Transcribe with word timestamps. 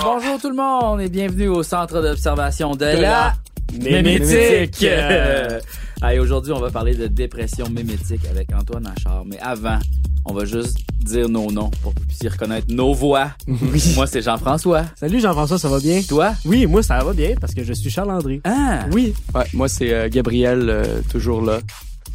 Bonjour 0.00 0.40
tout 0.40 0.50
le 0.50 0.54
monde 0.54 1.00
et 1.00 1.08
bienvenue 1.08 1.48
au 1.48 1.64
centre 1.64 2.00
d'observation 2.00 2.76
de, 2.76 2.84
la, 2.84 3.00
la 3.00 3.34
mémétique. 3.80 4.86
aujourd'hui, 6.20 6.52
on 6.52 6.60
va 6.60 6.70
parler 6.70 6.94
de 6.94 7.06
dépression 7.06 7.68
mémétique 7.70 8.26
avec 8.30 8.48
Antoine 8.54 8.86
Achard. 8.86 9.24
Mais 9.26 9.38
avant, 9.40 9.78
on 10.26 10.32
va 10.32 10.44
juste 10.44 10.78
dire 11.00 11.28
nos 11.28 11.50
noms 11.50 11.70
pour 11.82 11.94
que 11.94 12.00
vous 12.00 12.06
puissiez 12.06 12.28
reconnaître 12.28 12.66
nos 12.70 12.92
voix. 12.94 13.30
Moi, 13.96 14.06
c'est 14.06 14.22
Jean-François. 14.22 14.84
Salut 14.96 15.20
Jean-François, 15.20 15.58
ça 15.58 15.68
va 15.68 15.80
bien? 15.80 16.00
Toi? 16.02 16.34
Oui, 16.44 16.66
moi 16.66 16.82
ça 16.82 16.98
va 17.02 17.12
bien 17.12 17.34
parce 17.40 17.54
que 17.54 17.64
je 17.64 17.72
suis 17.72 17.90
Charles 17.90 18.10
André. 18.10 18.40
Ah! 18.44 18.86
Oui. 18.92 19.14
Ouais, 19.34 19.44
moi 19.52 19.68
c'est 19.68 19.92
euh, 19.92 20.08
Gabriel, 20.08 20.68
euh, 20.68 21.00
toujours 21.10 21.42
là. 21.42 21.58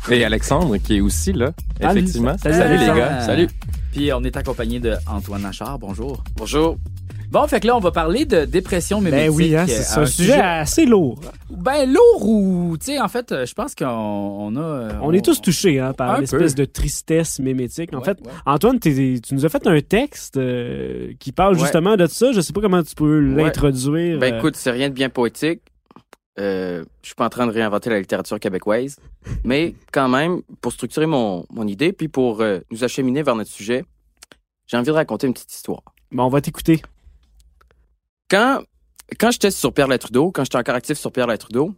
Et 0.09 0.23
Alexandre 0.23 0.77
qui 0.77 0.97
est 0.97 1.01
aussi 1.01 1.33
là, 1.33 1.51
effectivement. 1.79 2.37
salut, 2.37 2.55
Salut, 2.55 2.77
les 2.77 2.85
gars, 2.85 3.21
salut. 3.21 3.49
Puis 3.91 4.13
on 4.13 4.23
est 4.23 4.37
accompagné 4.37 4.79
de 4.79 4.95
Antoine 5.07 5.45
Achard. 5.45 5.77
Bonjour. 5.77 6.23
Bonjour. 6.37 6.77
Bon, 7.31 7.45
fait 7.47 7.59
que 7.59 7.67
là, 7.67 7.77
on 7.77 7.79
va 7.79 7.91
parler 7.91 8.25
de 8.25 8.45
dépression 8.45 9.01
mémétique. 9.01 9.27
Ben 9.29 9.35
oui, 9.35 9.55
hein, 9.55 9.65
c'est 9.67 9.83
c'est 9.83 9.99
un 9.99 10.05
sujet 10.07 10.33
assez 10.39 10.85
lourd. 10.85 11.19
Ben 11.51 11.85
lourd 11.91 12.27
ou... 12.27 12.75
Tu 12.79 12.87
sais, 12.87 12.99
en 12.99 13.07
fait, 13.07 13.31
euh, 13.31 13.45
je 13.45 13.53
pense 13.53 13.75
qu'on 13.75 13.85
on 13.85 14.55
a... 14.55 14.59
euh, 14.61 14.91
On 15.03 15.13
est 15.13 15.23
tous 15.23 15.39
touchés 15.39 15.79
hein, 15.79 15.93
par 15.93 16.19
l'espèce 16.19 16.55
de 16.55 16.65
tristesse 16.65 17.37
mémétique. 17.39 17.93
En 17.93 17.99
Ouais, 17.99 18.05
fait, 18.05 18.19
ouais. 18.21 18.31
Antoine, 18.47 18.79
tu 18.79 19.21
nous 19.31 19.45
as 19.45 19.49
fait 19.49 19.67
un 19.67 19.79
texte 19.81 20.37
euh, 20.37 21.11
qui 21.19 21.31
parle 21.31 21.53
Ouais. 21.53 21.59
justement 21.61 21.97
de 21.97 22.07
ça. 22.07 22.31
Je 22.31 22.41
sais 22.41 22.51
pas 22.53 22.61
comment 22.61 22.81
tu 22.81 22.95
peux 22.95 23.19
l'introduire. 23.19 24.17
Ben 24.19 24.33
euh, 24.33 24.37
écoute, 24.39 24.55
c'est 24.55 24.71
rien 24.71 24.89
de 24.89 24.93
bien 24.95 25.09
poétique. 25.09 25.61
Euh, 26.39 26.83
je 27.03 27.07
suis 27.09 27.15
pas 27.15 27.25
en 27.25 27.29
train 27.29 27.45
de 27.45 27.51
réinventer 27.51 27.89
la 27.91 27.99
littérature 27.99 28.39
québécoise, 28.39 28.95
mais 29.43 29.75
quand 29.91 30.07
même, 30.07 30.41
pour 30.61 30.71
structurer 30.71 31.05
mon, 31.05 31.45
mon 31.51 31.67
idée, 31.67 31.91
puis 31.91 32.07
pour 32.07 32.41
euh, 32.41 32.59
nous 32.71 32.83
acheminer 32.83 33.21
vers 33.23 33.35
notre 33.35 33.51
sujet, 33.51 33.83
j'ai 34.65 34.77
envie 34.77 34.87
de 34.87 34.91
raconter 34.93 35.27
une 35.27 35.33
petite 35.33 35.53
histoire. 35.53 35.83
ben, 36.11 36.23
on 36.23 36.29
va 36.29 36.39
t'écouter. 36.41 36.81
Quand, 38.29 38.61
quand 39.19 39.31
j'étais 39.31 39.49
sur 39.49 39.73
Pierre 39.73 39.87
Trudeau, 39.97 40.31
quand 40.31 40.43
j'étais 40.43 40.57
encore 40.57 40.75
actif 40.75 40.97
sur 40.97 41.11
Pierre 41.11 41.35
Trudeau, 41.37 41.73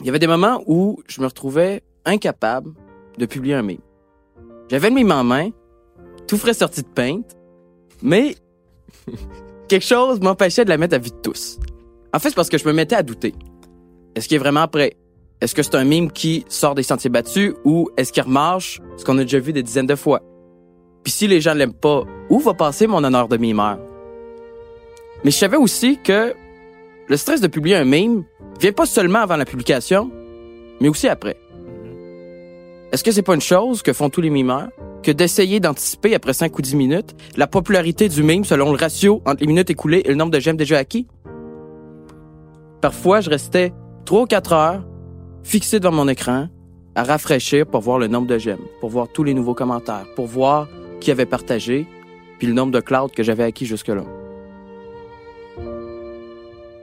il 0.00 0.06
y 0.06 0.08
avait 0.08 0.18
des 0.18 0.26
moments 0.26 0.62
où 0.66 1.02
je 1.06 1.20
me 1.20 1.26
retrouvais 1.26 1.82
incapable 2.06 2.72
de 3.18 3.26
publier 3.26 3.54
un 3.54 3.62
meme. 3.62 3.78
J'avais 4.70 4.88
le 4.88 4.94
meme 4.94 5.12
en 5.12 5.22
main, 5.22 5.50
tout 6.26 6.38
frais 6.38 6.54
sorti 6.54 6.80
de 6.82 6.88
peinte, 6.88 7.36
mais 8.00 8.36
quelque 9.68 9.84
chose 9.84 10.20
m'empêchait 10.20 10.64
de 10.64 10.70
la 10.70 10.78
mettre 10.78 10.94
à 10.94 10.98
vue 10.98 11.10
de 11.10 11.16
tous. 11.16 11.58
En 12.14 12.18
fait, 12.18 12.30
c'est 12.30 12.36
parce 12.36 12.48
que 12.48 12.56
je 12.56 12.66
me 12.66 12.72
mettais 12.72 12.96
à 12.96 13.02
douter. 13.02 13.34
Est-ce 14.14 14.28
qu'il 14.28 14.36
est 14.36 14.40
vraiment 14.40 14.66
prêt? 14.66 14.96
Est-ce 15.42 15.54
que 15.54 15.62
c'est 15.62 15.74
un 15.74 15.84
mime 15.84 16.10
qui 16.10 16.44
sort 16.48 16.74
des 16.74 16.82
sentiers 16.82 17.10
battus 17.10 17.52
ou 17.64 17.90
est-ce 17.98 18.12
qu'il 18.12 18.22
remarche 18.22 18.80
ce 18.96 19.04
qu'on 19.04 19.18
a 19.18 19.22
déjà 19.22 19.38
vu 19.38 19.52
des 19.52 19.62
dizaines 19.62 19.86
de 19.86 19.94
fois? 19.94 20.22
Puis 21.04 21.12
si 21.12 21.26
les 21.28 21.40
gens 21.40 21.54
l'aiment 21.54 21.74
pas, 21.74 22.04
où 22.30 22.38
va 22.38 22.54
passer 22.54 22.86
mon 22.86 23.04
honneur 23.04 23.28
de 23.28 23.36
mimeur? 23.36 23.78
Mais 25.24 25.30
je 25.30 25.36
savais 25.36 25.56
aussi 25.56 25.98
que 25.98 26.34
le 27.08 27.16
stress 27.16 27.40
de 27.40 27.46
publier 27.46 27.76
un 27.76 27.84
meme 27.84 28.24
vient 28.60 28.72
pas 28.72 28.86
seulement 28.86 29.20
avant 29.20 29.36
la 29.36 29.44
publication, 29.44 30.10
mais 30.80 30.88
aussi 30.88 31.08
après. 31.08 31.36
Est-ce 32.92 33.04
que 33.04 33.12
c'est 33.12 33.22
pas 33.22 33.34
une 33.34 33.40
chose 33.40 33.82
que 33.82 33.92
font 33.92 34.10
tous 34.10 34.20
les 34.20 34.30
mimeurs? 34.30 34.70
Que 35.02 35.12
d'essayer 35.12 35.60
d'anticiper 35.60 36.14
après 36.14 36.32
5 36.32 36.58
ou 36.58 36.62
10 36.62 36.76
minutes 36.76 37.16
la 37.36 37.46
popularité 37.46 38.08
du 38.08 38.22
meme 38.22 38.44
selon 38.44 38.70
le 38.70 38.76
ratio 38.76 39.22
entre 39.24 39.40
les 39.40 39.46
minutes 39.46 39.70
écoulées 39.70 40.02
et 40.04 40.08
le 40.08 40.14
nombre 40.14 40.30
de 40.30 40.40
j'aime 40.40 40.56
déjà 40.56 40.78
acquis? 40.78 41.06
Parfois, 42.80 43.20
je 43.20 43.30
restais 43.30 43.72
3 44.04 44.22
ou 44.22 44.26
4 44.26 44.52
heures 44.52 44.84
fixé 45.42 45.80
devant 45.80 45.94
mon 45.94 46.08
écran 46.08 46.48
à 46.94 47.04
rafraîchir 47.04 47.66
pour 47.66 47.80
voir 47.80 47.98
le 47.98 48.08
nombre 48.08 48.26
de 48.26 48.38
j'aime, 48.38 48.60
pour 48.80 48.90
voir 48.90 49.08
tous 49.08 49.24
les 49.24 49.34
nouveaux 49.34 49.54
commentaires, 49.54 50.06
pour 50.16 50.26
voir 50.26 50.68
qui 51.00 51.10
avait 51.10 51.26
partagé, 51.26 51.86
puis 52.38 52.46
le 52.46 52.52
nombre 52.52 52.72
de 52.72 52.80
clouds 52.80 53.08
que 53.14 53.22
j'avais 53.22 53.44
acquis 53.44 53.66
jusque-là. 53.66 54.04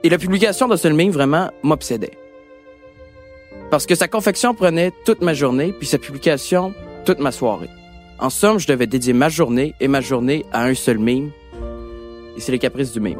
Et 0.04 0.08
la 0.08 0.18
publication 0.18 0.68
de 0.68 0.76
ce 0.76 0.88
meme 0.88 1.10
vraiment 1.10 1.50
m'obsédait. 1.62 2.12
Parce 3.70 3.84
que 3.84 3.94
sa 3.94 4.08
confection 4.08 4.54
prenait 4.54 4.92
toute 5.04 5.22
ma 5.22 5.34
journée, 5.34 5.72
puis 5.72 5.86
sa 5.86 5.98
publication 5.98 6.72
toute 7.04 7.18
ma 7.18 7.32
soirée. 7.32 7.68
En 8.18 8.30
somme, 8.30 8.58
je 8.58 8.66
devais 8.66 8.86
dédier 8.86 9.12
ma 9.12 9.28
journée 9.28 9.74
et 9.80 9.88
ma 9.88 10.00
journée 10.00 10.44
à 10.52 10.64
un 10.64 10.74
seul 10.74 10.98
meme. 10.98 11.30
Et 12.36 12.40
c'est 12.40 12.52
les 12.52 12.58
caprices 12.58 12.92
du 12.92 13.00
meme, 13.00 13.18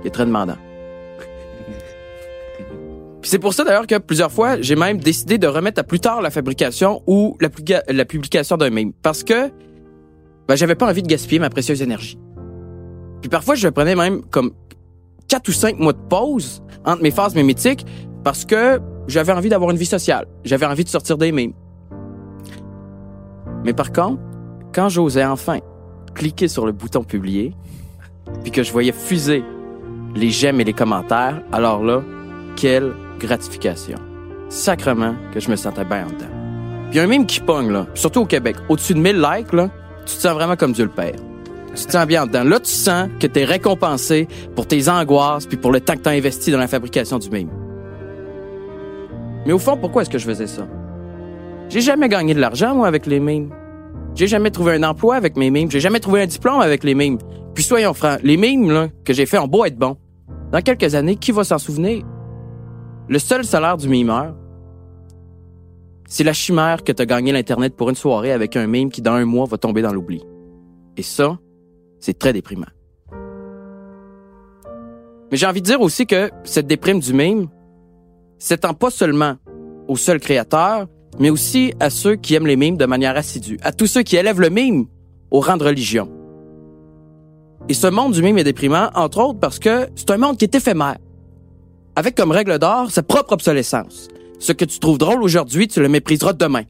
qui 0.00 0.08
est 0.08 0.10
très 0.10 0.24
demandant. 0.24 0.56
C'est 3.22 3.38
pour 3.38 3.52
ça 3.52 3.64
d'ailleurs 3.64 3.86
que 3.86 3.98
plusieurs 3.98 4.32
fois, 4.32 4.60
j'ai 4.60 4.76
même 4.76 4.98
décidé 4.98 5.36
de 5.36 5.46
remettre 5.46 5.80
à 5.80 5.84
plus 5.84 6.00
tard 6.00 6.22
la 6.22 6.30
fabrication 6.30 7.02
ou 7.06 7.36
la, 7.40 7.48
la 7.88 8.04
publication 8.04 8.56
d'un 8.56 8.70
meme. 8.70 8.92
Parce 9.02 9.22
que 9.22 9.50
ben, 10.48 10.56
j'avais 10.56 10.74
pas 10.74 10.88
envie 10.88 11.02
de 11.02 11.08
gaspiller 11.08 11.38
ma 11.38 11.50
précieuse 11.50 11.82
énergie. 11.82 12.18
Puis 13.20 13.28
parfois, 13.28 13.54
je 13.54 13.68
prenais 13.68 13.94
même 13.94 14.22
comme 14.22 14.52
quatre 15.30 15.48
ou 15.48 15.52
cinq 15.52 15.78
mois 15.78 15.92
de 15.92 15.98
pause 15.98 16.62
entre 16.84 17.02
mes 17.02 17.12
phases 17.12 17.34
mémétiques 17.34 17.86
parce 18.24 18.44
que 18.44 18.80
j'avais 19.06 19.32
envie 19.32 19.48
d'avoir 19.48 19.70
une 19.70 19.76
vie 19.76 19.86
sociale. 19.86 20.26
J'avais 20.44 20.66
envie 20.66 20.84
de 20.84 20.88
sortir 20.88 21.16
des 21.16 21.32
mèmes. 21.32 21.52
Mais 23.64 23.72
par 23.72 23.92
contre, 23.92 24.20
quand 24.74 24.88
j'osais 24.88 25.24
enfin 25.24 25.60
cliquer 26.14 26.48
sur 26.48 26.66
le 26.66 26.72
bouton 26.72 27.04
publier, 27.04 27.54
puis 28.42 28.50
que 28.50 28.62
je 28.62 28.72
voyais 28.72 28.92
fuser 28.92 29.44
les 30.16 30.30
j'aime 30.30 30.60
et 30.60 30.64
les 30.64 30.72
commentaires, 30.72 31.40
alors 31.52 31.82
là, 31.82 32.02
quelle 32.56 32.92
gratification. 33.20 33.98
Sacrement 34.48 35.14
que 35.32 35.38
je 35.38 35.48
me 35.48 35.56
sentais 35.56 35.84
bien 35.84 36.06
en 36.06 36.10
dedans. 36.10 36.90
Puis 36.90 36.98
un 36.98 37.06
mime 37.06 37.26
qui 37.26 37.38
pogne, 37.38 37.70
là, 37.70 37.86
surtout 37.94 38.22
au 38.22 38.26
Québec, 38.26 38.56
au-dessus 38.68 38.94
de 38.94 38.98
1000 38.98 39.20
likes, 39.20 39.52
là, 39.52 39.70
tu 40.06 40.16
te 40.16 40.20
sens 40.20 40.34
vraiment 40.34 40.56
comme 40.56 40.72
Dieu 40.72 40.84
le 40.84 40.90
Père. 40.90 41.14
Tu 41.74 41.86
te 41.86 41.92
sens 41.92 42.06
bien 42.06 42.24
en 42.24 42.26
dedans. 42.26 42.44
Là, 42.44 42.58
tu 42.58 42.70
sens 42.70 43.08
que 43.20 43.26
t'es 43.26 43.44
récompensé 43.44 44.26
pour 44.56 44.66
tes 44.66 44.88
angoisses 44.88 45.46
puis 45.46 45.56
pour 45.56 45.70
le 45.70 45.80
temps 45.80 45.94
que 45.94 46.00
t'as 46.00 46.12
investi 46.12 46.50
dans 46.50 46.58
la 46.58 46.68
fabrication 46.68 47.18
du 47.18 47.30
mime. 47.30 47.50
Mais 49.46 49.52
au 49.52 49.58
fond, 49.58 49.76
pourquoi 49.76 50.02
est-ce 50.02 50.10
que 50.10 50.18
je 50.18 50.26
faisais 50.26 50.46
ça? 50.46 50.66
J'ai 51.68 51.80
jamais 51.80 52.08
gagné 52.08 52.34
de 52.34 52.40
l'argent, 52.40 52.74
moi, 52.74 52.88
avec 52.88 53.06
les 53.06 53.20
mimes. 53.20 53.50
J'ai 54.14 54.26
jamais 54.26 54.50
trouvé 54.50 54.74
un 54.74 54.82
emploi 54.82 55.14
avec 55.14 55.36
mes 55.36 55.50
mimes. 55.50 55.70
J'ai 55.70 55.80
jamais 55.80 56.00
trouvé 56.00 56.22
un 56.22 56.26
diplôme 56.26 56.60
avec 56.60 56.82
les 56.82 56.94
mimes. 56.94 57.18
Puis 57.54 57.62
soyons 57.62 57.94
francs, 57.94 58.18
les 58.22 58.36
mimes, 58.36 58.70
là, 58.70 58.88
que 59.04 59.12
j'ai 59.12 59.26
fait 59.26 59.38
ont 59.38 59.46
beau 59.46 59.64
être 59.64 59.78
bons. 59.78 59.96
Dans 60.52 60.60
quelques 60.60 60.94
années, 60.96 61.16
qui 61.16 61.30
va 61.30 61.44
s'en 61.44 61.58
souvenir? 61.58 62.04
Le 63.08 63.18
seul 63.18 63.44
salaire 63.44 63.76
du 63.76 63.88
mimeur, 63.88 64.34
c'est 66.06 66.24
la 66.24 66.32
chimère 66.32 66.82
que 66.82 66.90
t'as 66.90 67.06
gagné 67.06 67.30
l'Internet 67.30 67.76
pour 67.76 67.88
une 67.88 67.94
soirée 67.94 68.32
avec 68.32 68.56
un 68.56 68.66
mime 68.66 68.90
qui, 68.90 69.00
dans 69.00 69.12
un 69.12 69.24
mois, 69.24 69.46
va 69.46 69.58
tomber 69.58 69.80
dans 69.80 69.92
l'oubli. 69.92 70.22
Et 70.96 71.02
ça, 71.02 71.38
c'est 72.00 72.18
très 72.18 72.32
déprimant. 72.32 72.66
Mais 75.30 75.36
j'ai 75.36 75.46
envie 75.46 75.60
de 75.60 75.66
dire 75.66 75.80
aussi 75.80 76.06
que 76.06 76.30
cette 76.44 76.66
déprime 76.66 76.98
du 76.98 77.12
mime 77.12 77.48
s'étend 78.38 78.74
pas 78.74 78.90
seulement 78.90 79.36
aux 79.86 79.96
seuls 79.96 80.20
créateurs, 80.20 80.88
mais 81.18 81.30
aussi 81.30 81.72
à 81.78 81.90
ceux 81.90 82.16
qui 82.16 82.34
aiment 82.34 82.46
les 82.46 82.56
mimes 82.56 82.76
de 82.76 82.86
manière 82.86 83.16
assidue, 83.16 83.58
à 83.62 83.72
tous 83.72 83.86
ceux 83.86 84.02
qui 84.02 84.16
élèvent 84.16 84.40
le 84.40 84.50
mime 84.50 84.86
au 85.30 85.40
rang 85.40 85.56
de 85.56 85.64
religion. 85.64 86.10
Et 87.68 87.74
ce 87.74 87.86
monde 87.86 88.12
du 88.12 88.22
mime 88.22 88.38
est 88.38 88.44
déprimant, 88.44 88.90
entre 88.94 89.18
autres 89.18 89.38
parce 89.38 89.58
que 89.58 89.88
c'est 89.94 90.10
un 90.10 90.16
monde 90.16 90.36
qui 90.36 90.44
est 90.44 90.54
éphémère, 90.54 90.98
avec 91.94 92.16
comme 92.16 92.32
règle 92.32 92.58
d'or 92.58 92.90
sa 92.90 93.02
propre 93.02 93.34
obsolescence. 93.34 94.08
Ce 94.38 94.52
que 94.52 94.64
tu 94.64 94.78
trouves 94.78 94.98
drôle 94.98 95.22
aujourd'hui, 95.22 95.68
tu 95.68 95.80
le 95.80 95.88
mépriseras 95.88 96.32
demain. 96.32 96.62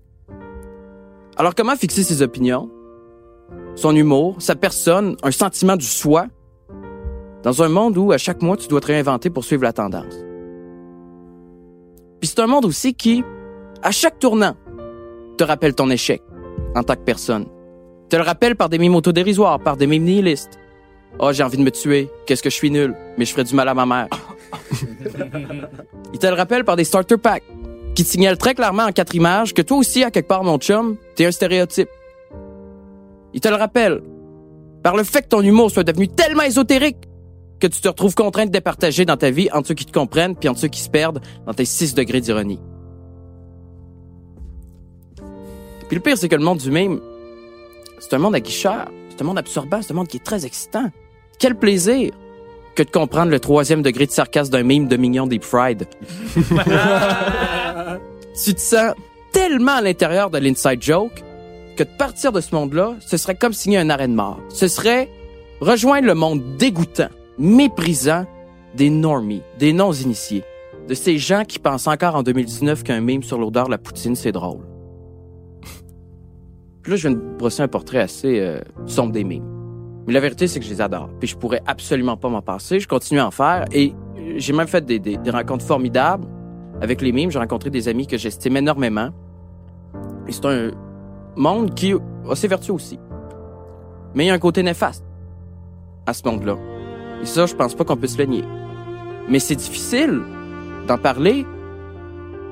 Alors 1.36 1.54
comment 1.54 1.76
fixer 1.76 2.02
ses 2.02 2.20
opinions, 2.20 2.68
son 3.80 3.96
humour, 3.96 4.36
sa 4.40 4.54
personne, 4.54 5.16
un 5.22 5.30
sentiment 5.30 5.76
du 5.76 5.86
soi, 5.86 6.26
dans 7.42 7.62
un 7.62 7.68
monde 7.68 7.96
où 7.96 8.12
à 8.12 8.18
chaque 8.18 8.42
mois 8.42 8.58
tu 8.58 8.68
dois 8.68 8.80
te 8.80 8.88
réinventer 8.88 9.30
pour 9.30 9.42
suivre 9.42 9.62
la 9.62 9.72
tendance? 9.72 10.14
Puis 12.20 12.28
c'est 12.28 12.40
un 12.40 12.46
monde 12.46 12.66
aussi 12.66 12.92
qui, 12.92 13.24
à 13.82 13.90
chaque 13.90 14.18
tournant, 14.18 14.54
te 15.38 15.44
rappelle 15.44 15.74
ton 15.74 15.88
échec 15.88 16.20
en 16.74 16.82
tant 16.82 16.94
que 16.94 17.00
personne. 17.00 17.46
Te 18.10 18.16
le 18.16 18.22
rappelle 18.22 18.54
par 18.54 18.68
des 18.68 18.78
mimes 18.78 18.96
autodérisoires, 18.96 19.58
par 19.58 19.78
des 19.78 19.86
mimes 19.86 20.04
nihilistes. 20.04 20.58
Oh, 21.18 21.32
j'ai 21.32 21.42
envie 21.42 21.56
de 21.56 21.62
me 21.62 21.70
tuer. 21.70 22.10
Qu'est-ce 22.26 22.42
que 22.42 22.50
je 22.50 22.56
suis 22.56 22.70
nul. 22.70 22.94
Mais 23.16 23.24
je 23.24 23.32
ferais 23.32 23.44
du 23.44 23.54
mal 23.54 23.68
à 23.68 23.74
ma 23.74 23.86
mère. 23.86 24.08
Il 26.12 26.18
te 26.18 26.26
le 26.26 26.34
rappelle 26.34 26.64
par 26.64 26.76
des 26.76 26.84
starter 26.84 27.16
packs 27.16 27.44
qui 27.94 28.04
te 28.04 28.08
signalent 28.10 28.36
très 28.36 28.54
clairement 28.54 28.84
en 28.84 28.92
quatre 28.92 29.14
images 29.14 29.54
que 29.54 29.62
toi 29.62 29.78
aussi, 29.78 30.04
à 30.04 30.10
quelque 30.10 30.28
part, 30.28 30.44
mon 30.44 30.58
chum, 30.58 30.96
t'es 31.14 31.24
un 31.24 31.30
stéréotype. 31.30 31.88
Il 33.34 33.40
te 33.40 33.48
le 33.48 33.54
rappelle 33.54 34.02
par 34.82 34.96
le 34.96 35.04
fait 35.04 35.22
que 35.22 35.28
ton 35.28 35.42
humour 35.42 35.70
soit 35.70 35.84
devenu 35.84 36.08
tellement 36.08 36.42
ésotérique 36.42 36.96
que 37.60 37.66
tu 37.66 37.80
te 37.80 37.88
retrouves 37.88 38.14
contraint 38.14 38.46
de 38.46 38.50
départager 38.50 39.04
dans 39.04 39.16
ta 39.16 39.30
vie 39.30 39.48
entre 39.52 39.68
ceux 39.68 39.74
qui 39.74 39.84
te 39.84 39.92
comprennent 39.92 40.34
puis 40.34 40.48
entre 40.48 40.60
ceux 40.60 40.68
qui 40.68 40.80
se 40.80 40.88
perdent 40.88 41.20
dans 41.46 41.52
tes 41.52 41.66
6 41.66 41.94
degrés 41.94 42.20
d'ironie. 42.20 42.58
Puis 45.88 45.96
le 45.96 46.00
pire, 46.00 46.16
c'est 46.16 46.28
que 46.28 46.36
le 46.36 46.44
monde 46.44 46.58
du 46.58 46.70
mime, 46.70 47.00
c'est 47.98 48.14
un 48.14 48.18
monde 48.18 48.34
aguicheur, 48.34 48.88
c'est 49.10 49.20
un 49.20 49.24
monde 49.24 49.38
absorbant, 49.38 49.82
c'est 49.82 49.92
un 49.92 49.96
monde 49.96 50.08
qui 50.08 50.16
est 50.16 50.24
très 50.24 50.46
excitant. 50.46 50.90
Quel 51.38 51.56
plaisir 51.56 52.12
que 52.74 52.82
de 52.82 52.90
comprendre 52.90 53.30
le 53.30 53.40
troisième 53.40 53.82
degré 53.82 54.06
de 54.06 54.10
sarcasme 54.10 54.52
d'un 54.52 54.62
mime 54.62 54.88
de 54.88 54.96
mignon 54.96 55.26
deep 55.26 55.44
fried. 55.44 55.86
tu 58.44 58.54
te 58.54 58.60
sens 58.60 58.94
tellement 59.32 59.76
à 59.76 59.82
l'intérieur 59.82 60.30
de 60.30 60.38
l'inside 60.38 60.80
joke 60.82 61.22
que 61.80 61.84
de 61.84 61.96
partir 61.96 62.30
de 62.30 62.42
ce 62.42 62.54
monde-là, 62.54 62.96
ce 63.00 63.16
serait 63.16 63.34
comme 63.34 63.54
signer 63.54 63.78
un 63.78 63.88
arrêt 63.88 64.06
de 64.06 64.12
mort. 64.12 64.38
Ce 64.50 64.68
serait 64.68 65.08
rejoindre 65.62 66.06
le 66.06 66.14
monde 66.14 66.42
dégoûtant, 66.58 67.08
méprisant 67.38 68.26
des 68.74 68.90
normies, 68.90 69.40
des 69.58 69.72
non-initiés, 69.72 70.44
de 70.86 70.92
ces 70.92 71.16
gens 71.16 71.44
qui 71.44 71.58
pensent 71.58 71.86
encore 71.86 72.16
en 72.16 72.22
2019 72.22 72.82
qu'un 72.82 73.00
mime 73.00 73.22
sur 73.22 73.38
l'odeur 73.38 73.64
de 73.64 73.70
la 73.70 73.78
poutine, 73.78 74.14
c'est 74.14 74.30
drôle. 74.30 74.60
Puis 76.82 76.92
là, 76.92 76.96
je 76.96 77.08
viens 77.08 77.16
de 77.16 77.36
brosser 77.38 77.62
un 77.62 77.68
portrait 77.68 78.00
assez 78.00 78.40
euh, 78.40 78.60
sombre 78.84 79.12
des 79.12 79.24
mimes. 79.24 79.46
Mais 80.06 80.12
la 80.12 80.20
vérité, 80.20 80.48
c'est 80.48 80.60
que 80.60 80.66
je 80.66 80.70
les 80.70 80.82
adore. 80.82 81.08
Puis 81.18 81.28
je 81.28 81.36
pourrais 81.36 81.62
absolument 81.66 82.18
pas 82.18 82.28
m'en 82.28 82.42
passer. 82.42 82.78
Je 82.78 82.88
continue 82.88 83.20
à 83.20 83.26
en 83.26 83.30
faire. 83.30 83.64
Et 83.72 83.94
euh, 84.18 84.34
j'ai 84.36 84.52
même 84.52 84.68
fait 84.68 84.84
des, 84.84 85.18
rencontres 85.30 85.64
formidables 85.64 86.28
avec 86.82 87.00
les 87.00 87.12
mimes. 87.12 87.30
J'ai 87.30 87.38
rencontré 87.38 87.70
des 87.70 87.88
amis 87.88 88.06
que 88.06 88.18
j'estime 88.18 88.58
énormément. 88.58 89.08
Et 90.28 90.32
c'est 90.32 90.44
un 90.44 90.72
monde 91.36 91.74
qui 91.74 91.92
a 91.92 92.34
ses 92.34 92.48
vertus 92.48 92.70
aussi. 92.70 92.98
Mais 94.14 94.24
il 94.24 94.26
y 94.28 94.30
a 94.30 94.34
un 94.34 94.38
côté 94.38 94.62
néfaste 94.62 95.04
à 96.06 96.12
ce 96.12 96.26
monde-là. 96.26 96.56
Et 97.22 97.26
ça, 97.26 97.46
je 97.46 97.54
pense 97.54 97.74
pas 97.74 97.84
qu'on 97.84 97.96
peut 97.96 98.06
se 98.06 98.18
le 98.18 98.24
nier. 98.24 98.44
Mais 99.28 99.38
c'est 99.38 99.56
difficile 99.56 100.20
d'en 100.86 100.98
parler 100.98 101.46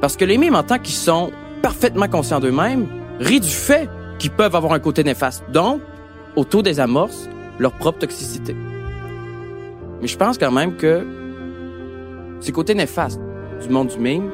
parce 0.01 0.17
que 0.17 0.25
les 0.25 0.39
mimes, 0.39 0.55
en 0.55 0.63
tant 0.63 0.79
qu'ils 0.79 0.95
sont 0.95 1.31
parfaitement 1.63 2.09
conscients 2.09 2.41
d'eux-mêmes, 2.41 2.87
rient 3.19 3.41
du 3.41 3.49
fait 3.49 3.89
qu'ils 4.19 4.31
peuvent 4.31 4.55
avoir 4.55 4.73
un 4.73 4.79
côté 4.79 5.03
néfaste. 5.03 5.45
Donc, 5.53 5.81
auto-désamorcent 6.37 7.29
leur 7.59 7.73
propre 7.73 7.99
toxicité. 7.99 8.55
Mais 10.01 10.07
je 10.07 10.17
pense 10.17 10.39
quand 10.39 10.53
même 10.53 10.77
que 10.77 11.05
ces 12.41 12.53
côtés 12.53 12.75
néfastes 12.75 13.21
du 13.61 13.69
monde 13.69 13.89
du 13.89 13.99
mime 13.99 14.31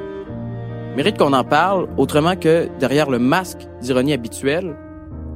méritent 0.97 1.19
qu'on 1.19 1.33
en 1.33 1.45
parle 1.45 1.89
autrement 1.97 2.37
que 2.37 2.69
derrière 2.79 3.11
le 3.11 3.19
masque 3.19 3.67
d'ironie 3.81 4.13
habituel 4.13 4.77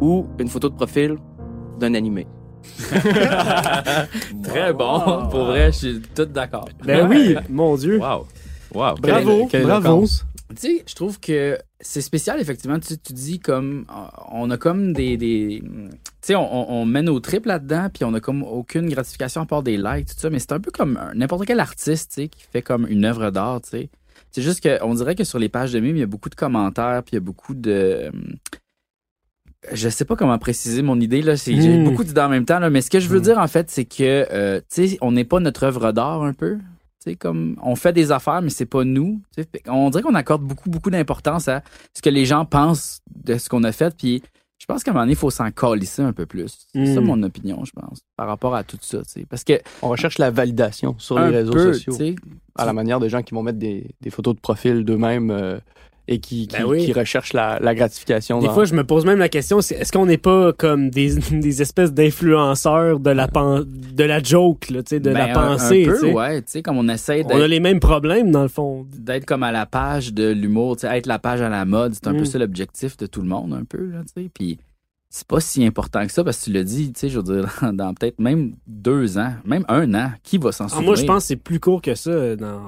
ou 0.00 0.26
une 0.38 0.48
photo 0.48 0.68
de 0.68 0.74
profil 0.74 1.16
d'un 1.80 1.94
animé. 1.94 2.26
Très 4.44 4.72
bon. 4.72 5.28
Pour 5.30 5.44
vrai, 5.46 5.72
je 5.72 5.76
suis 5.78 6.02
tout 6.14 6.24
d'accord. 6.26 6.68
Ben 6.84 7.08
oui, 7.08 7.36
mon 7.48 7.76
Dieu. 7.76 7.98
Wow. 7.98 8.26
Wow. 8.74 8.94
Bravo, 9.00 9.38
Quelle- 9.46 9.48
quelle 9.48 9.62
bravo. 9.62 10.06
Tu 10.50 10.56
sais, 10.56 10.84
je 10.86 10.94
trouve 10.94 11.20
que 11.20 11.58
c'est 11.80 12.00
spécial, 12.00 12.40
effectivement. 12.40 12.78
Tu, 12.78 12.96
tu 12.98 13.12
dis 13.12 13.38
comme. 13.38 13.84
On 14.32 14.50
a 14.50 14.56
comme 14.56 14.92
des. 14.92 15.16
des 15.16 15.62
tu 15.62 15.98
sais, 16.22 16.34
on, 16.34 16.72
on, 16.72 16.80
on 16.82 16.84
mène 16.86 17.08
au 17.10 17.20
trip 17.20 17.44
là-dedans, 17.46 17.88
puis 17.92 18.04
on 18.04 18.14
a 18.14 18.20
comme 18.20 18.42
aucune 18.42 18.88
gratification 18.88 19.42
à 19.42 19.46
part 19.46 19.62
des 19.62 19.76
likes, 19.76 20.06
tout 20.08 20.14
ça. 20.18 20.30
Mais 20.30 20.38
c'est 20.38 20.52
un 20.52 20.60
peu 20.60 20.70
comme 20.70 20.98
n'importe 21.14 21.44
quel 21.46 21.60
artiste, 21.60 22.12
tu 22.14 22.22
sais, 22.22 22.28
qui 22.28 22.42
fait 22.50 22.62
comme 22.62 22.86
une 22.88 23.04
œuvre 23.04 23.30
d'art, 23.30 23.60
tu 23.60 23.70
sais. 23.70 23.90
C'est 24.30 24.42
juste 24.42 24.60
qu'on 24.66 24.94
dirait 24.94 25.14
que 25.14 25.24
sur 25.24 25.38
les 25.38 25.48
pages 25.48 25.72
de 25.72 25.80
mimes, 25.80 25.96
il 25.96 26.00
y 26.00 26.02
a 26.02 26.06
beaucoup 26.06 26.28
de 26.28 26.34
commentaires, 26.34 27.02
puis 27.02 27.12
il 27.12 27.16
y 27.16 27.18
a 27.18 27.20
beaucoup 27.20 27.54
de. 27.54 28.10
hum, 28.12 28.34
Je 29.72 29.88
sais 29.88 30.04
pas 30.04 30.14
comment 30.16 30.38
préciser 30.38 30.82
mon 30.82 31.00
idée, 31.00 31.20
là. 31.22 31.36
C'est, 31.36 31.60
J'ai 31.60 31.78
Mm. 31.78 31.84
beaucoup 31.84 32.04
d'idées 32.04 32.20
en 32.20 32.28
même 32.28 32.44
temps, 32.44 32.58
là. 32.60 32.70
Mais 32.70 32.80
ce 32.80 32.90
que 32.90 33.00
je 33.00 33.08
veux 33.08 33.20
dire, 33.20 33.38
en 33.38 33.48
fait, 33.48 33.70
c'est 33.70 33.84
que, 33.84 34.26
euh, 34.32 34.60
tu 34.72 34.88
sais, 34.88 34.98
on 35.00 35.12
n'est 35.12 35.24
pas 35.24 35.40
notre 35.40 35.64
œuvre 35.64 35.92
d'art 35.92 36.22
un 36.22 36.32
peu. 36.32 36.56
Tu 37.04 37.10
sais, 37.12 37.16
comme 37.16 37.56
on 37.62 37.74
fait 37.74 37.92
des 37.92 38.10
affaires, 38.12 38.40
mais 38.42 38.50
c'est 38.50 38.66
pas 38.66 38.84
nous. 38.84 39.20
Tu 39.36 39.42
sais, 39.42 39.48
fait 39.50 39.62
on 39.68 39.90
dirait 39.90 40.02
qu'on 40.02 40.14
accorde 40.14 40.42
beaucoup, 40.42 40.70
beaucoup 40.70 40.90
d'importance 40.90 41.48
à 41.48 41.62
ce 41.94 42.02
que 42.02 42.10
les 42.10 42.24
gens 42.24 42.44
pensent 42.44 43.00
de 43.24 43.36
ce 43.38 43.48
qu'on 43.48 43.64
a 43.64 43.72
fait. 43.72 43.94
Puis 43.96 44.22
je 44.58 44.66
pense 44.66 44.82
qu'à 44.82 44.90
un 44.90 44.94
moment 44.94 45.04
donné, 45.04 45.12
il 45.12 45.16
faut 45.18 45.30
s'en 45.30 45.50
calisser 45.50 46.02
un 46.02 46.12
peu 46.12 46.26
plus. 46.26 46.66
C'est 46.74 46.94
ça 46.94 47.00
mon 47.00 47.22
opinion, 47.22 47.64
je 47.64 47.72
pense, 47.72 48.00
par 48.16 48.26
rapport 48.26 48.54
à 48.54 48.64
tout 48.64 48.76
ça. 48.80 48.98
tu 48.98 49.04
sais. 49.08 49.26
Parce 49.28 49.44
que 49.44 49.54
On 49.82 49.88
recherche 49.88 50.18
la 50.18 50.30
validation 50.30 50.96
sur 50.98 51.18
les 51.18 51.28
réseaux 51.28 51.52
peu, 51.52 51.72
sociaux. 51.72 51.92
tu 51.92 51.98
sais, 51.98 52.16
À 52.56 52.64
la 52.66 52.72
manière 52.72 52.98
des 53.00 53.08
gens 53.08 53.22
qui 53.22 53.34
vont 53.34 53.42
mettre 53.42 53.58
des, 53.58 53.90
des 54.00 54.10
photos 54.10 54.34
de 54.34 54.40
profil 54.40 54.84
d'eux-mêmes 54.84 55.30
euh, 55.30 55.58
et 56.10 56.18
qui, 56.20 56.46
qui, 56.48 56.56
Ben 56.56 56.64
oui. 56.64 56.84
qui 56.84 56.92
recherchent 56.94 57.34
la, 57.34 57.58
la 57.60 57.74
gratification. 57.74 58.40
Des 58.40 58.46
dans- 58.46 58.54
fois, 58.54 58.64
je 58.64 58.74
me 58.74 58.82
pose 58.82 59.04
même 59.04 59.18
la 59.18 59.28
question, 59.28 59.58
est-ce 59.60 59.92
qu'on 59.92 60.06
n'est 60.06 60.16
pas 60.18 60.52
comme 60.54 60.88
des, 60.90 61.14
des 61.30 61.62
espèces 61.62 61.92
d'influenceurs 61.92 62.98
de 63.00 63.10
la 63.10 63.26
de 63.28 64.04
la 64.04 64.22
joke, 64.22 64.70
là, 64.70 64.82
tu 64.82 64.90
sais, 64.96 65.00
de 65.00 65.12
ben, 65.12 65.18
la 65.18 65.30
un- 65.30 65.34
pensée, 65.56 65.86
Un, 65.88 65.94
tu 65.94 66.00
peu, 66.00 66.10
ouais. 66.12 66.42
Comme 66.64 66.78
on 66.78 66.88
essaie 66.88 67.22
On 67.26 67.40
a 67.40 67.46
les 67.46 67.60
mêmes 67.60 67.80
problèmes, 67.80 68.30
dans 68.30 68.42
le 68.42 68.48
fond. 68.48 68.86
d'être 68.98 69.26
comme 69.26 69.42
à 69.42 69.52
la 69.52 69.66
page 69.66 70.12
de 70.14 70.30
l'humour, 70.30 70.76
tu 70.76 70.86
sais, 70.86 70.96
être 70.98 71.06
la 71.06 71.18
page 71.18 71.40
à 71.42 71.48
la 71.48 71.64
mode. 71.64 71.94
C'est 71.94 72.06
un 72.06 72.12
Mm. 72.14 72.18
peu 72.18 72.24
ça 72.24 72.38
l'objectif 72.38 72.96
de 72.96 73.06
tout 73.06 73.20
le 73.20 73.28
monde, 73.28 73.52
un 73.52 73.64
peu, 73.64 73.84
là, 73.90 73.98
tu 74.06 74.22
sais. 74.22 74.30
Puis 74.32 74.58
c'est 75.10 75.26
pas 75.26 75.40
si 75.40 75.64
important 75.64 76.06
que 76.06 76.12
ça 76.12 76.24
parce 76.24 76.38
que 76.38 76.44
tu 76.44 76.52
l'as 76.52 76.64
dit, 76.64 76.92
tu 76.92 77.00
sais, 77.00 77.08
je 77.10 77.18
veux 77.20 77.22
dire, 77.42 77.46
dans, 77.62 77.72
dans 77.72 77.94
peut-être 77.94 78.18
même 78.18 78.54
deux 78.66 79.18
ans, 79.18 79.32
même 79.44 79.64
un 79.68 79.94
an, 79.94 80.10
qui 80.22 80.38
va 80.38 80.52
s'en 80.52 80.64
Ah, 80.64 80.68
souvenir? 80.68 80.86
moi, 80.86 80.94
je 80.96 81.04
pense 81.04 81.24
que 81.24 81.28
c'est 81.28 81.36
plus 81.36 81.60
court 81.60 81.82
que 81.82 81.94
ça 81.94 82.34
dans 82.36 82.60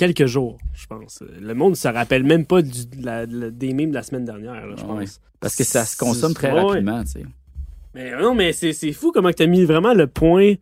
quelques 0.00 0.26
jours, 0.26 0.56
je 0.74 0.86
pense. 0.86 1.22
Le 1.40 1.54
monde 1.54 1.72
ne 1.72 1.76
se 1.76 1.88
rappelle 1.88 2.24
même 2.24 2.46
pas 2.46 2.62
du, 2.62 2.80
la- 3.00 3.26
la- 3.26 3.50
des 3.50 3.72
mimes 3.74 3.90
de 3.90 3.94
la 3.94 4.02
semaine 4.02 4.24
dernière, 4.24 4.66
là, 4.66 4.74
je 4.76 4.82
Ouais. 4.84 5.00
pense. 5.04 5.20
Parce 5.40 5.54
que 5.56 5.64
ça 5.64 5.84
se 5.84 5.96
consomme 5.96 6.32
très 6.34 6.50
Ouais, 6.52 6.60
rapidement, 6.62 7.02
tu 7.04 7.10
sais. 7.12 7.24
Mais 7.94 8.12
euh, 8.12 8.20
non, 8.22 8.34
mais 8.34 8.52
c'est 8.52 8.72
c'est 8.72 8.92
fou 8.92 9.10
comment 9.12 9.30
tu 9.32 9.42
as 9.42 9.46
mis 9.46 9.64
vraiment 9.64 9.92
le 9.94 10.06
point 10.06 10.54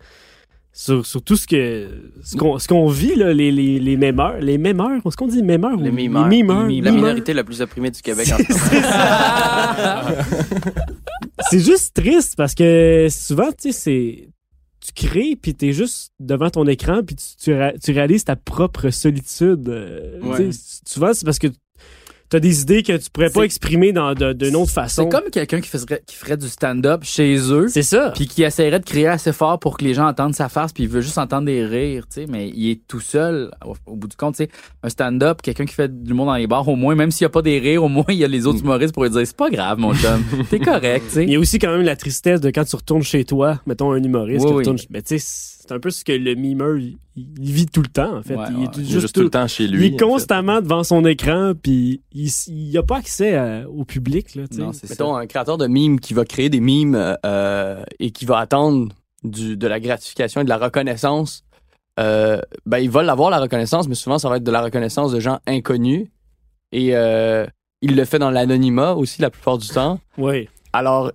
sur, 0.72 1.04
sur 1.04 1.22
tout 1.22 1.36
ce 1.36 1.46
que 1.46 1.88
ce 2.22 2.36
qu'on 2.36 2.58
ce 2.58 2.66
qu'on 2.68 2.88
vit, 2.88 3.14
là, 3.16 3.32
les, 3.32 3.50
les, 3.52 3.78
les 3.80 3.96
mémeurs. 3.96 4.38
Les 4.40 4.58
mémeurs, 4.58 5.00
est-ce 5.06 5.16
qu'on 5.16 5.26
dit 5.26 5.42
mémeurs 5.42 5.78
ou 5.78 5.82
Les 5.82 5.90
mimeurs? 5.90 6.28
Les 6.28 6.36
mimeurs. 6.36 6.62
La 6.62 6.66
mimeurs. 6.68 6.92
minorité 6.94 7.32
la 7.34 7.44
plus 7.44 7.60
opprimée 7.60 7.90
du 7.90 8.00
Québec 8.02 8.28
en 8.32 8.38
ce 8.38 8.52
moment. 10.12 10.18
c'est 11.50 11.60
juste 11.60 11.94
triste 11.94 12.34
parce 12.36 12.54
que 12.54 13.08
souvent, 13.10 13.48
tu 13.52 13.72
sais, 13.72 13.72
c'est. 13.72 14.28
Tu 14.94 15.06
crées, 15.06 15.36
puis 15.40 15.54
t'es 15.54 15.72
juste 15.72 16.12
devant 16.20 16.50
ton 16.50 16.66
écran, 16.66 17.02
puis 17.04 17.16
tu, 17.16 17.24
tu, 17.36 17.54
tu 17.82 17.92
réalises 17.92 18.24
ta 18.24 18.36
propre 18.36 18.90
solitude. 18.90 19.68
euh, 19.68 20.20
Ouais. 20.22 20.50
Souvent, 20.86 21.12
c'est 21.12 21.24
parce 21.24 21.38
que 21.38 21.48
t'as 22.28 22.40
des 22.40 22.60
idées 22.62 22.82
que 22.82 22.96
tu 22.96 23.10
pourrais 23.10 23.30
pas 23.30 23.42
exprimer 23.42 23.92
dans, 23.92 24.14
d'une 24.14 24.56
autre 24.56 24.70
façon? 24.72 25.04
C'est 25.04 25.08
comme 25.20 25.30
quelqu'un 25.30 25.60
qui 25.60 25.68
ferait, 25.68 26.02
qui 26.06 26.16
ferait 26.16 26.36
du 26.36 26.48
stand-up 26.48 27.02
chez 27.04 27.36
eux, 27.52 27.68
C'est 27.68 27.82
ça. 27.82 28.12
puis 28.14 28.26
qui 28.26 28.42
essaierait 28.42 28.80
de 28.80 28.84
crier 28.84 29.06
assez 29.08 29.32
fort 29.32 29.58
pour 29.58 29.76
que 29.78 29.84
les 29.84 29.94
gens 29.94 30.06
entendent 30.08 30.34
sa 30.34 30.48
face, 30.48 30.72
puis 30.72 30.84
il 30.84 30.88
veut 30.88 31.00
juste 31.00 31.18
entendre 31.18 31.46
des 31.46 31.64
rires, 31.64 32.04
tu 32.12 32.22
sais, 32.22 32.26
mais 32.28 32.48
il 32.48 32.70
est 32.70 32.80
tout 32.86 33.00
seul 33.00 33.50
au, 33.64 33.74
au 33.86 33.96
bout 33.96 34.08
du 34.08 34.16
compte, 34.16 34.34
tu 34.36 34.44
sais. 34.44 34.50
Un 34.82 34.88
stand-up, 34.88 35.40
quelqu'un 35.42 35.64
qui 35.66 35.74
fait 35.74 36.02
du 36.02 36.14
monde 36.14 36.26
dans 36.28 36.34
les 36.36 36.46
bars, 36.46 36.66
au 36.68 36.76
moins, 36.76 36.94
même 36.94 37.10
s'il 37.10 37.24
n'y 37.24 37.30
a 37.30 37.30
pas 37.30 37.42
des 37.42 37.58
rires, 37.58 37.82
au 37.84 37.88
moins, 37.88 38.04
il 38.08 38.16
y 38.16 38.24
a 38.24 38.28
les 38.28 38.46
autres 38.46 38.60
humoristes 38.60 38.92
pour 38.94 39.04
lui 39.04 39.10
dire, 39.10 39.22
c'est 39.26 39.36
pas 39.36 39.50
grave, 39.50 39.78
mon 39.78 39.94
chum, 39.94 40.22
t'es 40.50 40.58
correct, 40.58 41.04
tu 41.12 41.22
Il 41.22 41.28
y 41.28 41.32
sais. 41.32 41.36
a 41.36 41.38
aussi 41.40 41.58
quand 41.58 41.70
même 41.72 41.82
la 41.82 41.96
tristesse 41.96 42.40
de 42.40 42.50
quand 42.50 42.64
tu 42.64 42.76
retournes 42.76 43.02
chez 43.02 43.24
toi, 43.24 43.60
mettons 43.66 43.92
un 43.92 44.02
humoriste 44.02 44.40
Oui, 44.44 44.46
qui 44.46 44.52
oui. 44.52 44.58
retourne. 44.58 44.78
Mais 44.90 45.02
tu 45.02 45.18
sais, 45.18 45.57
c'est 45.68 45.74
un 45.74 45.78
peu 45.80 45.90
ce 45.90 46.04
que 46.04 46.12
le 46.12 46.34
mimeur, 46.34 46.76
il, 46.78 46.96
il 47.16 47.52
vit 47.52 47.66
tout 47.66 47.82
le 47.82 47.88
temps, 47.88 48.16
en 48.18 48.22
fait. 48.22 48.34
Ouais, 48.36 48.44
il 48.50 48.56
ouais. 48.56 48.64
est 48.64 48.76
Il 48.76 48.82
est 48.82 48.86
juste, 48.86 49.00
juste 49.00 49.14
tout 49.14 49.22
le 49.22 49.30
temps 49.30 49.46
chez 49.46 49.64
il 49.64 49.72
lui. 49.72 49.86
est 49.88 49.94
en 49.94 49.98
fait. 49.98 50.04
constamment 50.12 50.60
devant 50.62 50.82
son 50.84 51.04
écran, 51.04 51.52
puis 51.60 52.00
il 52.12 52.30
il 52.48 52.76
a 52.78 52.82
pas 52.82 52.96
accès 52.98 53.34
à- 53.36 53.68
au 53.68 53.84
public, 53.84 54.34
là, 54.34 54.48
tu 54.48 54.56
sais. 54.56 54.62
Non, 54.62 54.72
c'est 54.72 54.86
ça. 54.86 54.94
Mettons, 54.94 55.14
un 55.16 55.26
créateur 55.26 55.58
de 55.58 55.66
mimes 55.66 56.00
qui 56.00 56.14
va 56.14 56.24
créer 56.24 56.48
des 56.48 56.60
mimes 56.60 56.94
euh, 56.94 57.14
euh, 57.26 57.82
et 58.00 58.10
qui 58.10 58.24
va 58.24 58.38
attendre 58.38 58.88
du, 59.24 59.56
de 59.56 59.66
la 59.66 59.78
gratification 59.80 60.40
et 60.40 60.44
de 60.44 60.48
la 60.48 60.58
reconnaissance, 60.58 61.44
euh, 62.00 62.40
ben, 62.66 62.78
il 62.78 62.90
va 62.90 63.02
l'avoir, 63.02 63.28
la 63.30 63.40
reconnaissance, 63.40 63.88
mais 63.88 63.94
souvent, 63.96 64.18
ça 64.18 64.28
va 64.28 64.36
être 64.36 64.44
de 64.44 64.50
la 64.52 64.62
reconnaissance 64.62 65.12
de 65.12 65.20
gens 65.20 65.40
inconnus. 65.46 66.06
Et 66.72 66.94
euh, 66.94 67.46
il 67.82 67.96
le 67.96 68.04
fait 68.04 68.18
dans 68.18 68.30
l'anonymat 68.30 68.94
aussi 68.94 69.20
la 69.22 69.30
plupart 69.30 69.58
du 69.58 69.66
temps. 69.68 69.98
Oui. 70.16 70.48
Alors, 70.72 71.10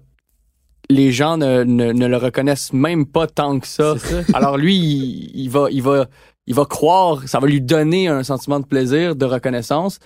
les 0.90 1.12
gens 1.12 1.38
ne, 1.38 1.64
ne, 1.64 1.92
ne 1.92 2.06
le 2.08 2.18
reconnaissent 2.18 2.74
même 2.74 3.06
pas 3.06 3.28
tant 3.28 3.60
que 3.60 3.68
ça. 3.68 3.98
Ça. 3.98 4.22
Alors 4.34 4.58
lui, 4.58 4.76
il, 4.76 5.32
il 5.42 5.50
va, 5.50 5.68
il 5.72 5.82
va, 5.82 6.08
il 6.48 6.54
va 6.56 6.66
croire, 6.66 7.28
ça 7.28 7.40
va 7.40 7.48
lui 7.48 7.62
donner 7.62 8.08
un 8.08 8.24
sentiment 8.24 8.60
de 8.60 8.66
plaisir, 8.66 9.16
de 9.16 9.26
reconnaissance, 9.26 10.00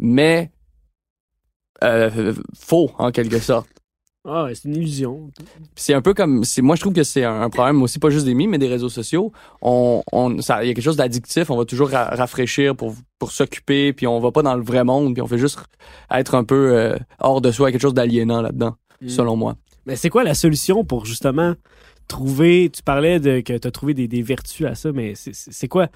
mais 0.00 0.50
euh, 1.84 2.34
faux 2.58 2.90
en 2.98 3.10
quelque 3.10 3.38
sorte. 3.38 3.68
Ah, 4.30 4.44
ouais, 4.44 4.54
c'est 4.54 4.68
une 4.68 4.76
illusion. 4.76 5.30
C'est 5.74 5.94
un 5.94 6.02
peu 6.02 6.12
comme, 6.12 6.44
c'est, 6.44 6.60
moi 6.60 6.76
je 6.76 6.80
trouve 6.82 6.92
que 6.92 7.04
c'est 7.04 7.24
un, 7.24 7.40
un 7.42 7.50
problème 7.50 7.80
aussi 7.82 7.98
pas 7.98 8.10
juste 8.10 8.26
des 8.26 8.34
mimes, 8.34 8.50
mais 8.50 8.58
des 8.58 8.66
réseaux 8.68 8.88
sociaux. 8.90 9.32
On, 9.62 10.02
on, 10.12 10.42
ça, 10.42 10.62
il 10.64 10.68
y 10.68 10.70
a 10.70 10.74
quelque 10.74 10.84
chose 10.84 10.96
d'addictif. 10.96 11.50
On 11.50 11.56
va 11.56 11.64
toujours 11.64 11.88
ra- 11.88 12.10
rafraîchir 12.10 12.76
pour, 12.76 12.94
pour 13.18 13.30
s'occuper, 13.32 13.92
puis 13.92 14.06
on 14.06 14.18
va 14.20 14.30
pas 14.30 14.42
dans 14.42 14.54
le 14.54 14.62
vrai 14.62 14.84
monde, 14.84 15.14
puis 15.14 15.22
on 15.22 15.26
fait 15.26 15.38
juste 15.38 15.60
être 16.10 16.34
un 16.34 16.44
peu 16.44 16.76
euh, 16.76 16.96
hors 17.20 17.40
de 17.40 17.50
soi, 17.50 17.70
quelque 17.70 17.80
chose 17.80 17.94
d'aliénant 17.94 18.42
là-dedans, 18.42 18.76
Mm. 19.00 19.08
selon 19.08 19.36
moi. 19.36 19.54
Mais 19.88 19.96
c'est 19.96 20.10
quoi 20.10 20.22
la 20.22 20.34
solution 20.34 20.84
pour 20.84 21.06
justement 21.06 21.54
trouver, 22.08 22.70
tu 22.70 22.82
parlais 22.82 23.18
de 23.20 23.40
que 23.40 23.56
tu 23.56 23.66
as 23.66 23.70
trouvé 23.70 23.94
des, 23.94 24.06
des 24.06 24.20
vertus 24.20 24.66
à 24.66 24.74
ça, 24.74 24.92
mais 24.92 25.14
c'est- 25.14 25.66
quoi, 25.68 25.88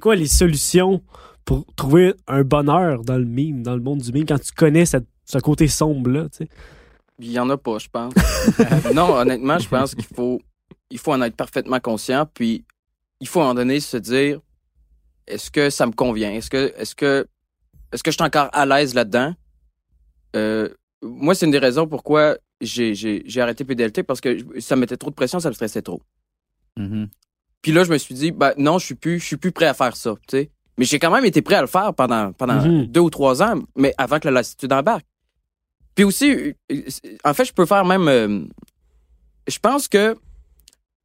quoi 0.00 0.16
les 0.16 0.26
solutions 0.26 1.02
pour 1.44 1.66
trouver 1.76 2.14
un 2.26 2.42
bonheur 2.44 3.04
dans 3.04 3.18
le 3.18 3.26
mime, 3.26 3.62
dans 3.62 3.74
le 3.74 3.82
monde 3.82 4.00
du 4.00 4.10
mime, 4.10 4.24
quand 4.24 4.40
tu 4.40 4.52
connais 4.52 4.86
ce 4.86 5.38
côté 5.42 5.68
sombre-là, 5.68 6.28
tu 6.30 6.38
sais? 6.38 6.48
Il 7.18 7.30
y 7.30 7.38
en 7.38 7.48
a 7.50 7.58
pas, 7.58 7.78
je 7.78 7.88
pense. 7.88 8.14
non, 8.94 9.14
honnêtement, 9.14 9.58
je 9.58 9.68
pense 9.68 9.94
qu'il 9.94 10.04
faut, 10.06 10.40
il 10.90 10.98
faut 10.98 11.12
en 11.12 11.20
être 11.20 11.36
parfaitement 11.36 11.78
conscient, 11.78 12.26
puis 12.32 12.64
il 13.20 13.28
faut 13.28 13.40
à 13.40 13.44
un 13.44 13.46
moment 13.48 13.60
donné 13.60 13.80
se 13.80 13.98
dire, 13.98 14.40
est-ce 15.26 15.50
que 15.50 15.68
ça 15.68 15.86
me 15.86 15.92
convient? 15.92 16.32
Est-ce 16.32 16.48
que, 16.48 16.72
est-ce 16.78 16.94
que, 16.94 17.26
est-ce 17.92 18.02
que 18.02 18.10
je 18.10 18.16
suis 18.16 18.24
encore 18.24 18.48
à 18.52 18.64
l'aise 18.64 18.94
là-dedans? 18.94 19.34
Euh, 20.34 20.70
moi, 21.02 21.34
c'est 21.34 21.44
une 21.44 21.52
des 21.52 21.58
raisons 21.58 21.86
pourquoi 21.86 22.36
j'ai, 22.60 22.94
j'ai, 22.94 23.22
j'ai 23.26 23.40
arrêté 23.40 23.64
PDLT 23.64 24.02
parce 24.02 24.20
que 24.20 24.38
ça 24.60 24.76
me 24.76 24.80
mettait 24.80 24.96
trop 24.96 25.10
de 25.10 25.14
pression, 25.14 25.40
ça 25.40 25.48
me 25.48 25.54
stressait 25.54 25.82
trop. 25.82 26.00
Mhm. 26.76 27.08
Puis 27.62 27.72
là, 27.72 27.84
je 27.84 27.92
me 27.92 27.98
suis 27.98 28.14
dit, 28.14 28.30
ben 28.32 28.52
non, 28.56 28.78
je 28.78 28.86
suis 28.86 28.94
plus, 28.94 29.18
je 29.18 29.24
suis 29.24 29.36
plus 29.36 29.52
prêt 29.52 29.66
à 29.66 29.74
faire 29.74 29.96
ça, 29.96 30.14
tu 30.28 30.36
sais. 30.38 30.50
Mais 30.78 30.84
j'ai 30.84 30.98
quand 30.98 31.10
même 31.10 31.24
été 31.24 31.40
prêt 31.42 31.54
à 31.56 31.62
le 31.62 31.66
faire 31.66 31.94
pendant, 31.94 32.32
pendant 32.32 32.62
Mhm. 32.62 32.86
deux 32.86 33.00
ou 33.00 33.10
trois 33.10 33.42
ans, 33.42 33.60
mais 33.76 33.94
avant 33.98 34.18
que 34.20 34.28
la 34.28 34.32
lassitude 34.32 34.72
embarque. 34.72 35.06
Puis 35.94 36.04
aussi, 36.04 36.54
en 37.24 37.32
fait, 37.34 37.46
je 37.46 37.52
peux 37.54 37.64
faire 37.66 37.84
même, 37.84 38.06
euh, 38.08 38.42
je 39.48 39.58
pense 39.58 39.88
que 39.88 40.16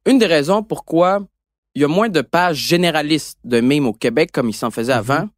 une 0.06 0.18
des 0.18 0.26
raisons 0.26 0.62
pourquoi 0.62 1.26
il 1.74 1.80
y 1.82 1.84
a 1.84 1.88
moins 1.88 2.10
de 2.10 2.20
pages 2.20 2.58
généralistes 2.58 3.38
de 3.44 3.60
mimes 3.60 3.86
au 3.86 3.94
Québec 3.94 4.30
comme 4.32 4.50
il 4.50 4.54
s'en 4.54 4.70
faisait 4.70 4.92
avant, 4.92 5.30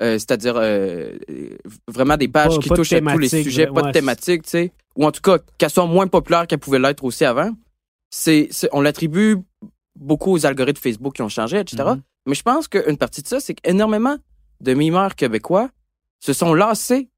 euh, 0.00 0.12
c'est-à-dire 0.14 0.54
euh, 0.56 1.18
vraiment 1.86 2.16
des 2.16 2.28
pages 2.28 2.56
Pas- 2.56 2.62
qui 2.62 2.68
pas 2.70 2.76
touchent 2.76 2.92
à 2.94 3.00
tous 3.00 3.18
les 3.18 3.28
sujets, 3.28 3.68
ouais, 3.68 3.74
pas 3.74 3.82
de 3.82 3.86
ouais. 3.88 3.92
thématique, 3.92 4.44
tu 4.44 4.48
sais, 4.50 4.72
ou 4.96 5.04
en 5.06 5.12
tout 5.12 5.20
cas 5.20 5.38
qu'elles 5.58 5.70
soient 5.70 5.86
moins 5.86 6.06
populaires 6.06 6.46
qu'elles 6.46 6.58
pouvaient 6.58 6.78
l'être 6.78 7.04
aussi 7.04 7.24
avant. 7.24 7.50
C'est, 8.10 8.48
on 8.72 8.80
l'attribue 8.80 9.36
beaucoup 9.94 10.32
aux 10.32 10.46
algorithmes 10.46 10.80
Facebook 10.80 11.14
qui 11.16 11.22
ont 11.22 11.28
changé, 11.28 11.58
etc. 11.58 11.82
Mhm. 11.84 12.02
Mais 12.26 12.34
je 12.34 12.42
pense 12.42 12.66
qu'une 12.68 12.96
partie 12.96 13.22
de 13.22 13.28
ça, 13.28 13.40
c'est 13.40 13.54
qu'énormément 13.54 14.16
de 14.60 14.74
mimeurs 14.74 15.14
québécois 15.14 15.68
se 16.20 16.32
sont 16.32 16.54
lassés 16.54 17.02
de 17.02 17.08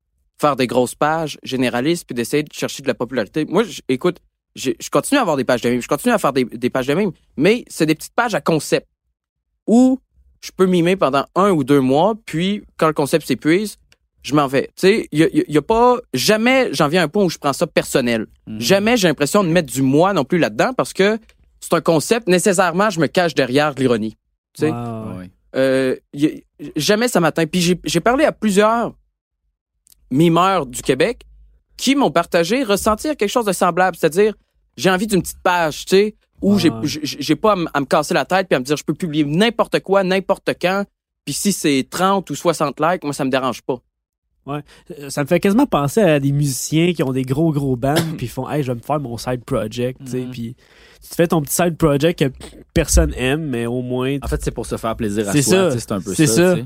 faire 0.40 0.56
des 0.56 0.66
grosses 0.66 0.94
pages 0.94 1.38
généralistes 1.42 2.04
puis 2.06 2.14
d'essayer 2.14 2.42
de 2.42 2.52
chercher 2.52 2.82
de 2.82 2.88
la 2.88 2.94
popularité. 2.94 3.44
Moi, 3.46 3.64
écoute, 3.88 4.18
j'ai- 4.54 4.76
je 4.80 4.90
continue 4.90 5.18
à 5.18 5.22
avoir 5.22 5.36
des 5.36 5.44
pages 5.44 5.60
de 5.62 5.70
mimes, 5.70 5.82
je 5.82 5.88
continue 5.88 6.12
à 6.12 6.18
faire 6.18 6.32
des, 6.32 6.44
des 6.44 6.70
pages 6.70 6.86
de 6.86 6.94
mimes, 6.94 7.12
mais 7.36 7.64
c'est 7.68 7.86
des 7.86 7.94
petites 7.94 8.14
pages 8.14 8.34
à 8.34 8.40
concept 8.40 8.86
où 9.66 9.98
je 10.40 10.50
peux 10.56 10.66
mimer 10.66 10.96
pendant 10.96 11.24
un 11.34 11.50
ou 11.50 11.64
deux 11.64 11.80
mois, 11.80 12.14
puis 12.26 12.62
quand 12.76 12.86
le 12.86 12.92
concept 12.92 13.26
s'épuise, 13.26 13.76
je 14.28 14.34
m'en 14.34 14.46
vais. 14.46 14.66
Tu 14.68 14.72
sais, 14.76 15.08
il 15.12 15.18
y 15.18 15.24
a, 15.24 15.28
y 15.32 15.40
a- 15.40 15.44
y 15.48 15.56
a 15.58 15.62
pas 15.62 15.96
jamais 16.14 16.68
j'en 16.72 16.88
viens 16.88 17.00
à 17.00 17.04
un 17.04 17.08
point 17.08 17.24
où 17.24 17.30
je 17.30 17.38
prends 17.38 17.52
ça 17.52 17.66
personnel. 17.66 18.26
Mhm. 18.46 18.60
Jamais 18.60 18.96
j'ai 18.96 19.08
l'impression 19.08 19.42
de 19.42 19.48
mettre 19.48 19.72
du 19.72 19.82
moi 19.82 20.12
non 20.12 20.24
plus 20.24 20.38
là-dedans 20.38 20.72
parce 20.74 20.92
que 20.92 21.18
c'est 21.60 21.72
un 21.74 21.80
concept 21.80 22.28
nécessairement 22.28 22.90
je 22.90 23.00
me 23.00 23.06
cache 23.06 23.34
derrière 23.34 23.74
de 23.74 23.80
l'ironie. 23.80 24.16
Tu 24.52 24.60
sais, 24.66 24.70
Wow. 24.70 25.22
Euh, 25.56 25.96
jamais 26.76 27.08
ça 27.08 27.20
m'atteint. 27.20 27.46
Puis 27.46 27.76
j'ai- 27.84 28.00
parlé 28.00 28.24
à 28.26 28.32
plusieurs 28.32 28.92
mimeurs 30.10 30.66
du 30.66 30.82
Québec 30.82 31.22
qui 31.76 31.94
m'ont 31.94 32.10
partagé 32.10 32.62
ressentir 32.64 33.16
quelque 33.16 33.30
chose 33.30 33.44
de 33.46 33.52
semblable, 33.52 33.96
c'est-à-dire 33.96 34.34
j'ai 34.76 34.90
envie 34.90 35.06
d'une 35.06 35.22
petite 35.22 35.40
page, 35.42 35.84
tu 35.86 35.96
sais, 35.96 36.16
où 36.42 36.58
j'ai 36.58 37.34
pas 37.36 37.56
à 37.72 37.80
me 37.80 37.84
casser 37.86 38.14
la 38.14 38.24
tête 38.24 38.46
puis 38.48 38.56
à 38.56 38.60
me 38.60 38.64
dire 38.64 38.76
je 38.76 38.84
peux 38.84 38.94
publier 38.94 39.24
n'importe 39.24 39.80
quoi, 39.80 40.04
n'importe 40.04 40.50
quand. 40.60 40.84
Puis 41.24 41.34
si 41.34 41.52
c'est 41.52 41.86
30 41.90 42.30
ou 42.30 42.34
60 42.34 42.78
likes, 42.80 43.04
moi 43.04 43.12
ça 43.12 43.24
me 43.24 43.30
dérange 43.30 43.62
pas. 43.62 43.78
Euh, 44.50 45.10
Ça 45.10 45.22
me 45.22 45.26
fait 45.28 45.40
quasiment 45.40 45.66
penser 45.66 46.00
à 46.00 46.20
des 46.20 46.32
musiciens 46.32 46.92
qui 46.92 47.02
ont 47.02 47.12
des 47.12 47.22
gros, 47.22 47.52
gros 47.52 47.76
bands, 47.76 47.94
puis 48.16 48.26
ils 48.26 48.30
font, 48.30 48.48
hey, 48.48 48.62
je 48.62 48.72
vais 48.72 48.76
me 48.78 48.82
faire 48.82 49.00
mon 49.00 49.16
side 49.18 49.44
project, 49.44 50.00
tu 50.04 50.10
sais, 50.12 50.20
Mhm. 50.20 50.30
puis 50.30 50.56
tu 51.02 51.08
te 51.10 51.14
fais 51.14 51.26
ton 51.28 51.40
petit 51.42 51.54
side 51.54 51.76
project 51.76 52.18
que 52.18 52.32
personne 52.74 53.12
aime, 53.16 53.44
mais 53.48 53.66
au 53.66 53.82
moins. 53.82 54.18
En 54.22 54.28
fait, 54.28 54.42
c'est 54.42 54.50
pour 54.50 54.66
se 54.66 54.76
faire 54.76 54.96
plaisir 54.96 55.28
à 55.28 55.32
C'est 55.32 55.42
soi. 55.42 55.70
C'est 55.70 55.92
un 55.92 56.00
peu 56.00 56.14
C'est 56.14 56.26
ça. 56.26 56.56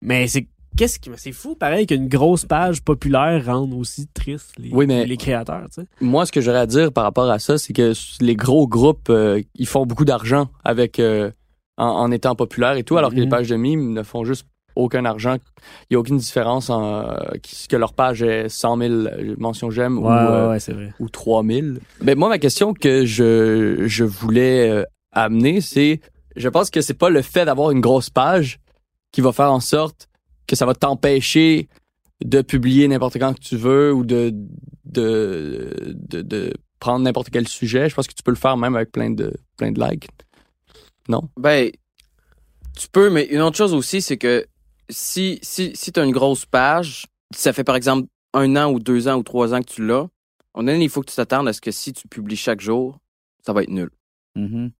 Mais 0.00 0.26
c'est. 0.26 0.46
Qu'est-ce 0.74 0.98
qui. 0.98 1.10
C'est 1.16 1.32
fou, 1.32 1.54
pareil, 1.54 1.86
qu'une 1.86 2.08
grosse 2.08 2.46
page 2.46 2.80
populaire 2.82 3.44
rende 3.44 3.74
aussi 3.74 4.06
triste 4.08 4.54
les, 4.58 4.70
Oui, 4.72 4.86
mais- 4.86 5.04
les 5.04 5.18
créateurs, 5.18 5.66
tu 5.68 5.82
sais. 5.82 5.86
Moi, 6.00 6.24
ce 6.24 6.32
que 6.32 6.40
j'aurais 6.40 6.60
à 6.60 6.66
dire 6.66 6.92
par 6.92 7.04
rapport 7.04 7.30
à 7.30 7.38
ça, 7.38 7.58
c'est 7.58 7.74
que 7.74 7.92
les 8.22 8.34
gros 8.36 8.66
groupes, 8.66 9.10
euh, 9.10 9.42
ils 9.54 9.66
font 9.68 9.84
beaucoup 9.84 10.06
d'argent 10.06 10.48
avec 10.64 10.98
euh, 10.98 11.30
en, 11.76 11.84
en 11.88 12.10
étant 12.10 12.34
populaires 12.34 12.76
et 12.78 12.84
tout, 12.84 12.96
alors 12.96 13.10
que 13.10 13.16
les 13.16 13.24
Mhm. 13.26 13.28
pages 13.30 13.48
de 13.48 13.56
mimes 13.56 13.92
ne 13.92 14.02
font 14.02 14.24
juste 14.24 14.46
aucun 14.76 15.04
argent. 15.04 15.36
Il 15.90 15.92
n'y 15.92 15.96
a 15.96 16.00
aucune 16.00 16.16
différence 16.18 16.70
en 16.70 17.04
euh, 17.04 17.16
que 17.68 17.76
leur 17.76 17.92
page 17.92 18.22
est 18.22 18.48
100 18.48 18.76
000 18.78 18.92
mentions 19.38 19.70
j'aime 19.70 19.98
ou, 19.98 20.08
euh, 20.08 20.50
ouais, 20.50 20.60
c'est 20.60 20.72
vrai. 20.72 20.92
ou 20.98 21.08
3000. 21.08 21.80
Ben 22.00 22.18
moi 22.18 22.28
ma 22.28 22.38
question 22.38 22.74
que 22.74 23.04
je 23.04 23.84
je 23.86 24.04
voulais 24.04 24.70
euh, 24.70 24.84
amener 25.12 25.60
c'est 25.60 26.00
je 26.36 26.48
pense 26.48 26.70
que 26.70 26.80
c'est 26.80 26.94
pas 26.94 27.10
le 27.10 27.22
fait 27.22 27.44
d'avoir 27.44 27.70
une 27.70 27.80
grosse 27.80 28.10
page 28.10 28.58
qui 29.12 29.20
va 29.20 29.32
faire 29.32 29.52
en 29.52 29.60
sorte 29.60 30.08
que 30.46 30.56
ça 30.56 30.66
va 30.66 30.74
t'empêcher 30.74 31.68
de 32.24 32.40
publier 32.42 32.88
n'importe 32.88 33.18
quand 33.18 33.34
que 33.34 33.40
tu 33.40 33.56
veux 33.56 33.92
ou 33.92 34.04
de 34.04 34.32
de 34.84 35.94
de, 35.94 36.22
de 36.22 36.52
prendre 36.78 37.04
n'importe 37.04 37.30
quel 37.30 37.46
sujet. 37.46 37.88
Je 37.88 37.94
pense 37.94 38.06
que 38.06 38.14
tu 38.14 38.22
peux 38.22 38.32
le 38.32 38.36
faire 38.36 38.56
même 38.56 38.74
avec 38.74 38.90
plein 38.90 39.10
de 39.10 39.32
plein 39.56 39.70
de 39.70 39.80
likes. 39.80 40.08
Non? 41.08 41.28
Ben, 41.36 41.70
tu 42.78 42.88
peux, 42.90 43.10
mais 43.10 43.24
une 43.24 43.40
autre 43.40 43.56
chose 43.56 43.74
aussi, 43.74 44.00
c'est 44.00 44.16
que 44.16 44.46
si, 44.92 45.38
si, 45.42 45.72
si 45.74 45.92
tu 45.92 46.00
as 46.00 46.04
une 46.04 46.12
grosse 46.12 46.46
page, 46.46 47.06
ça 47.34 47.52
fait 47.52 47.64
par 47.64 47.76
exemple 47.76 48.06
un 48.32 48.56
an 48.56 48.70
ou 48.70 48.78
deux 48.78 49.08
ans 49.08 49.16
ou 49.16 49.22
trois 49.22 49.54
ans 49.54 49.60
que 49.60 49.70
tu 49.70 49.86
l'as, 49.86 50.06
on 50.54 50.66
il 50.66 50.88
faut 50.88 51.00
que 51.00 51.10
tu 51.10 51.16
t'attendes 51.16 51.48
à 51.48 51.52
ce 51.52 51.60
que 51.60 51.70
si 51.70 51.92
tu 51.92 52.08
publies 52.08 52.36
chaque 52.36 52.60
jour, 52.60 52.98
ça 53.44 53.52
va 53.52 53.62
être 53.62 53.70
nul. 53.70 53.90
Mhm. 54.36 54.70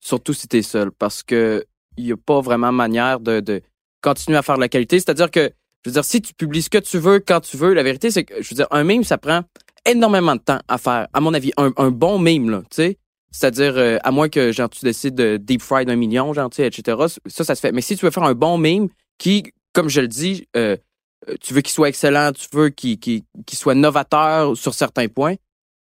Surtout 0.00 0.32
si 0.32 0.46
tu 0.48 0.58
es 0.58 0.62
seul, 0.62 0.92
parce 0.92 1.22
que 1.22 1.64
il 1.96 2.04
n'y 2.04 2.12
a 2.12 2.16
pas 2.16 2.40
vraiment 2.40 2.70
manière 2.72 3.18
de, 3.20 3.40
de 3.40 3.60
continuer 4.02 4.38
à 4.38 4.42
faire 4.42 4.54
de 4.56 4.60
la 4.60 4.68
qualité. 4.68 5.00
C'est-à-dire 5.00 5.30
que, 5.30 5.50
je 5.84 5.90
veux 5.90 5.94
dire, 5.94 6.04
si 6.04 6.22
tu 6.22 6.32
publies 6.32 6.62
ce 6.62 6.70
que 6.70 6.78
tu 6.78 6.98
veux, 6.98 7.18
quand 7.18 7.40
tu 7.40 7.56
veux, 7.56 7.74
la 7.74 7.82
vérité, 7.82 8.10
c'est 8.10 8.24
que, 8.24 8.40
je 8.40 8.48
veux 8.50 8.54
dire, 8.54 8.68
un 8.70 8.84
meme, 8.84 9.02
ça 9.02 9.18
prend 9.18 9.42
énormément 9.84 10.36
de 10.36 10.40
temps 10.40 10.60
à 10.68 10.78
faire. 10.78 11.08
À 11.12 11.20
mon 11.20 11.34
avis, 11.34 11.52
un, 11.56 11.72
un 11.76 11.90
bon 11.90 12.18
meme, 12.18 12.50
là, 12.50 12.62
tu 12.70 12.76
sais. 12.76 12.98
C'est-à-dire, 13.30 13.76
euh, 13.76 13.98
à 14.04 14.10
moins 14.10 14.28
que, 14.28 14.52
genre, 14.52 14.70
tu 14.70 14.84
décides 14.84 15.14
de 15.14 15.36
deep 15.36 15.60
fry 15.60 15.84
d'un 15.84 15.96
million, 15.96 16.32
genre, 16.32 16.50
tu 16.50 16.56
sais, 16.56 16.66
etc. 16.66 16.96
Ça, 17.26 17.44
ça 17.44 17.54
se 17.54 17.60
fait. 17.60 17.72
Mais 17.72 17.80
si 17.80 17.96
tu 17.96 18.04
veux 18.04 18.10
faire 18.10 18.22
un 18.22 18.34
bon 18.34 18.58
meme 18.58 18.88
qui, 19.18 19.44
comme 19.72 19.88
je 19.88 20.00
le 20.00 20.08
dis, 20.08 20.46
euh, 20.56 20.76
euh, 21.28 21.34
tu 21.40 21.52
veux 21.54 21.60
qu'il 21.60 21.72
soit 21.72 21.88
excellent, 21.88 22.32
tu 22.32 22.46
veux 22.52 22.68
qu'il 22.70 23.22
soit 23.52 23.74
novateur 23.74 24.56
sur 24.56 24.74
certains 24.74 25.08
points, 25.08 25.34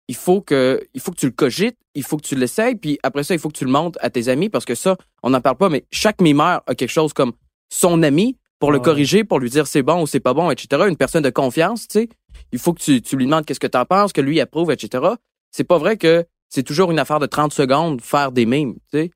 il 0.08 0.14
faut 0.14 0.40
que 0.40 0.82
il 0.94 1.00
faut 1.00 1.10
que 1.10 1.16
tu 1.16 1.26
le 1.26 1.32
cogites, 1.32 1.76
il 1.94 2.02
faut 2.02 2.16
que 2.16 2.26
tu 2.26 2.34
l'essayes, 2.34 2.74
puis 2.76 2.98
après 3.02 3.24
ça, 3.24 3.34
il 3.34 3.40
faut 3.40 3.48
que 3.48 3.56
tu 3.58 3.64
le 3.64 3.70
montres 3.70 3.98
à 4.02 4.10
tes 4.10 4.28
amis 4.28 4.48
parce 4.48 4.64
que 4.64 4.74
ça, 4.74 4.96
on 5.22 5.30
n'en 5.30 5.40
parle 5.40 5.56
pas, 5.56 5.68
mais 5.68 5.84
chaque 5.90 6.20
mimeur 6.20 6.62
a 6.66 6.74
quelque 6.74 6.90
chose 6.90 7.12
comme 7.12 7.32
son 7.70 8.02
ami 8.02 8.36
pour 8.58 8.70
le 8.72 8.78
Ouais. 8.78 8.84
corriger, 8.84 9.24
pour 9.24 9.40
lui 9.40 9.50
dire 9.50 9.66
c'est 9.66 9.82
bon 9.82 10.02
ou 10.02 10.06
c'est 10.06 10.20
pas 10.20 10.34
bon, 10.34 10.50
etc. 10.50 10.84
Une 10.88 10.96
personne 10.96 11.22
de 11.22 11.30
confiance, 11.30 11.88
tu 11.88 12.00
sais. 12.00 12.08
Il 12.52 12.58
faut 12.58 12.72
que 12.74 12.80
tu, 12.82 13.00
tu 13.02 13.16
lui 13.16 13.24
demandes 13.24 13.44
qu'est-ce 13.46 13.60
que 13.60 13.66
tu 13.66 13.78
en 13.78 13.84
penses, 13.86 14.12
que 14.12 14.20
lui 14.20 14.40
approuve, 14.40 14.70
etc. 14.70 15.04
C'est 15.50 15.64
pas 15.64 15.78
vrai 15.78 15.96
que 15.96 16.24
c'est 16.48 16.62
toujours 16.62 16.90
une 16.90 16.98
affaire 16.98 17.18
de 17.18 17.26
30 17.26 17.52
secondes 17.52 18.00
faire 18.02 18.30
des 18.30 18.44
mimes, 18.46 18.74
tu 18.92 18.98
sais. 18.98 19.10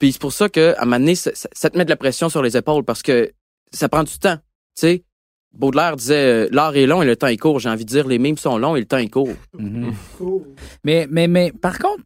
Puis 0.00 0.10
c'est 0.12 0.20
pour 0.20 0.32
ça 0.32 0.48
que 0.48 0.74
à 0.76 0.82
un 0.82 0.84
moment 0.86 0.98
donné, 0.98 1.14
ça, 1.14 1.30
ça- 1.34 1.48
ça 1.52 1.70
te 1.70 1.78
met 1.78 1.84
de 1.84 1.90
la 1.90 1.96
pression 1.96 2.28
sur 2.28 2.42
les 2.42 2.56
épaules 2.56 2.82
parce 2.84 3.02
que 3.02 3.30
ça 3.72 3.88
prend 3.88 4.02
du 4.02 4.18
temps, 4.18 4.36
tu 4.36 4.42
sais. 4.74 5.04
Baudelaire 5.52 5.96
disait 5.96 6.46
euh, 6.46 6.48
l'art 6.52 6.74
est 6.76 6.86
long 6.86 7.02
et 7.02 7.06
le 7.06 7.16
temps 7.16 7.26
est 7.28 7.36
court. 7.36 7.58
J'ai 7.60 7.68
envie 7.68 7.84
de 7.84 7.90
dire 7.90 8.06
les 8.08 8.18
mimes 8.18 8.36
sont 8.38 8.56
longs 8.58 8.74
et 8.76 8.80
le 8.80 8.86
temps 8.86 8.98
est 8.98 9.08
court. 9.08 9.28
Mhm. 9.58 9.92
Mais, 10.84 11.06
mais, 11.10 11.26
mais, 11.28 11.52
par 11.52 11.78
contre, 11.78 12.04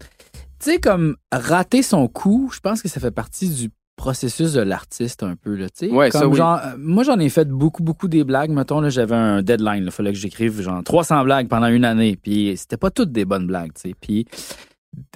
tu 0.58 0.70
sais, 0.72 0.78
comme 0.78 1.16
rater 1.32 1.82
son 1.82 2.08
coup, 2.08 2.50
je 2.54 2.60
pense 2.60 2.80
que 2.82 2.88
ça 2.88 3.00
fait 3.00 3.10
partie 3.10 3.48
du 3.50 3.70
processus 3.96 4.54
de 4.54 4.60
l'artiste 4.62 5.22
un 5.22 5.36
peu, 5.36 5.54
là, 5.54 5.68
tu 5.68 5.86
sais. 5.88 5.92
Ouais, 5.92 6.10
Comme 6.10 6.20
ça, 6.22 6.26
oui. 6.28 6.36
genre, 6.36 6.58
euh, 6.64 6.74
moi, 6.78 7.04
j'en 7.04 7.18
ai 7.18 7.28
fait 7.28 7.46
beaucoup, 7.48 7.82
beaucoup 7.82 8.08
des 8.08 8.24
blagues. 8.24 8.50
Mettons, 8.50 8.80
là, 8.80 8.88
j'avais 8.88 9.14
un 9.14 9.42
deadline. 9.42 9.84
Il 9.84 9.90
fallait 9.92 10.12
que 10.12 10.18
j'écrive 10.18 10.60
genre 10.62 10.82
300 10.82 11.22
blagues 11.24 11.46
pendant 11.48 11.68
une 11.68 11.84
année. 11.84 12.16
Puis 12.20 12.54
c'était 12.56 12.76
pas 12.78 12.90
toutes 12.90 13.12
des 13.12 13.24
bonnes 13.26 13.46
blagues, 13.46 13.72
tu 13.74 13.90
sais. 13.90 13.94
Puis 14.00 14.26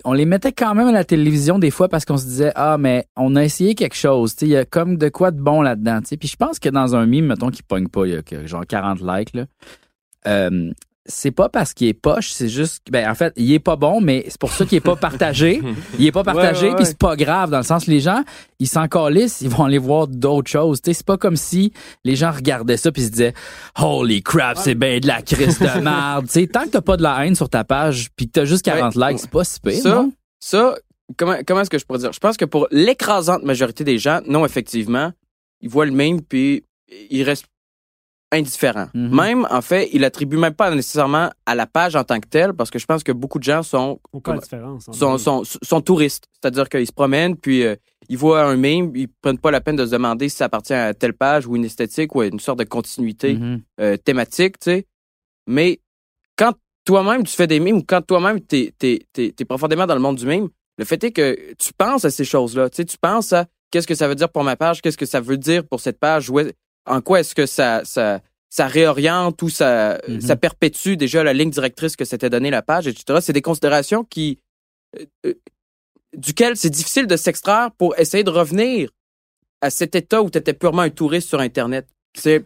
on 0.04 0.12
les 0.12 0.24
mettait 0.24 0.52
quand 0.52 0.74
même 0.74 0.88
à 0.88 0.92
la 0.92 1.04
télévision 1.04 1.58
des 1.58 1.70
fois 1.70 1.88
parce 1.88 2.04
qu'on 2.04 2.16
se 2.16 2.24
disait, 2.24 2.52
ah, 2.54 2.76
mais 2.78 3.06
on 3.16 3.36
a 3.36 3.44
essayé 3.44 3.74
quelque 3.74 3.96
chose, 3.96 4.36
tu. 4.36 4.44
Il 4.46 4.50
y 4.50 4.56
a 4.56 4.64
comme 4.64 4.96
de 4.96 5.08
quoi 5.08 5.30
de 5.30 5.40
bon 5.40 5.62
là-dedans, 5.62 6.00
tu. 6.02 6.16
Puis 6.16 6.28
je 6.28 6.36
pense 6.36 6.58
que 6.58 6.68
dans 6.68 6.96
un 6.96 7.06
mime, 7.06 7.26
mettons, 7.26 7.50
qui 7.50 7.62
pogne 7.62 7.88
pas, 7.88 8.06
il 8.06 8.12
y 8.12 8.36
a 8.36 8.46
genre 8.46 8.66
40 8.66 9.00
likes, 9.00 9.34
là. 9.34 9.46
euh, 10.26 10.72
c'est 11.08 11.30
pas 11.30 11.48
parce 11.48 11.74
qu'il 11.74 11.88
est 11.88 11.94
poche, 11.94 12.30
c'est 12.30 12.48
juste 12.48 12.82
ben 12.90 13.10
en 13.10 13.14
fait, 13.14 13.32
il 13.36 13.52
est 13.52 13.58
pas 13.58 13.76
bon 13.76 14.00
mais 14.00 14.24
c'est 14.28 14.38
pour 14.38 14.52
ça 14.52 14.64
qu'il 14.66 14.76
est 14.76 14.82
pas 14.82 14.96
partagé. 14.96 15.62
Il 15.98 16.06
est 16.06 16.12
pas 16.12 16.22
partagé 16.22 16.66
Ouais, 16.66 16.68
ouais, 16.68 16.76
puis 16.76 16.84
ouais. 16.84 16.88
c'est 16.90 16.98
pas 16.98 17.16
grave 17.16 17.50
dans 17.50 17.58
le 17.58 17.64
sens 17.64 17.86
les 17.86 18.00
gens, 18.00 18.22
ils 18.58 18.68
s'en 18.68 18.86
calissent, 18.88 19.40
ils 19.40 19.48
vont 19.48 19.64
aller 19.64 19.78
voir 19.78 20.06
d'autres 20.06 20.50
choses, 20.50 20.80
tu 20.80 20.90
sais, 20.90 20.94
c'est 20.94 21.06
pas 21.06 21.16
comme 21.16 21.36
si 21.36 21.72
les 22.04 22.14
gens 22.14 22.30
regardaient 22.30 22.76
ça 22.76 22.92
puis 22.92 23.02
se 23.02 23.10
disaient 23.10 23.34
"Holy 23.80 24.22
crap, 24.22 24.58
c'est 24.58 24.74
ben 24.74 25.00
de 25.00 25.06
la 25.06 25.22
crise 25.22 25.58
de 25.58 25.80
merde." 25.80 26.26
tu 26.26 26.32
sais, 26.32 26.46
tant 26.46 26.64
que 26.64 26.70
t'as 26.70 26.80
pas 26.80 26.96
de 26.96 27.02
la 27.02 27.24
haine 27.24 27.34
sur 27.34 27.48
ta 27.48 27.64
page 27.64 28.08
puis 28.14 28.26
que 28.26 28.32
t'as 28.32 28.44
juste 28.44 28.64
40 28.64 28.94
likes, 28.94 29.18
c'est 29.20 29.30
pas 29.30 29.44
si 29.44 29.60
pire. 29.60 29.82
Ça, 29.82 29.88
non? 29.90 30.12
ça, 30.40 30.74
comment, 31.16 31.36
comment 31.46 31.60
est-ce 31.62 31.70
que 31.70 31.78
je 31.78 31.86
pourrais 31.86 32.00
dire? 32.00 32.12
Je 32.12 32.20
pense 32.20 32.36
que 32.36 32.44
pour 32.44 32.68
l'écrasante 32.70 33.42
majorité 33.42 33.84
des 33.84 33.98
gens, 33.98 34.20
non, 34.26 34.44
effectivement, 34.44 35.12
ils 35.60 35.68
voient 35.68 35.86
le 35.86 35.92
même 35.92 36.20
puis 36.22 36.64
ils 37.10 37.22
restent 37.22 37.46
indifférent. 38.30 38.88
Mhm. 38.94 39.14
Même, 39.14 39.46
en 39.50 39.62
fait, 39.62 39.88
il 39.92 40.04
attribue 40.04 40.36
même 40.36 40.52
pas 40.54 40.70
nécessairement 40.74 41.30
à 41.46 41.54
la 41.54 41.66
page 41.66 41.96
en 41.96 42.04
tant 42.04 42.20
que 42.20 42.28
telle, 42.28 42.52
parce 42.52 42.70
que 42.70 42.78
je 42.78 42.84
pense 42.86 43.02
que 43.02 43.12
beaucoup 43.12 43.38
de 43.38 43.44
gens 43.44 43.62
sont 43.62 44.00
comme- 44.22 44.40
touristes. 45.84 46.24
C'est-à-dire 46.40 46.68
qu'ils 46.68 46.86
se 46.86 46.92
promènent, 46.92 47.36
puis 47.36 47.64
euh, 47.64 47.74
ils 48.08 48.18
voient 48.18 48.42
un 48.44 48.56
meme, 48.56 48.92
ils 48.94 49.08
prennent 49.08 49.38
pas 49.38 49.50
la 49.50 49.60
peine 49.60 49.76
de 49.76 49.86
se 49.86 49.90
demander 49.92 50.28
si 50.28 50.36
ça 50.36 50.44
appartient 50.46 50.74
à 50.74 50.92
telle 50.94 51.14
page 51.14 51.46
ou 51.46 51.56
une 51.56 51.64
esthétique 51.64 52.14
ou 52.14 52.20
à 52.20 52.26
une 52.26 52.40
sorte 52.40 52.58
de 52.58 52.64
continuité 52.64 53.34
Mhm. 53.34 53.62
euh, 53.80 53.96
thématique, 53.96 54.58
tu 54.58 54.70
sais. 54.72 54.86
Mais 55.46 55.80
quand 56.36 56.52
toi-même 56.84 57.24
tu 57.24 57.34
fais 57.34 57.46
des 57.46 57.60
mimes 57.60 57.78
ou 57.78 57.82
quand 57.86 58.02
toi-même 58.02 58.40
t'es 58.40 58.72
es, 58.82 59.06
t'es 59.12 59.44
profondément 59.44 59.86
dans 59.86 59.94
le 59.94 60.00
monde 60.00 60.16
du 60.16 60.26
mime, 60.26 60.48
le 60.76 60.84
fait 60.84 61.02
est 61.02 61.12
que 61.12 61.54
tu 61.58 61.72
penses 61.76 62.04
à 62.04 62.10
ces 62.10 62.24
choses-là. 62.24 62.68
Tu 62.70 62.76
sais, 62.76 62.84
tu 62.84 62.96
penses 62.98 63.32
à 63.32 63.46
qu'est-ce 63.70 63.86
que 63.86 63.94
ça 63.94 64.06
veut 64.06 64.14
dire 64.14 64.28
pour 64.28 64.44
ma 64.44 64.56
page, 64.56 64.80
qu'est-ce 64.82 64.96
que 64.98 65.06
ça 65.06 65.20
veut 65.20 65.36
dire 65.38 65.66
pour 65.66 65.80
cette 65.80 65.98
page, 65.98 66.30
où 66.30 66.38
est- 66.40 66.54
en 66.88 67.00
quoi 67.00 67.20
est-ce 67.20 67.34
que 67.34 67.46
ça, 67.46 67.82
ça, 67.84 68.20
ça 68.50 68.66
réoriente 68.66 69.40
ou 69.42 69.48
ça, 69.48 70.00
Mhm. 70.08 70.20
ça 70.20 70.36
perpétue 70.36 70.94
déjà 70.96 71.22
la 71.22 71.32
ligne 71.32 71.50
directrice 71.50 71.96
que 71.96 72.04
s'était 72.04 72.30
donnée 72.30 72.50
la 72.50 72.62
page, 72.62 72.86
etc. 72.86 73.18
C'est 73.22 73.32
des 73.32 73.42
considérations 73.42 74.04
qui, 74.04 74.38
euh, 74.98 75.04
euh, 75.26 75.34
duquel 76.16 76.56
c'est 76.56 76.70
difficile 76.70 77.06
de 77.06 77.16
s'extraire 77.16 77.70
pour 77.76 77.98
essayer 77.98 78.24
de 78.24 78.30
revenir 78.30 78.90
à 79.60 79.70
cet 79.70 79.94
état 79.94 80.22
où 80.22 80.30
tu 80.30 80.38
étais 80.38 80.54
purement 80.54 80.82
un 80.82 80.90
touriste 80.90 81.28
sur 81.28 81.40
Internet. 81.40 81.86
C'est 82.16 82.44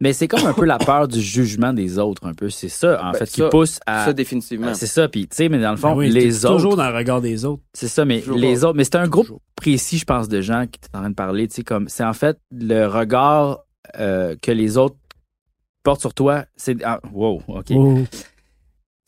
Mais 0.00 0.12
c'est 0.12 0.26
comme 0.26 0.44
un 0.46 0.52
peu 0.52 0.64
la 0.64 0.78
peur 0.78 1.06
du 1.06 1.20
jugement 1.20 1.72
des 1.72 1.96
autres, 2.00 2.26
un 2.26 2.34
peu. 2.34 2.50
C'est 2.50 2.68
ça, 2.68 3.00
en 3.04 3.12
Ben, 3.12 3.18
fait, 3.20 3.26
ça- 3.26 3.44
qui 3.44 3.50
pousse 3.50 3.78
à. 3.86 4.06
ça 4.06 4.12
définitivement. 4.12 4.66
Ah, 4.70 4.74
C'est 4.74 4.88
ça, 4.88 5.06
puis 5.08 5.28
tu 5.28 5.36
sais, 5.36 5.48
mais 5.48 5.60
dans 5.60 5.70
le 5.70 5.76
fond, 5.76 5.90
Ben 5.92 5.98
oui, 5.98 6.10
les 6.10 6.44
autres. 6.44 6.56
Toujours 6.56 6.76
dans 6.76 6.90
le 6.90 6.96
regard 6.96 7.20
des 7.20 7.44
autres. 7.44 7.62
C'est 7.72 7.86
ça, 7.86 8.04
mais 8.04 8.18
Toujours 8.20 8.36
les 8.36 8.64
autres. 8.64 8.76
Mais 8.76 8.82
c'est 8.82 8.96
un 8.96 9.06
groupe 9.06 9.28
précis, 9.54 9.98
je 9.98 10.04
pense, 10.04 10.26
de 10.28 10.40
gens 10.40 10.62
qui 10.66 10.78
étaient 10.82 10.88
en 10.96 11.02
train 11.02 11.10
de 11.10 11.14
parler. 11.14 11.46
Tu 11.46 11.54
sais, 11.54 11.62
comme 11.62 11.88
c'est 11.88 12.02
en 12.02 12.14
fait 12.14 12.36
le 12.50 12.86
regard 12.86 13.60
euh, 13.98 14.36
que 14.40 14.50
les 14.52 14.76
autres 14.78 14.96
portent 15.82 16.00
sur 16.00 16.14
toi. 16.14 16.44
C'est 16.56 16.76
ah, 16.84 17.00
wow, 17.12 17.42
ok. 17.48 17.72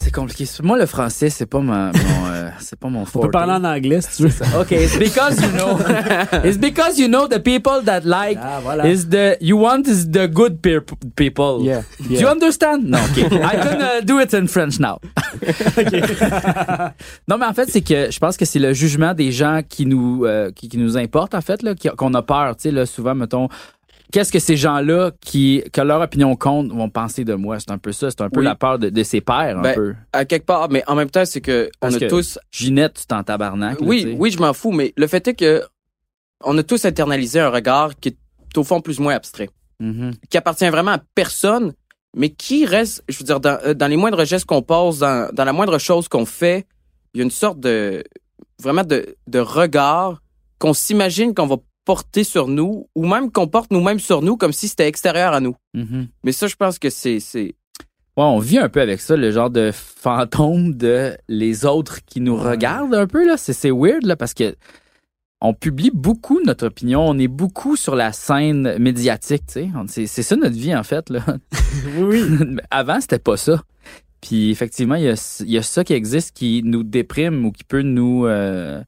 C'est 0.03 0.11
compliqué. 0.13 0.45
Moi, 0.63 0.77
le 0.77 0.85
français, 0.85 1.31
c'est 1.31 1.47
pas 1.47 1.61
ma, 1.61 1.87
mon, 1.93 2.27
euh, 2.27 2.51
c'est 2.61 2.79
pas 2.79 2.89
mon 2.89 3.03
On 3.03 3.05
fort. 3.07 3.23
peut 3.23 3.31
parler 3.31 3.53
en 3.53 3.65
anglais 3.65 4.01
si 4.03 4.17
tu 4.17 4.29
veux. 4.29 4.61
Ok, 4.61 4.73
it's 4.73 4.99
because 4.99 5.41
you 5.41 5.49
know. 5.53 5.79
it's 6.45 6.59
because 6.59 6.99
you 6.99 7.09
know 7.09 7.27
the 7.27 7.39
people 7.39 7.81
that 7.85 8.01
like 8.05 8.39
Ah, 8.43 8.61
voilà. 8.63 8.87
is 8.87 9.09
the 9.09 9.39
you 9.41 9.57
want 9.57 9.87
is 9.87 10.11
the 10.11 10.29
good 10.29 10.61
peer- 10.61 10.85
people. 11.17 11.61
Yeah, 11.63 11.83
Do 12.01 12.15
you 12.17 12.27
understand? 12.27 12.83
No, 12.85 12.99
okay. 13.13 13.25
I 13.43 13.57
can 13.57 13.81
uh, 13.81 14.01
do 14.05 14.19
it 14.21 14.35
in 14.35 14.47
French 14.47 14.79
now. 14.79 14.99
non, 17.29 17.39
mais 17.39 17.47
en 17.47 17.55
fait, 17.55 17.71
c'est 17.71 17.81
que 17.83 18.11
je 18.11 18.19
pense 18.19 18.37
que 18.37 18.45
c'est 18.45 18.59
le 18.59 18.73
jugement 18.75 19.15
des 19.15 19.33
gens 19.33 19.61
qui 19.67 19.87
nous 19.87 20.25
euh, 20.27 20.51
qui, 20.51 20.69
qui 20.69 20.77
nous 20.77 20.99
importe 20.99 21.35
en 21.35 21.41
fait 21.41 21.63
là, 21.63 21.75
qu'on 21.97 22.13
a 22.15 22.23
peur. 22.23 22.57
Tu 22.57 22.63
sais 22.65 22.71
là, 22.73 22.85
souvent, 22.85 23.15
mettons. 23.15 23.49
Qu'est-ce 24.13 24.31
que 24.31 24.39
ces 24.39 24.57
gens-là 24.57 25.11
qui 25.21 25.65
que 25.73 25.81
leur 25.81 26.01
opinion 26.01 26.37
compte 26.37 26.71
vont 26.71 26.89
penser 26.89 27.25
de 27.25 27.35
moi? 27.35 27.59
C'est 27.59 27.71
un 27.71 27.79
peu 27.79 27.91
ça. 27.93 28.11
C'est 28.11 28.21
un 28.21 28.31
peu 28.31 28.41
Oui. 28.41 28.45
la 28.47 28.55
peur 28.55 28.79
de, 28.79 28.89
de 28.91 29.03
ses 29.03 29.21
pairs 29.21 29.59
un 29.59 29.63
Ben, 29.63 29.75
peu. 29.75 29.95
à 30.13 30.25
quelque 30.25 30.47
part, 30.47 30.69
mais 30.71 30.85
en 30.87 30.95
même 30.95 31.11
temps, 31.11 31.25
c'est 31.25 31.41
que 31.41 31.71
on 31.83 31.93
a 31.93 31.99
que 31.99 32.05
tous. 32.07 32.39
Ginette, 32.53 32.95
tu 33.01 33.07
t'en 33.07 33.23
tabarnak. 33.23 33.79
Oui, 33.81 34.15
oui, 34.19 34.31
je 34.31 34.39
m'en 34.39 34.53
fous, 34.53 34.71
mais 34.73 34.93
le 34.97 35.07
fait 35.07 35.27
est 35.29 35.35
que 35.35 35.63
on 36.45 36.57
a 36.59 36.63
tous 36.63 36.85
internalisé 36.85 37.41
un 37.41 37.49
regard 37.49 37.97
qui 37.99 38.11
est 38.11 38.59
au 38.59 38.63
fond 38.65 38.81
plus 38.81 39.01
ou 39.01 39.03
moins 39.03 39.15
abstrait, 39.15 39.49
Mhm. 39.81 40.13
qui 40.31 40.37
appartient 40.39 40.69
vraiment 40.69 40.93
à 40.93 40.99
personne, 41.15 41.73
mais 42.17 42.29
qui 42.31 42.67
reste, 42.67 43.03
je 43.09 43.19
veux 43.19 43.25
dire, 43.25 43.41
dans, 43.41 43.59
euh, 43.65 43.75
dans 43.75 43.89
les 43.89 43.97
moindres 43.97 44.25
gestes 44.25 44.45
qu'on 44.45 44.63
pose, 44.63 45.01
dans, 45.01 45.29
dans 45.33 45.45
la 45.45 45.53
moindre 45.53 45.79
chose 45.79 46.07
qu'on 46.07 46.27
fait, 46.27 46.67
il 47.15 47.19
y 47.19 47.21
a 47.21 47.25
une 47.25 47.31
sorte 47.33 47.59
de 47.59 48.05
vraiment 48.63 48.85
de, 48.85 49.17
de 49.27 49.39
regard 49.41 50.21
qu'on 50.61 50.75
s'imagine 50.75 51.35
qu'on 51.35 51.47
va 51.47 51.57
porter 51.85 52.25
sur 52.25 52.49
nous, 52.49 52.89
ou 52.95 53.07
même 53.07 53.31
qu'on 53.31 53.47
porte 53.47 53.71
nous-mêmes 53.71 53.99
sur 54.01 54.23
nous 54.23 54.37
comme 54.37 54.53
si 54.53 54.69
c'était 54.69 54.87
extérieur 54.89 55.33
à 55.35 55.41
nous. 55.41 55.55
Mhm. 55.75 56.09
Mais 56.25 56.33
ça, 56.33 56.47
je 56.47 56.57
pense 56.57 56.79
que 56.79 56.91
c'est 56.91 57.21
c'est 57.21 57.55
Ouais, 58.17 58.23
on 58.23 58.39
vit 58.39 58.59
un 58.59 58.69
peu 58.69 58.81
avec 58.81 59.01
ça, 59.01 59.17
le 59.17 59.33
genre 59.33 59.51
de 59.51 59.73
fantôme 59.73 60.75
de 60.77 61.17
les 61.29 61.65
autres 61.67 62.05
qui 62.05 62.21
nous 62.21 62.37
regardent 62.37 62.95
un 62.95 63.09
peu 63.09 63.27
là. 63.27 63.37
C'est 63.37 63.71
weird 63.73 64.05
là 64.05 64.15
parce 64.17 64.35
que 64.35 64.55
on 65.41 65.53
publie 65.53 65.91
beaucoup 65.93 66.41
notre 66.41 66.69
opinion, 66.69 67.07
on 67.07 67.19
est 67.19 67.29
beaucoup 67.29 67.75
sur 67.77 67.97
la 67.97 68.13
scène 68.13 68.79
médiatique, 68.79 69.43
tu 69.47 69.53
sais. 69.55 69.69
On- 69.75 69.87
C'est 69.89 70.07
c'est 70.07 70.23
ça 70.23 70.37
notre 70.37 70.55
vie 70.57 70.75
en 70.77 70.85
fait 70.85 71.11
là. 71.11 71.23
Oui, 71.99 72.23
Avant 72.71 73.01
c'était 73.01 73.19
pas 73.19 73.37
ça. 73.37 73.63
Puis 74.23 74.51
effectivement, 74.51 74.95
il 74.95 75.03
y 75.05 75.09
a, 75.11 75.43
y 75.47 75.59
a 75.59 75.63
ça 75.63 75.85
qui 75.85 75.93
existe 75.93 76.35
qui 76.37 76.63
nous 76.65 76.83
déprime 76.85 77.45
ou 77.45 77.53
qui 77.53 77.65
peut 77.65 77.83
nous 77.83 78.25
euh, 78.27 78.81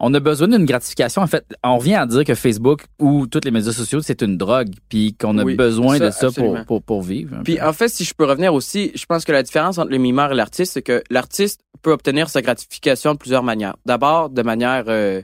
on 0.00 0.14
a 0.14 0.20
besoin 0.20 0.48
d'une 0.48 0.64
gratification. 0.64 1.22
En 1.22 1.26
fait, 1.26 1.44
on 1.64 1.78
vient 1.78 2.00
à 2.02 2.06
dire 2.06 2.24
que 2.24 2.34
Facebook 2.34 2.84
ou 3.00 3.26
tous 3.26 3.40
les 3.44 3.50
médias 3.50 3.72
sociaux, 3.72 4.00
c'est 4.00 4.22
une 4.22 4.36
drogue, 4.36 4.70
puis 4.88 5.14
qu'on 5.14 5.38
a 5.38 5.44
Oui, 5.44 5.56
besoin 5.56 5.98
ça, 5.98 6.06
de 6.06 6.10
ça 6.12 6.30
pour, 6.30 6.56
pour, 6.66 6.82
pour 6.82 7.02
vivre. 7.02 7.40
Puis 7.44 7.60
en 7.60 7.72
fait, 7.72 7.88
si 7.88 8.04
je 8.04 8.14
peux 8.14 8.24
revenir 8.24 8.54
aussi, 8.54 8.92
je 8.94 9.04
pense 9.06 9.24
que 9.24 9.32
la 9.32 9.42
différence 9.42 9.78
entre 9.78 9.90
le 9.90 9.98
mimeur 9.98 10.30
et 10.32 10.34
l'artiste, 10.34 10.74
c'est 10.74 10.82
que 10.82 11.02
l'artiste 11.10 11.60
peut 11.82 11.90
obtenir 11.92 12.28
sa 12.28 12.42
gratification 12.42 13.12
de 13.14 13.18
plusieurs 13.18 13.42
manières. 13.42 13.76
D'abord, 13.86 14.30
de 14.30 14.42
manière 14.42 14.84
euh, 14.88 15.22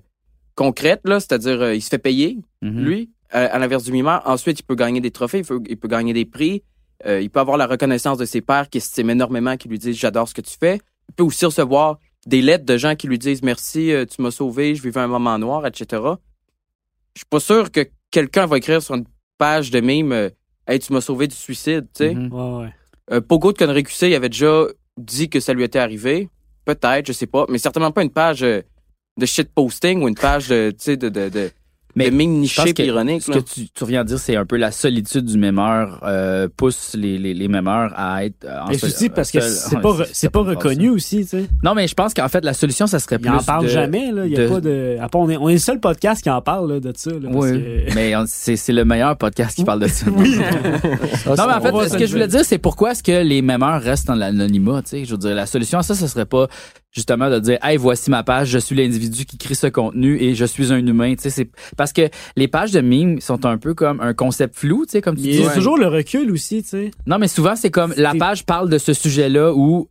concrète, 0.54 1.00
là, 1.04 1.20
c'est-à-dire 1.20 1.60
euh, 1.62 1.74
il 1.74 1.82
se 1.82 1.88
fait 1.88 1.98
payer, 1.98 2.38
Mhm. 2.62 2.84
lui, 2.84 3.10
euh, 3.34 3.48
à 3.50 3.58
l'inverse 3.58 3.84
du 3.84 3.92
mimeur. 3.92 4.22
Ensuite, 4.26 4.60
il 4.60 4.62
peut 4.62 4.74
gagner 4.76 5.00
des 5.00 5.10
trophées, 5.10 5.38
il 5.38 5.44
peut, 5.44 5.60
il 5.68 5.76
peut 5.76 5.88
gagner 5.88 6.12
des 6.12 6.24
prix, 6.24 6.62
euh, 7.06 7.20
il 7.20 7.28
peut 7.30 7.40
avoir 7.40 7.56
la 7.56 7.66
reconnaissance 7.66 8.18
de 8.18 8.24
ses 8.24 8.40
pairs 8.40 8.68
qui 8.70 8.78
estiment 8.78 9.10
énormément, 9.12 9.56
qui 9.56 9.68
lui 9.68 9.78
disent 9.78 9.96
j'adore 9.98 10.28
ce 10.28 10.34
que 10.34 10.40
tu 10.40 10.56
fais. 10.58 10.80
Il 11.10 11.14
peut 11.14 11.24
aussi 11.24 11.44
recevoir 11.44 11.98
des 12.26 12.42
lettres 12.42 12.64
de 12.64 12.76
gens 12.76 12.94
qui 12.96 13.06
lui 13.06 13.18
disent 13.18 13.42
merci, 13.42 13.92
euh, 13.92 14.04
tu 14.06 14.22
m'as 14.22 14.30
sauvé, 14.30 14.74
je 14.74 14.82
vivais 14.82 15.00
un 15.00 15.06
moment 15.06 15.38
noir, 15.38 15.66
etc. 15.66 16.02
Je 17.14 17.20
suis 17.20 17.26
pas 17.28 17.40
sûr 17.40 17.70
que 17.70 17.86
quelqu'un 18.10 18.46
va 18.46 18.58
écrire 18.58 18.82
sur 18.82 18.94
une 18.94 19.04
page 19.38 19.70
de 19.70 19.80
mime 19.80 20.12
euh, 20.12 20.30
Hey, 20.66 20.78
tu 20.78 20.92
m'as 20.94 21.02
sauvé 21.02 21.26
du 21.28 21.34
suicide, 21.34 21.86
tu 21.94 22.04
sais. 22.04 22.14
Mhm. 22.14 22.32
Ouais, 22.32 22.64
ouais. 22.64 22.72
Euh, 23.12 23.20
Pogo 23.20 23.52
de 23.52 23.58
conneries 23.58 23.82
QC, 23.82 24.08
il 24.08 24.14
avait 24.14 24.30
déjà 24.30 24.64
dit 24.96 25.28
que 25.28 25.38
ça 25.40 25.52
lui 25.52 25.62
était 25.62 25.78
arrivé. 25.78 26.30
Peut-être, 26.64 27.06
je 27.06 27.12
sais 27.12 27.26
pas. 27.26 27.44
Mais 27.50 27.58
certainement 27.58 27.92
pas 27.92 28.02
une 28.02 28.10
page 28.10 28.42
euh, 28.42 28.62
de 29.18 29.26
shitposting 29.26 30.02
ou 30.02 30.08
une 30.08 30.14
page 30.14 30.48
de, 30.48 30.70
tu 30.70 30.84
sais, 30.84 30.96
de, 30.96 31.10
de, 31.10 31.28
de, 31.28 31.50
Mais 31.96 32.10
de 32.10 32.16
pense 32.16 32.26
niché 32.66 32.74
que 32.74 32.82
ironique. 32.82 33.22
Ce 33.22 33.30
là. 33.30 33.38
que 33.38 33.42
tu, 33.44 33.68
tu 33.68 33.84
reviens 33.84 34.00
à 34.00 34.04
dire, 34.04 34.18
c'est 34.18 34.36
un 34.36 34.44
peu 34.44 34.56
la 34.56 34.70
solitude 34.72 35.24
du 35.24 35.38
mémeur 35.38 36.00
euh, 36.04 36.48
pousse 36.56 36.94
les, 36.98 37.18
les, 37.18 37.34
les 37.34 37.48
mémeurs 37.48 37.92
à 37.96 38.24
être 38.24 38.44
euh, 38.44 38.60
en 38.62 38.68
Mais 38.68 38.84
aussi 38.84 39.08
parce 39.08 39.30
que 39.30 39.40
c'est 39.40 39.80
pas, 39.80 39.90
re- 39.90 40.08
c'est 40.12 40.30
pas 40.30 40.40
reconnu 40.42 40.90
aussi, 40.90 41.20
tu 41.20 41.26
sais. 41.28 41.44
Non, 41.62 41.74
mais 41.74 41.86
je 41.88 41.94
pense 41.94 42.12
qu'en 42.14 42.28
fait, 42.28 42.44
la 42.44 42.54
solution, 42.54 42.86
ça 42.86 42.98
serait 42.98 43.16
Il 43.16 43.22
plus. 43.22 43.30
en 43.30 43.42
parle 43.42 43.64
de- 43.64 43.70
jamais, 43.70 44.10
là. 44.12 44.26
Il 44.26 44.32
y 44.32 44.36
a 44.36 44.44
de- 44.44 44.48
pas 44.48 44.60
de. 44.60 44.96
à 45.00 45.08
part, 45.08 45.20
on, 45.20 45.30
est, 45.30 45.36
on 45.36 45.48
est 45.48 45.54
le 45.54 45.58
seul 45.58 45.80
podcast 45.80 46.22
qui 46.22 46.30
en 46.30 46.40
parle, 46.42 46.72
là, 46.72 46.80
de 46.80 46.92
ça, 46.96 47.10
là. 47.10 47.18
parce 47.32 47.34
Oui, 47.36 47.52
que- 47.52 47.94
mais 47.94 48.12
c'est 48.26 48.56
c'est 48.56 48.72
le 48.72 48.84
meilleur 48.84 49.16
podcast 49.16 49.56
qui 49.56 49.64
parle 49.64 49.80
de 49.80 49.88
ça. 49.88 50.06
Oui. 50.16 50.36
Non, 51.26 51.34
mais 51.46 51.54
en 51.54 51.60
fait, 51.60 51.88
ce 51.88 51.94
le 51.94 51.98
que 52.00 52.06
je 52.06 52.12
voulais 52.12 52.26
dire. 52.28 52.40
dire, 52.40 52.44
c'est 52.44 52.58
pourquoi 52.58 52.92
est-ce 52.92 53.02
que 53.02 53.22
les 53.22 53.42
mémeurs 53.42 53.80
restent 53.80 54.06
dans 54.08 54.14
l'anonymat, 54.14 54.82
tu 54.82 54.90
sais? 54.90 55.04
Je 55.04 55.12
veux 55.12 55.18
dire, 55.18 55.34
la 55.34 55.46
solution 55.46 55.78
à 55.78 55.82
ça, 55.82 55.94
ce 55.94 56.06
serait 56.06 56.26
pas 56.26 56.48
justement 56.94 57.28
de 57.28 57.38
dire, 57.40 57.58
hey, 57.62 57.76
voici 57.76 58.08
ma 58.10 58.22
page, 58.22 58.48
je 58.48 58.58
suis 58.58 58.74
l'individu 58.76 59.24
qui 59.24 59.36
crée 59.36 59.54
ce 59.54 59.66
contenu 59.66 60.16
et 60.22 60.34
je 60.34 60.44
suis 60.44 60.72
un 60.72 60.78
humain, 60.86 61.14
tu 61.16 61.22
sais. 61.22 61.30
C'est 61.30 61.50
parce 61.76 61.92
que 61.92 62.08
les 62.36 62.48
pages 62.48 62.70
de 62.70 62.80
mimes 62.80 63.20
sont 63.20 63.44
un 63.46 63.58
peu 63.58 63.74
comme 63.74 64.00
un 64.00 64.14
concept 64.14 64.54
flou, 64.56 64.84
tu 64.86 64.92
sais, 64.92 65.02
comme 65.02 65.16
tu 65.16 65.22
Il 65.22 65.30
dis. 65.32 65.42
y 65.42 65.46
a 65.46 65.50
toujours 65.50 65.76
le 65.76 65.88
recul 65.88 66.30
aussi, 66.30 66.62
tu 66.62 66.68
sais. 66.68 66.90
Non, 67.06 67.18
mais 67.18 67.28
souvent, 67.28 67.56
c'est 67.56 67.70
comme 67.70 67.92
la 67.96 68.14
page 68.14 68.46
parle 68.46 68.70
de 68.70 68.78
ce 68.78 68.92
sujet-là 68.92 69.52
où 69.54 69.88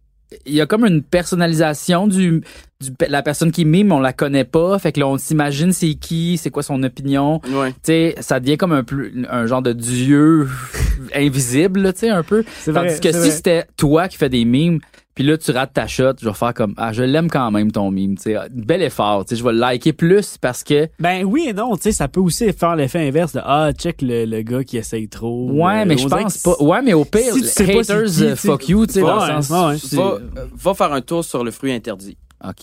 il 0.48 0.56
y 0.56 0.62
a 0.62 0.66
comme 0.66 0.84
une 0.86 1.04
personnalisation 1.04 2.08
du, 2.08 2.42
du 2.82 2.90
la 3.08 3.22
personne 3.22 3.52
qui 3.52 3.66
mime, 3.66 3.92
on 3.92 4.00
la 4.00 4.14
connaît 4.14 4.46
pas, 4.46 4.80
fait 4.80 4.92
que 4.92 5.00
là 5.00 5.08
on 5.08 5.20
s'imagine 5.20 5.72
c'est 5.74 5.94
qui, 5.94 6.38
c'est 6.38 6.50
quoi 6.50 6.64
son 6.64 6.82
opinion. 6.82 7.40
Ouais. 7.52 7.70
Tu 7.74 7.78
sais, 7.84 8.16
ça 8.20 8.40
devient 8.40 8.58
comme 8.58 8.72
un 8.72 8.84
plus 8.84 9.14
un 9.30 9.46
genre 9.46 9.62
de 9.62 9.74
dieu 9.74 10.48
invisible, 11.16 11.82
là, 11.82 11.94
tu 11.94 12.00
sais 12.00 12.10
un 12.10 12.24
peu. 12.24 12.44
C'est 12.62 12.74
Tandis 12.74 12.96
vrai. 12.96 13.00
que 13.00 13.12
si 13.12 13.32
c'était 13.32 13.66
toi 13.78 14.08
qui 14.08 14.18
fais 14.18 14.30
des 14.30 14.44
mimes, 14.44 14.80
puis 15.16 15.24
là 15.24 15.38
tu 15.38 15.52
rates 15.52 15.74
ta 15.74 15.88
shot, 15.88 16.14
je 16.22 16.28
vais 16.28 16.34
faire 16.34 16.54
comme 16.54 16.74
ah 16.78 16.92
je 16.94 17.04
l'aime 17.04 17.30
quand 17.30 17.52
même 17.52 17.72
ton 17.72 17.92
mime, 17.92 18.16
tu 18.18 18.24
sais, 18.24 18.36
bel 18.52 18.82
effort, 18.82 19.26
tu 19.26 19.30
sais, 19.30 19.40
je 19.40 19.44
vais 19.44 19.52
le 19.54 19.60
liker 19.60 19.94
plus 19.94 20.38
parce 20.38 20.64
que 20.64 20.88
Ben 21.00 21.24
oui 21.24 21.46
et 21.50 21.54
non, 21.54 21.76
tu 21.76 21.84
sais, 21.84 21.92
ça 21.92 22.08
peut 22.08 22.20
aussi 22.20 22.52
faire 22.54 22.76
l'effet 22.76 23.08
inverse 23.08 23.34
de 23.34 23.42
Ah, 23.44 23.72
check 23.74 24.02
le, 24.02 24.26
le 24.26 24.42
gars 24.42 24.64
qui 24.64 24.78
essaye 24.78 25.08
trop. 25.10 25.50
ouais, 25.52 25.82
Euh, 25.82 25.86
mais 25.86 25.96
on 25.96 25.98
je 25.98 26.08
pense 26.08 26.38
pas. 26.40 26.56
Ouais, 26.62 26.82
mais 26.82 26.94
au 26.94 27.06
pire, 27.06 27.34
Si 27.34 27.42
tu 27.42 27.48
sais 27.48 27.64
haters, 27.64 27.86
qui, 27.86 27.92
euh, 27.92 28.06
tu 28.06 28.12
sais, 28.12 28.36
fuck 28.36 28.70
you, 28.70 28.86
tu 28.88 28.94
sais, 28.94 29.02
dans 29.02 29.26
le 29.36 29.42
sens. 29.42 29.94
Va, 29.94 30.18
va 30.56 30.74
faire 30.74 30.94
un 30.94 31.02
tour 31.02 31.24
sur 31.24 31.44
le 31.44 31.52
fruit 31.52 31.72
interdit, 31.72 32.18
Ok. 32.44 32.62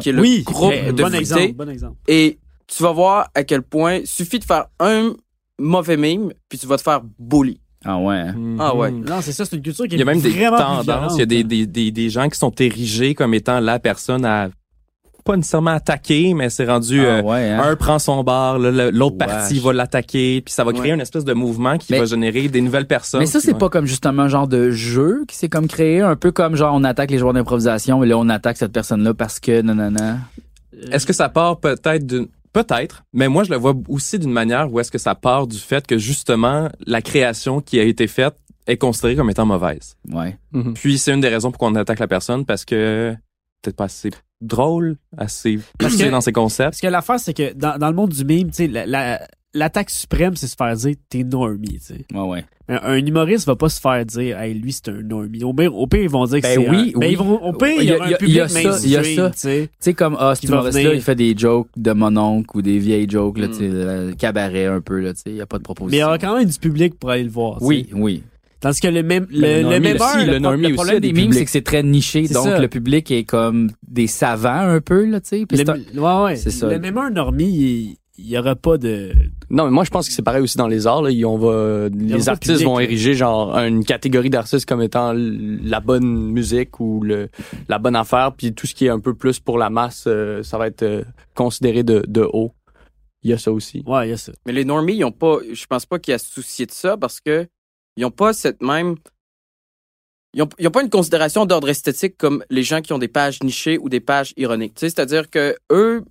qui 0.00 0.08
est 0.08 0.12
le 0.12 0.20
Oui, 0.22 0.42
groupe 0.44 0.72
de 0.72 1.02
bon 1.02 1.14
exemple, 1.14 1.52
bon 1.54 1.68
exemple. 1.68 1.96
Et 2.08 2.38
tu 2.66 2.82
vas 2.82 2.92
voir 2.92 3.28
à 3.34 3.42
quel 3.44 3.62
point 3.62 4.00
suffit 4.04 4.38
de 4.38 4.44
faire 4.44 4.66
un 4.78 5.12
mauvais 5.58 5.96
mime, 5.96 6.32
puis 6.48 6.58
tu 6.58 6.66
vas 6.66 6.76
te 6.76 6.82
faire 6.82 7.00
bully. 7.18 7.60
Ah 7.84 7.98
ouais. 7.98 8.26
Ah 8.58 8.76
ouais. 8.76 8.90
Non, 8.90 9.20
c'est 9.22 9.32
ça, 9.32 9.44
c'est 9.44 9.56
une 9.56 9.62
culture 9.62 9.86
qui 9.88 9.94
est 9.94 9.96
Il 9.96 10.00
y 10.00 10.02
a 10.02 10.04
même 10.04 10.20
des 10.20 10.32
tendances, 10.32 11.14
il 11.14 11.20
y 11.20 11.22
a 11.22 11.26
des, 11.26 11.36
violente. 11.36 11.48
des, 11.48 11.66
des, 11.66 11.90
des 11.90 12.10
gens 12.10 12.28
qui 12.28 12.38
sont 12.38 12.52
érigés 12.58 13.14
comme 13.14 13.32
étant 13.34 13.58
la 13.60 13.78
personne 13.78 14.24
à 14.24 14.50
pas 15.22 15.36
nécessairement 15.36 15.72
attaquer, 15.72 16.32
mais 16.32 16.48
c'est 16.48 16.64
rendu 16.64 17.00
Ah 17.00 17.18
euh, 17.18 17.22
ouais, 17.22 17.50
hein? 17.50 17.60
un 17.62 17.76
prend 17.76 17.98
son 17.98 18.24
bar, 18.24 18.58
là, 18.58 18.90
l'autre 18.90 19.18
partie 19.18 19.58
va 19.60 19.74
l'attaquer, 19.74 20.40
puis 20.40 20.52
ça 20.52 20.64
va 20.64 20.72
créer 20.72 20.88
Ouais. 20.90 20.94
une 20.94 21.00
espèce 21.02 21.26
de 21.26 21.34
mouvement 21.34 21.76
qui 21.76 21.92
Mais- 21.92 21.98
va 22.00 22.06
générer 22.06 22.48
des 22.48 22.62
nouvelles 22.62 22.86
personnes. 22.86 23.20
Mais 23.20 23.26
ça, 23.26 23.38
c'est 23.38 23.56
pas 23.56 23.68
comme 23.68 23.84
justement 23.86 24.22
un 24.22 24.28
genre 24.28 24.48
de 24.48 24.70
jeu 24.70 25.24
qui 25.28 25.36
s'est 25.36 25.50
comme 25.50 25.68
créé, 25.68 26.00
un 26.00 26.16
peu 26.16 26.32
comme 26.32 26.56
genre 26.56 26.74
on 26.74 26.84
attaque 26.84 27.10
les 27.10 27.18
joueurs 27.18 27.34
d'improvisation, 27.34 28.00
mais 28.00 28.06
là 28.06 28.16
on 28.16 28.30
attaque 28.30 28.56
cette 28.56 28.72
personne-là 28.72 29.12
parce 29.12 29.40
que 29.40 29.60
non, 29.60 29.74
non, 29.74 29.90
non. 29.90 30.16
Est-ce 30.90 31.04
que 31.06 31.12
ça 31.12 31.28
part 31.28 31.60
peut-être 31.60 32.06
d'une 32.06 32.26
Peut-être, 32.52 33.04
mais 33.12 33.28
moi 33.28 33.44
je 33.44 33.50
le 33.50 33.56
vois 33.56 33.74
aussi 33.88 34.18
d'une 34.18 34.32
manière 34.32 34.72
où 34.72 34.80
est-ce 34.80 34.90
que 34.90 34.98
ça 34.98 35.14
part 35.14 35.46
du 35.46 35.58
fait 35.58 35.86
que 35.86 35.98
justement 35.98 36.68
la 36.86 37.00
création 37.00 37.60
qui 37.60 37.78
a 37.78 37.84
été 37.84 38.06
faite 38.08 38.34
est 38.66 38.76
considérée 38.76 39.16
comme 39.16 39.30
étant 39.30 39.46
mauvaise. 39.46 39.96
Ouais. 40.10 40.36
Mhm. 40.52 40.74
Puis 40.74 40.98
c'est 40.98 41.12
une 41.12 41.20
des 41.20 41.28
raisons 41.28 41.50
pourquoi 41.50 41.68
on 41.68 41.74
attaque 41.76 41.98
la 42.00 42.08
personne 42.08 42.44
parce 42.44 42.64
que 42.64 43.14
peut-être 43.62 43.76
pas 43.76 43.84
assez 43.84 44.10
drôle, 44.40 44.96
assez 45.16 45.58
poussé 45.78 46.10
dans 46.10 46.20
ses 46.20 46.32
concepts. 46.32 46.70
Parce 46.70 46.80
que 46.80 46.86
l'affaire, 46.86 47.20
c'est 47.20 47.34
que 47.34 47.52
dans, 47.52 47.78
dans 47.78 47.88
le 47.88 47.94
monde 47.94 48.10
du 48.10 48.24
mime, 48.24 48.48
tu 48.50 48.56
sais, 48.56 48.66
la- 48.68 48.86
la- 48.86 49.26
l'attaque 49.54 49.90
suprême, 49.90 50.36
c'est 50.36 50.46
se 50.46 50.56
faire 50.56 50.74
dire 50.76 50.94
t'es 51.08 51.24
normie, 51.24 51.78
tu 51.78 51.94
sais. 51.94 52.04
Ouais, 52.14 52.20
ouais. 52.28 52.44
Un, 52.68 52.80
un 52.84 52.96
humoriste 53.04 53.46
va 53.46 53.56
pas 53.56 53.68
se 53.68 53.80
faire 53.80 54.06
dire 54.06 54.38
hey, 54.38 54.54
lui 54.54 54.72
c'est 54.72 54.88
un 54.90 55.02
normie. 55.02 55.42
Au 55.42 55.52
pire, 55.52 55.74
au 55.76 55.86
pire, 55.88 56.02
ils 56.02 56.08
vont 56.08 56.24
dire 56.26 56.36
que 56.36 56.42
Ben 56.42 56.60
c'est 56.62 56.70
oui, 56.70 56.92
un- 56.94 56.98
ben, 56.98 57.06
oui. 57.06 57.08
ils 57.10 57.18
vont, 57.18 57.42
au 57.42 57.52
pire, 57.52 57.68
il 57.78 57.82
y, 57.82 57.86
Il 57.86 57.88
y 57.88 57.90
a- 57.92 57.94
un 58.04 58.06
y 58.10 58.14
public 58.16 58.20
il 58.28 58.34
y 58.90 58.96
a 58.96 59.02
ça. 59.16 59.30
tu 59.30 59.38
sais. 59.38 59.62
Tu 59.66 59.68
sais, 59.80 59.94
comme, 59.94 60.16
ah, 60.20 60.34
humoriste-là, 60.40 60.82
venir. 60.82 60.94
il 60.94 61.02
fait 61.02 61.14
des 61.16 61.34
jokes 61.36 61.68
de 61.76 61.92
mon 61.92 62.16
oncle 62.16 62.56
ou 62.56 62.62
des 62.62 62.78
vieilles 62.78 63.10
jokes, 63.10 63.38
là, 63.38 63.48
Mm. 63.48 63.50
tu 63.50 63.56
sais, 63.58 63.68
le 63.68 64.12
cabaret 64.16 64.66
un 64.66 64.80
peu, 64.80 65.00
là, 65.00 65.12
tu 65.14 65.22
sais, 65.22 65.30
il 65.30 65.34
n'y 65.34 65.40
a 65.40 65.46
pas 65.46 65.58
de 65.58 65.62
Mais 65.62 65.64
il 65.64 65.72
y 65.72 65.74
proposition. 65.74 66.06
aura 66.06 66.18
quand 66.18 66.38
même 66.38 66.48
du 66.48 66.58
public 66.58 66.94
pour 66.98 67.10
aller 67.10 67.24
le 67.24 67.30
voir. 67.30 67.54
tu 67.54 67.60
sais. 67.60 67.66
Oui, 67.66 67.88
oui. 67.92 68.22
Tandis 68.60 68.78
que 68.80 68.88
le 68.88 69.02
même 69.02 69.26
le, 69.30 69.40
Ben, 69.40 69.62
le 69.64 69.70
même 69.80 69.82
le 69.82 70.68
le 70.68 70.74
problème 70.74 71.00
des 71.00 71.08
publics. 71.14 71.32
c'est 71.34 71.44
que 71.46 71.50
c'est 71.50 71.62
très 71.62 71.82
niché, 71.82 72.28
donc 72.28 72.44
ça. 72.44 72.58
le 72.60 72.68
public 72.68 73.10
est 73.10 73.24
comme 73.24 73.70
des 73.88 74.06
savants 74.06 74.50
un 74.68 74.80
peu, 74.82 75.06
là, 75.06 75.18
tu 75.20 75.28
sais. 75.30 75.46
ouais, 75.98 76.22
ouais. 76.22 76.36
c'est 76.36 76.50
ça. 76.50 76.68
Le 76.68 76.78
même 76.78 76.96
heure 76.98 77.10
normie, 77.10 77.96
il- 78.20 78.28
y 78.28 78.38
aura 78.38 78.54
pas 78.56 78.78
de 78.78 79.12
Non, 79.50 79.64
mais 79.64 79.70
moi, 79.70 79.84
je 79.84 79.90
pense 79.90 80.06
que 80.08 80.14
c'est 80.14 80.22
pareil 80.22 80.42
aussi 80.42 80.56
dans 80.56 80.68
les 80.68 80.86
arts. 80.86 81.02
Là. 81.02 81.10
Ils- 81.10 81.24
On 81.26 81.36
va, 81.38 81.88
les 81.88 82.28
artistes 82.28 82.52
public, 82.52 82.66
vont 82.66 82.78
là. 82.78 82.84
ériger 82.84 83.14
genre 83.14 83.56
une 83.56 83.84
catégorie 83.84 84.30
d'artistes 84.30 84.66
comme 84.66 84.82
étant 84.82 85.12
la 85.14 85.80
bonne 85.80 86.04
musique 86.30 86.78
ou 86.80 87.02
le, 87.02 87.28
la 87.68 87.78
bonne 87.78 87.96
affaire. 87.96 88.32
Puis 88.36 88.52
tout 88.54 88.66
ce 88.66 88.74
qui 88.74 88.86
est 88.86 88.90
un 88.90 89.00
peu 89.00 89.14
plus 89.14 89.40
pour 89.40 89.58
la 89.58 89.70
masse, 89.70 90.04
euh, 90.06 90.42
ça 90.42 90.56
va 90.58 90.66
être 90.68 90.82
euh, 90.82 91.02
considéré 91.34 91.82
de, 91.82 92.04
de 92.06 92.22
haut. 92.32 92.52
Il 93.22 93.30
y 93.30 93.32
a 93.32 93.38
ça 93.38 93.50
aussi. 93.52 93.82
Ouais, 93.86 94.06
il 94.06 94.10
y 94.10 94.14
a 94.14 94.16
ça. 94.16 94.32
Mais 94.46 94.52
les 94.52 94.64
normies, 94.64 94.96
ils 94.96 95.04
ont 95.04 95.12
pas, 95.12 95.38
je 95.52 95.66
pense 95.66 95.84
pas 95.84 95.98
qu'il 95.98 96.12
y 96.12 96.14
a 96.14 96.18
souci 96.18 96.64
de 96.66 96.70
ça 96.72 96.96
parce 96.96 97.20
que 97.20 97.46
ils 97.96 98.04
ont 98.04 98.10
pas 98.10 98.32
cette 98.32 98.62
même, 98.62 98.94
ils 100.32 100.42
ont, 100.42 100.48
ils 100.58 100.68
ont 100.68 100.70
pas 100.70 100.82
une 100.82 100.90
considération 100.90 101.44
d'ordre 101.44 101.68
esthétique 101.68 102.16
comme 102.16 102.44
les 102.50 102.62
gens 102.62 102.80
qui 102.80 102.92
ont 102.92 102.98
des 102.98 103.08
pages 103.08 103.42
nichées 103.42 103.78
ou 103.78 103.88
des 103.88 104.00
pages 104.00 104.32
ironiques. 104.36 104.74
Tu 104.74 104.80
sais, 104.80 104.90
c'est-à-dire 104.90 105.28
que 105.28 105.56
eux, 105.72 106.04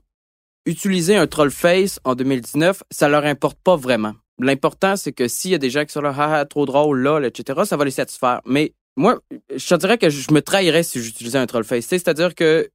utiliser 0.69 1.15
un 1.15 1.27
troll 1.27 1.51
face 1.51 1.99
en 2.03 2.15
2019, 2.15 2.83
ça 2.91 3.09
leur 3.09 3.25
importe 3.25 3.57
pas 3.63 3.75
vraiment. 3.75 4.13
L'important, 4.39 4.95
c'est 4.95 5.11
que 5.11 5.27
s'il 5.27 5.51
y 5.51 5.55
a 5.55 5.57
des 5.57 5.69
gens 5.69 5.83
qui 5.83 5.91
sont 5.91 6.01
là, 6.01 6.13
haha, 6.17 6.45
trop 6.45 6.65
drôle, 6.65 6.99
lol, 6.99 7.25
etc., 7.25 7.61
ça 7.65 7.75
va 7.75 7.83
les 7.85 7.91
satisfaire. 7.91 8.41
Mais 8.45 8.73
moi, 8.95 9.19
je 9.53 9.67
te 9.67 9.75
dirais 9.75 9.97
que 9.97 10.09
je 10.09 10.31
me 10.33 10.41
trahirais 10.41 10.83
si 10.83 11.01
j'utilisais 11.01 11.37
un 11.37 11.45
troll 11.45 11.63
face. 11.63 11.85
C'est-à-dire 11.87 12.35
que 12.35 12.69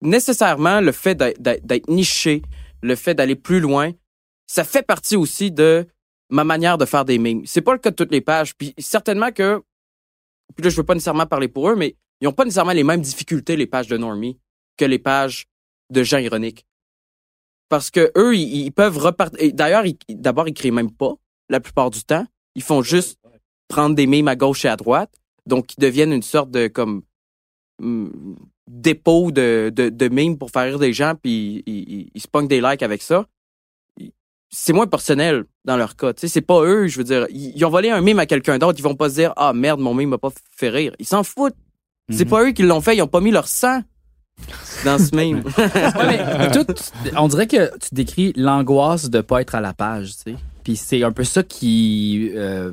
nécessairement, 0.00 0.80
le 0.80 0.92
fait 0.92 1.14
d'être- 1.14 1.88
niché, 1.88 2.42
le 2.82 2.94
fait 2.94 3.14
d'aller 3.14 3.34
plus 3.34 3.60
loin, 3.60 3.92
ça 4.46 4.64
fait 4.64 4.82
partie 4.82 5.16
aussi 5.16 5.50
de 5.50 5.86
ma 6.30 6.44
manière 6.44 6.78
de 6.78 6.84
faire 6.84 7.04
des 7.04 7.18
memes. 7.18 7.42
C'est 7.46 7.62
pas 7.62 7.72
le 7.72 7.78
cas 7.78 7.90
de 7.90 7.96
toutes 7.96 8.12
les 8.12 8.20
pages. 8.20 8.54
Puis 8.56 8.74
certainement 8.78 9.32
que, 9.32 9.60
puis 10.54 10.64
là, 10.64 10.70
je 10.70 10.76
veux 10.76 10.84
pas 10.84 10.94
nécessairement 10.94 11.26
parler 11.26 11.48
pour 11.48 11.68
eux, 11.68 11.76
mais 11.76 11.96
ils 12.20 12.28
ont 12.28 12.32
pas 12.32 12.44
nécessairement 12.44 12.72
les 12.72 12.84
mêmes 12.84 13.00
difficultés, 13.00 13.56
les 13.56 13.66
pages 13.66 13.88
de 13.88 13.96
normie, 13.96 14.38
que 14.76 14.84
les 14.84 14.98
pages 14.98 15.46
de 15.90 16.02
gens 16.02 16.18
ironiques. 16.18 16.66
Parce 17.68 17.90
que 17.90 18.10
eux, 18.16 18.34
ils, 18.36 18.64
ils 18.66 18.70
peuvent 18.72 18.98
repartir. 18.98 19.52
D'ailleurs, 19.54 19.84
d'abord, 20.08 20.48
ils 20.48 20.54
créent 20.54 20.70
même 20.70 20.90
pas, 20.90 21.12
la 21.48 21.60
plupart 21.60 21.90
du 21.90 22.02
temps. 22.02 22.26
Ils 22.54 22.62
font 22.62 22.82
juste 22.82 23.18
prendre 23.68 23.94
des 23.94 24.06
memes 24.06 24.28
à 24.28 24.36
gauche 24.36 24.64
et 24.64 24.68
à 24.68 24.76
droite. 24.76 25.10
Donc, 25.46 25.74
ils 25.76 25.80
deviennent 25.80 26.12
une 26.12 26.22
sorte 26.22 26.50
de, 26.50 26.66
comme, 26.68 27.02
hum, 27.82 28.36
dépôt 28.66 29.30
de, 29.30 29.70
de, 29.74 29.88
de 29.88 30.08
memes 30.08 30.38
pour 30.38 30.50
faire 30.50 30.64
rire 30.64 30.78
des 30.78 30.92
gens, 30.92 31.14
puis 31.20 31.62
ils, 31.66 31.74
ils, 31.78 32.10
ils 32.14 32.20
se 32.20 32.28
pognent 32.28 32.48
des 32.48 32.60
likes 32.60 32.82
avec 32.82 33.02
ça. 33.02 33.26
C'est 34.50 34.72
moins 34.72 34.86
personnel 34.86 35.44
dans 35.66 35.76
leur 35.76 35.94
cas. 35.94 36.14
Tu 36.14 36.22
sais, 36.22 36.28
c'est 36.28 36.40
pas 36.40 36.62
eux, 36.64 36.86
je 36.88 36.96
veux 36.96 37.04
dire. 37.04 37.26
Ils, 37.28 37.54
ils 37.54 37.64
ont 37.66 37.70
volé 37.70 37.90
un 37.90 38.00
meme 38.00 38.18
à 38.18 38.24
quelqu'un 38.24 38.58
d'autre, 38.58 38.78
ils 38.78 38.82
vont 38.82 38.94
pas 38.94 39.10
se 39.10 39.14
dire 39.16 39.34
Ah 39.36 39.52
merde, 39.52 39.78
mon 39.80 39.92
meme 39.92 40.08
m'a 40.10 40.18
pas 40.18 40.30
fait 40.56 40.70
rire. 40.70 40.94
Ils 40.98 41.06
s'en 41.06 41.22
foutent. 41.22 41.54
C'est 42.10 42.24
Mhm. 42.24 42.30
pas 42.30 42.44
eux 42.44 42.52
qui 42.52 42.62
l'ont 42.62 42.80
fait, 42.80 42.96
ils 42.96 43.02
ont 43.02 43.06
pas 43.08 43.20
mis 43.20 43.30
leur 43.30 43.46
sang 43.46 43.82
dans 44.84 44.98
ce 44.98 45.14
tout, 46.52 46.74
on 47.16 47.28
dirait 47.28 47.46
que 47.46 47.70
tu 47.78 47.94
décris 47.94 48.32
l'angoisse 48.36 49.10
de 49.10 49.20
pas 49.20 49.40
être 49.40 49.54
à 49.54 49.60
la 49.60 49.72
page, 49.72 50.16
tu 50.24 50.32
sais. 50.32 50.36
C'est 50.76 51.02
un 51.02 51.12
peu 51.12 51.24
ça 51.24 51.42
qui 51.42 52.30
euh, 52.34 52.72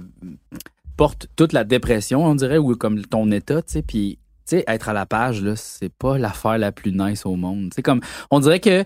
porte 0.98 1.28
toute 1.38 1.54
la 1.54 1.64
dépression, 1.64 2.26
on 2.26 2.36
dirait, 2.36 2.58
ou 2.58 2.76
comme 2.76 3.02
ton 3.06 3.32
état, 3.32 3.62
tu 3.62 3.74
sais. 3.74 4.18
Sais, 4.46 4.64
être 4.68 4.90
à 4.90 4.94
la 4.94 5.06
page, 5.06 5.42
là, 5.42 5.56
c'est 5.56 5.92
pas 5.92 6.18
l'affaire 6.18 6.58
la 6.58 6.72
plus 6.72 6.92
nice 6.92 7.26
au 7.26 7.36
monde. 7.36 7.74
Sais, 7.74 7.82
comme, 7.82 8.02
on 8.32 8.40
dirait 8.40 8.60
que 8.60 8.84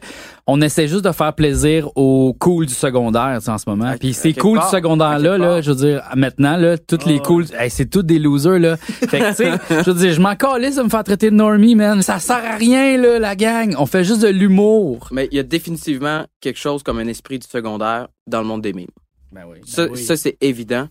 on 0.47 0.61
essaie 0.61 0.87
juste 0.87 1.03
de 1.03 1.11
faire 1.11 1.33
plaisir 1.33 1.89
aux 1.95 2.35
cool 2.39 2.65
du 2.65 2.73
secondaire, 2.73 3.39
en 3.47 3.57
ce 3.57 3.69
moment. 3.69 3.93
Puis 3.99 4.13
ces 4.13 4.33
cool 4.33 4.59
du 4.59 4.67
secondaire-là, 4.67 5.37
là, 5.37 5.61
je 5.61 5.71
veux 5.71 5.77
dire, 5.77 6.03
maintenant, 6.15 6.57
là, 6.57 6.77
toutes 6.77 7.05
les 7.05 7.19
cool, 7.19 7.45
hey, 7.57 7.69
c'est 7.69 7.87
tous 7.87 8.03
des 8.03 8.19
losers, 8.19 8.59
là. 8.59 8.77
Fait 8.77 9.19
que, 9.19 9.29
tu 9.29 9.35
sais, 9.35 9.51
je 9.83 9.91
veux 9.91 9.99
dire, 9.99 10.13
je 10.13 10.21
m'en 10.21 10.35
calisse 10.35 10.75
de 10.75 10.83
me 10.83 10.89
faire 10.89 11.03
traiter 11.03 11.29
de 11.29 11.35
normie, 11.35 11.75
man. 11.75 12.01
Ça 12.01 12.19
sert 12.19 12.43
à 12.45 12.55
rien, 12.55 12.97
là, 12.97 13.19
la 13.19 13.35
gang. 13.35 13.75
On 13.77 13.85
fait 13.85 14.03
juste 14.03 14.21
de 14.21 14.27
l'humour. 14.27 15.09
Mais 15.11 15.27
il 15.31 15.35
y 15.35 15.39
a 15.39 15.43
définitivement 15.43 16.25
quelque 16.41 16.59
chose 16.59 16.83
comme 16.83 16.99
un 16.99 17.07
esprit 17.07 17.39
du 17.39 17.47
secondaire 17.47 18.07
dans 18.27 18.41
le 18.41 18.47
monde 18.47 18.61
des 18.61 18.73
memes. 18.73 18.87
Ben 19.31 19.43
oui. 19.47 19.59
Ça, 19.65 19.87
oui. 19.87 19.97
ça, 19.97 20.17
c'est 20.17 20.37
évident. 20.41 20.87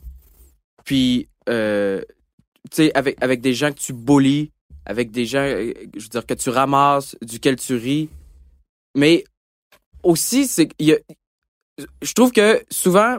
Puis, 0.85 1.29
euh, 1.49 2.01
tu 2.71 2.85
sais, 2.85 2.93
avec, 2.95 3.17
avec 3.21 3.41
des 3.41 3.55
gens 3.55 3.71
que 3.71 3.79
tu 3.79 3.93
bullies, 3.93 4.53
avec 4.89 5.11
des 5.11 5.27
gens, 5.27 5.45
euh, 5.45 5.73
je 5.95 6.03
veux 6.03 6.09
dire, 6.09 6.27
que 6.27 6.35
tu 6.35 6.51
ramasses, 6.51 7.15
duquel 7.23 7.57
tu 7.57 7.77
ris. 7.77 8.09
Mais 8.97 9.23
aussi, 10.03 10.47
c'est 10.47 10.67
qu'il 10.67 10.89
y 10.89 10.93
a, 10.93 10.99
je 12.03 12.13
trouve 12.15 12.33
que 12.33 12.65
souvent, 12.71 13.19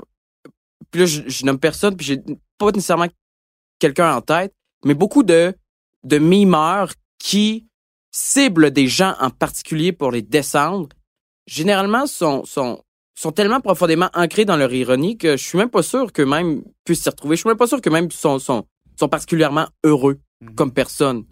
puis 0.91 1.01
là, 1.01 1.05
je, 1.05 1.21
je 1.27 1.45
nomme 1.45 1.59
personne, 1.59 1.95
puis 1.95 2.05
j'ai 2.05 2.17
pas 2.57 2.71
nécessairement 2.71 3.07
quelqu'un 3.77 4.13
en 4.15 4.21
tête, 4.21 4.53
mais 4.83 4.95
beaucoup 4.95 5.23
de, 5.23 5.53
de 6.03 6.17
mimeurs 6.17 6.91
qui 7.19 7.67
ciblent 8.11 8.71
des 8.71 8.87
gens 8.87 9.15
en 9.19 9.29
particulier 9.29 9.91
pour 9.91 10.11
les 10.11 10.23
descendre, 10.23 10.89
généralement 11.45 12.07
sont, 12.07 12.43
sont, 12.45 12.83
sont 13.15 13.31
tellement 13.31 13.61
profondément 13.61 14.09
ancrés 14.13 14.45
dans 14.45 14.57
leur 14.57 14.73
ironie 14.73 15.17
que 15.17 15.37
je 15.37 15.43
suis 15.43 15.57
même 15.57 15.69
pas 15.69 15.83
sûr 15.83 16.11
qu'eux-mêmes 16.11 16.63
puissent 16.83 17.03
s'y 17.03 17.09
retrouver. 17.09 17.35
Je 17.35 17.41
suis 17.41 17.47
même 17.47 17.57
pas 17.57 17.67
sûr 17.67 17.79
qu'eux-mêmes 17.79 18.09
sont, 18.11 18.39
sont, 18.39 18.65
sont 18.97 19.09
particulièrement 19.09 19.67
heureux 19.83 20.19
comme 20.55 20.71
personne. 20.73 21.25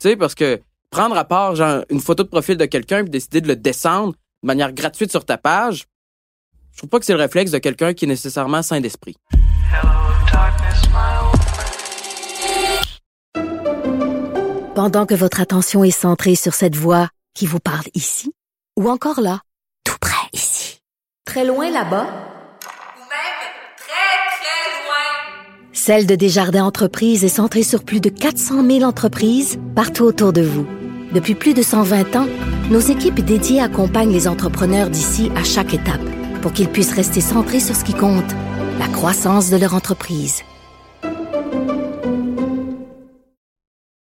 Tu 0.00 0.08
sais, 0.08 0.16
parce 0.16 0.34
que 0.34 0.60
prendre 0.90 1.16
à 1.16 1.24
part 1.24 1.56
genre, 1.56 1.84
une 1.90 2.00
photo 2.00 2.22
de 2.22 2.28
profil 2.28 2.56
de 2.56 2.64
quelqu'un 2.66 3.02
puis 3.02 3.10
décider 3.10 3.40
de 3.40 3.48
le 3.48 3.56
descendre 3.56 4.12
de 4.42 4.46
manière 4.46 4.72
gratuite 4.72 5.10
sur 5.10 5.24
ta 5.24 5.38
page, 5.38 5.84
je 6.72 6.78
trouve 6.78 6.90
pas 6.90 6.98
que 6.98 7.04
c'est 7.04 7.12
le 7.12 7.20
réflexe 7.20 7.52
de 7.52 7.58
quelqu'un 7.58 7.94
qui 7.94 8.04
est 8.04 8.08
nécessairement 8.08 8.62
sain 8.62 8.80
d'esprit. 8.80 9.16
Pendant 14.74 15.06
que 15.06 15.14
votre 15.14 15.40
attention 15.40 15.84
est 15.84 15.92
centrée 15.92 16.34
sur 16.34 16.52
cette 16.52 16.74
voix 16.74 17.08
qui 17.32 17.46
vous 17.46 17.60
parle 17.60 17.86
ici, 17.94 18.32
ou 18.76 18.90
encore 18.90 19.20
là, 19.20 19.40
tout 19.84 19.96
près 20.00 20.28
ici, 20.32 20.80
très 21.24 21.44
loin 21.44 21.70
là-bas, 21.70 22.06
Ou 22.06 23.00
même 23.00 23.40
très, 23.76 24.16
très 24.34 24.84
loin. 24.84 25.72
Celle 25.86 26.06
de 26.06 26.14
Desjardins 26.14 26.64
Entreprises 26.64 27.26
est 27.26 27.28
centrée 27.28 27.62
sur 27.62 27.84
plus 27.84 28.00
de 28.00 28.08
400 28.08 28.66
000 28.66 28.84
entreprises 28.84 29.58
partout 29.74 30.04
autour 30.04 30.32
de 30.32 30.40
vous. 30.40 30.66
Depuis 31.12 31.34
plus 31.34 31.52
de 31.52 31.60
120 31.60 32.16
ans, 32.16 32.26
nos 32.70 32.80
équipes 32.80 33.20
dédiées 33.20 33.60
accompagnent 33.60 34.10
les 34.10 34.26
entrepreneurs 34.26 34.88
d'ici 34.88 35.30
à 35.36 35.44
chaque 35.44 35.74
étape 35.74 36.00
pour 36.40 36.54
qu'ils 36.54 36.70
puissent 36.70 36.94
rester 36.94 37.20
centrés 37.20 37.60
sur 37.60 37.76
ce 37.76 37.84
qui 37.84 37.92
compte, 37.92 38.24
la 38.78 38.88
croissance 38.88 39.50
de 39.50 39.58
leur 39.58 39.74
entreprise. 39.74 40.40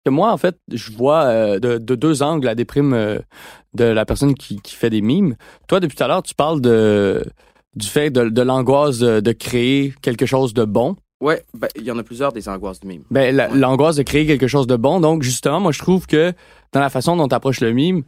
moi, 0.06 0.30
en 0.30 0.36
fait, 0.36 0.58
je 0.70 0.92
vois 0.92 1.24
euh, 1.24 1.58
de, 1.58 1.78
de 1.78 1.94
deux 1.94 2.22
angles 2.22 2.44
la 2.44 2.54
déprime 2.54 2.92
euh, 2.92 3.18
de 3.72 3.84
la 3.84 4.04
personne 4.04 4.34
qui, 4.34 4.60
fait 4.66 4.90
des 4.90 5.00
mimes. 5.00 5.36
Toi, 5.68 5.80
depuis 5.80 5.96
tout 5.96 6.04
à 6.04 6.08
l'heure, 6.08 6.22
tu 6.22 6.34
parles 6.34 6.60
de 6.60 7.24
du 7.76 7.86
fait 7.86 8.10
de, 8.10 8.42
l'angoisse 8.42 8.98
de 8.98 9.32
créer 9.32 9.94
quelque 10.02 10.26
chose 10.26 10.52
de 10.52 10.66
bon. 10.66 10.96
Ouais, 11.22 11.44
ben, 11.54 11.68
il 11.76 11.84
y 11.84 11.90
en 11.90 11.98
a 11.98 12.02
plusieurs 12.02 12.32
des 12.32 12.48
angoisses 12.48 12.80
du 12.80 12.88
mime. 12.88 13.04
Ben, 13.10 13.34
la- 13.34 13.48
l'angoisse 13.48 13.96
de 13.96 14.02
créer 14.02 14.26
quelque 14.26 14.48
chose 14.48 14.66
de 14.66 14.74
bon. 14.76 14.98
Donc, 15.00 15.22
justement, 15.22 15.60
moi, 15.60 15.70
je 15.72 15.78
trouve 15.78 16.06
que 16.06 16.32
dans 16.72 16.80
la 16.80 16.90
façon 16.90 17.16
dont 17.16 17.28
tu 17.28 17.34
approches 17.34 17.60
le 17.60 17.72
mime, 17.72 18.02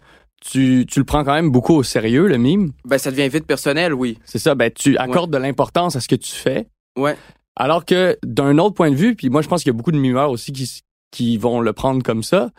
tu, 0.45 0.85
tu 0.89 0.99
le 0.99 1.05
prends 1.05 1.23
quand 1.25 1.33
même 1.35 1.51
beaucoup 1.51 1.75
au 1.75 1.83
sérieux, 1.85 2.27
le 2.27 2.37
mime. 2.39 2.73
Ben, 2.85 2.99
ça 2.99 3.11
devient 3.13 3.29
vite 3.29 3.47
personnel, 3.47 3.95
oui. 3.95 4.19
C'est 4.25 4.39
ça, 4.41 4.55
ben, 4.55 4.71
tu 4.71 4.99
accordes 4.99 5.31
de 5.33 5.39
l'importance 5.39 5.95
à 5.97 6.01
ce 6.01 6.09
que 6.09 6.17
tu 6.17 6.33
fais. 6.33 6.67
Ouais. 6.99 7.17
Alors 7.57 7.85
que 7.85 8.19
d'un 8.25 8.59
autre 8.59 8.75
point 8.75 8.91
de 8.91 8.97
vue, 8.97 9.15
puis 9.15 9.31
moi 9.31 9.41
je 9.43 9.49
pense 9.49 9.63
qu'il 9.63 9.71
y 9.73 9.75
a 9.75 9.77
beaucoup 9.77 9.93
de 9.93 9.97
mimeurs 9.99 10.31
aussi 10.31 10.53
qui, 10.53 10.65
s- 10.65 10.83
qui 11.13 11.39
vont 11.39 11.61
le 11.61 11.73
prendre 11.73 12.03
comme 12.03 12.25
ça, 12.25 12.51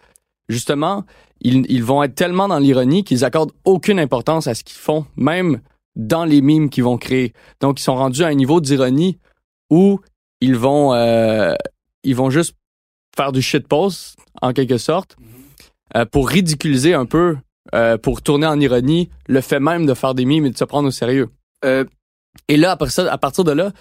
justement, 0.47 1.03
ils, 1.41 1.65
ils 1.69 1.83
vont 1.83 2.01
être 2.03 2.15
tellement 2.15 2.47
dans 2.47 2.59
l'ironie 2.59 3.03
qu'ils 3.03 3.25
accordent 3.25 3.51
aucune 3.65 3.99
importance 3.99 4.47
à 4.47 4.55
ce 4.55 4.63
qu'ils 4.63 4.77
font, 4.77 5.05
même 5.17 5.59
dans 5.97 6.23
les 6.25 6.41
mimes 6.41 6.69
qu'ils 6.69 6.85
vont 6.85 6.97
créer. 6.97 7.33
Donc 7.59 7.79
ils 7.79 7.83
sont 7.83 7.95
rendus 7.95 8.23
à 8.23 8.27
un 8.27 8.33
niveau 8.35 8.61
d'ironie 8.61 9.19
où 9.69 9.99
ils 10.45 10.55
vont 10.55 10.93
euh, 10.93 11.55
ils 12.03 12.15
vont 12.15 12.29
juste 12.29 12.55
faire 13.17 13.31
du 13.31 13.41
shitpost 13.41 14.15
en 14.41 14.53
quelque 14.53 14.77
sorte 14.77 15.17
euh, 15.95 16.05
pour 16.05 16.29
ridiculiser 16.29 16.93
un 16.93 17.05
peu 17.05 17.38
euh, 17.73 17.97
pour 17.97 18.21
tourner 18.21 18.45
en 18.45 18.60
ironie 18.60 19.10
le 19.27 19.41
fait 19.41 19.60
même 19.60 19.88
de 19.88 19.93
faire 19.95 20.13
des 20.13 20.25
mimes 20.25 20.45
et 20.45 20.51
de 20.51 20.58
se 20.58 20.65
prendre 20.65 20.88
au 20.88 20.91
sérieux. 20.91 21.29
Et 22.47 22.58
là, 22.58 22.71
après 22.71 22.91
ça, 22.91 23.12
à 23.12 23.17
partir 23.17 23.43
de 23.43 23.51
là, 23.51 23.71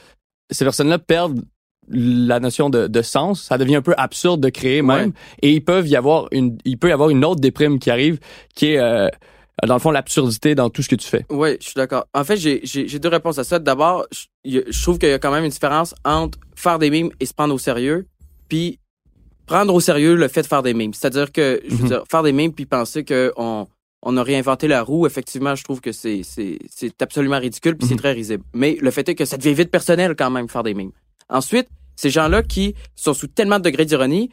ces 0.51 0.65
personnes-là 0.65 0.99
perdent 0.99 1.43
la 1.89 2.41
notion 2.41 2.71
de, 2.71 2.87
de 2.87 3.03
sens. 3.03 3.43
Ça 3.43 3.59
devient 3.59 3.77
un 3.77 3.83
peu 3.83 3.95
absurde 3.99 4.41
de 4.41 4.49
créer 4.49 4.81
même. 4.81 5.13
Et 5.43 5.53
ils 5.53 5.63
peuvent 5.63 5.87
y 5.87 5.97
avoir 5.97 6.29
une, 6.31 6.57
il 6.65 6.79
peut 6.79 6.89
y 6.89 6.93
avoir 6.93 7.11
une 7.11 7.27
autre 7.27 7.43
déprime 7.43 7.79
qui 7.79 7.91
arrive, 7.91 8.21
qui 8.55 8.69
est 8.69 9.11
dans 9.67 9.75
le 9.75 9.81
fond 9.81 9.91
l'absurdité 9.91 10.55
dans 10.55 10.69
tout 10.71 10.83
ce 10.83 10.89
que 10.89 10.97
tu 10.97 11.07
fais. 11.09 11.25
Oui, 11.31 11.57
je 11.61 11.67
suis 11.67 11.75
d'accord. 11.75 12.07
En 12.13 12.25
fait, 12.25 12.37
j'ai- 12.37 12.99
deux 12.99 13.09
réponses 13.09 13.39
à 13.39 13.45
ça. 13.45 13.59
D'abord, 13.59 14.07
je, 14.45 14.83
trouve 14.83 14.99
qu'il 14.99 15.09
y 15.09 15.13
a 15.13 15.19
quand 15.19 15.31
même 15.33 15.45
une 15.45 15.51
différence 15.51 15.95
entre 16.05 16.39
faire 16.57 16.79
des 16.79 16.91
mimes 16.91 17.11
et 17.21 17.27
se 17.27 17.33
prendre 17.35 17.55
au 17.55 17.59
sérieux, 17.59 18.07
puis 18.49 18.79
prendre 19.47 19.73
au 19.75 19.81
sérieux 19.81 20.17
le 20.17 20.29
fait 20.29 20.43
de 20.43 20.47
faire 20.47 20.63
des 20.63 20.75
mimes. 20.75 20.93
C'est-à-dire 20.95 21.31
que, 21.33 21.61
je 21.69 21.75
veux 21.75 21.83
Mhm. 21.83 21.89
dire, 21.89 22.05
faire 22.11 22.23
des 22.23 22.33
mimes 22.33 22.53
puis 22.53 22.67
penser 22.67 23.05
que 23.05 23.33
on 24.07 24.17
a 24.19 24.23
réinventé 24.23 24.69
la 24.69 24.83
roue, 24.83 25.07
effectivement, 25.07 25.55
je 25.55 25.65
trouve 25.65 25.81
que 25.81 25.93
c'est 25.93 26.23
c'est 26.25 26.59
c'est 26.69 27.01
absolument 27.01 27.39
ridicule 27.39 27.77
puis 27.77 27.87
c'est 27.89 27.95
Mhm. 27.95 28.01
très 28.01 28.13
risible. 28.13 28.45
Mais 28.55 28.77
le 28.81 28.91
fait 28.91 29.09
est 29.09 29.15
que 29.15 29.25
ça 29.25 29.37
devient 29.39 29.55
vite 29.55 29.71
personnel 29.71 30.15
quand 30.17 30.31
même 30.31 30.49
faire 30.49 30.63
des 30.63 30.75
mimes. 30.75 30.93
Ensuite, 31.31 31.69
ces 31.97 32.11
gens-là 32.11 32.43
qui 32.43 32.75
sont 32.97 33.15
sous 33.15 33.29
tellement 33.29 33.59
de 33.59 33.65
degrés 33.65 33.87
d'ironie, 33.87 34.31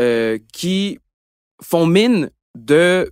euh, 0.00 0.38
qui 0.52 0.98
font 1.62 1.86
mine 1.86 2.30
de 2.58 3.10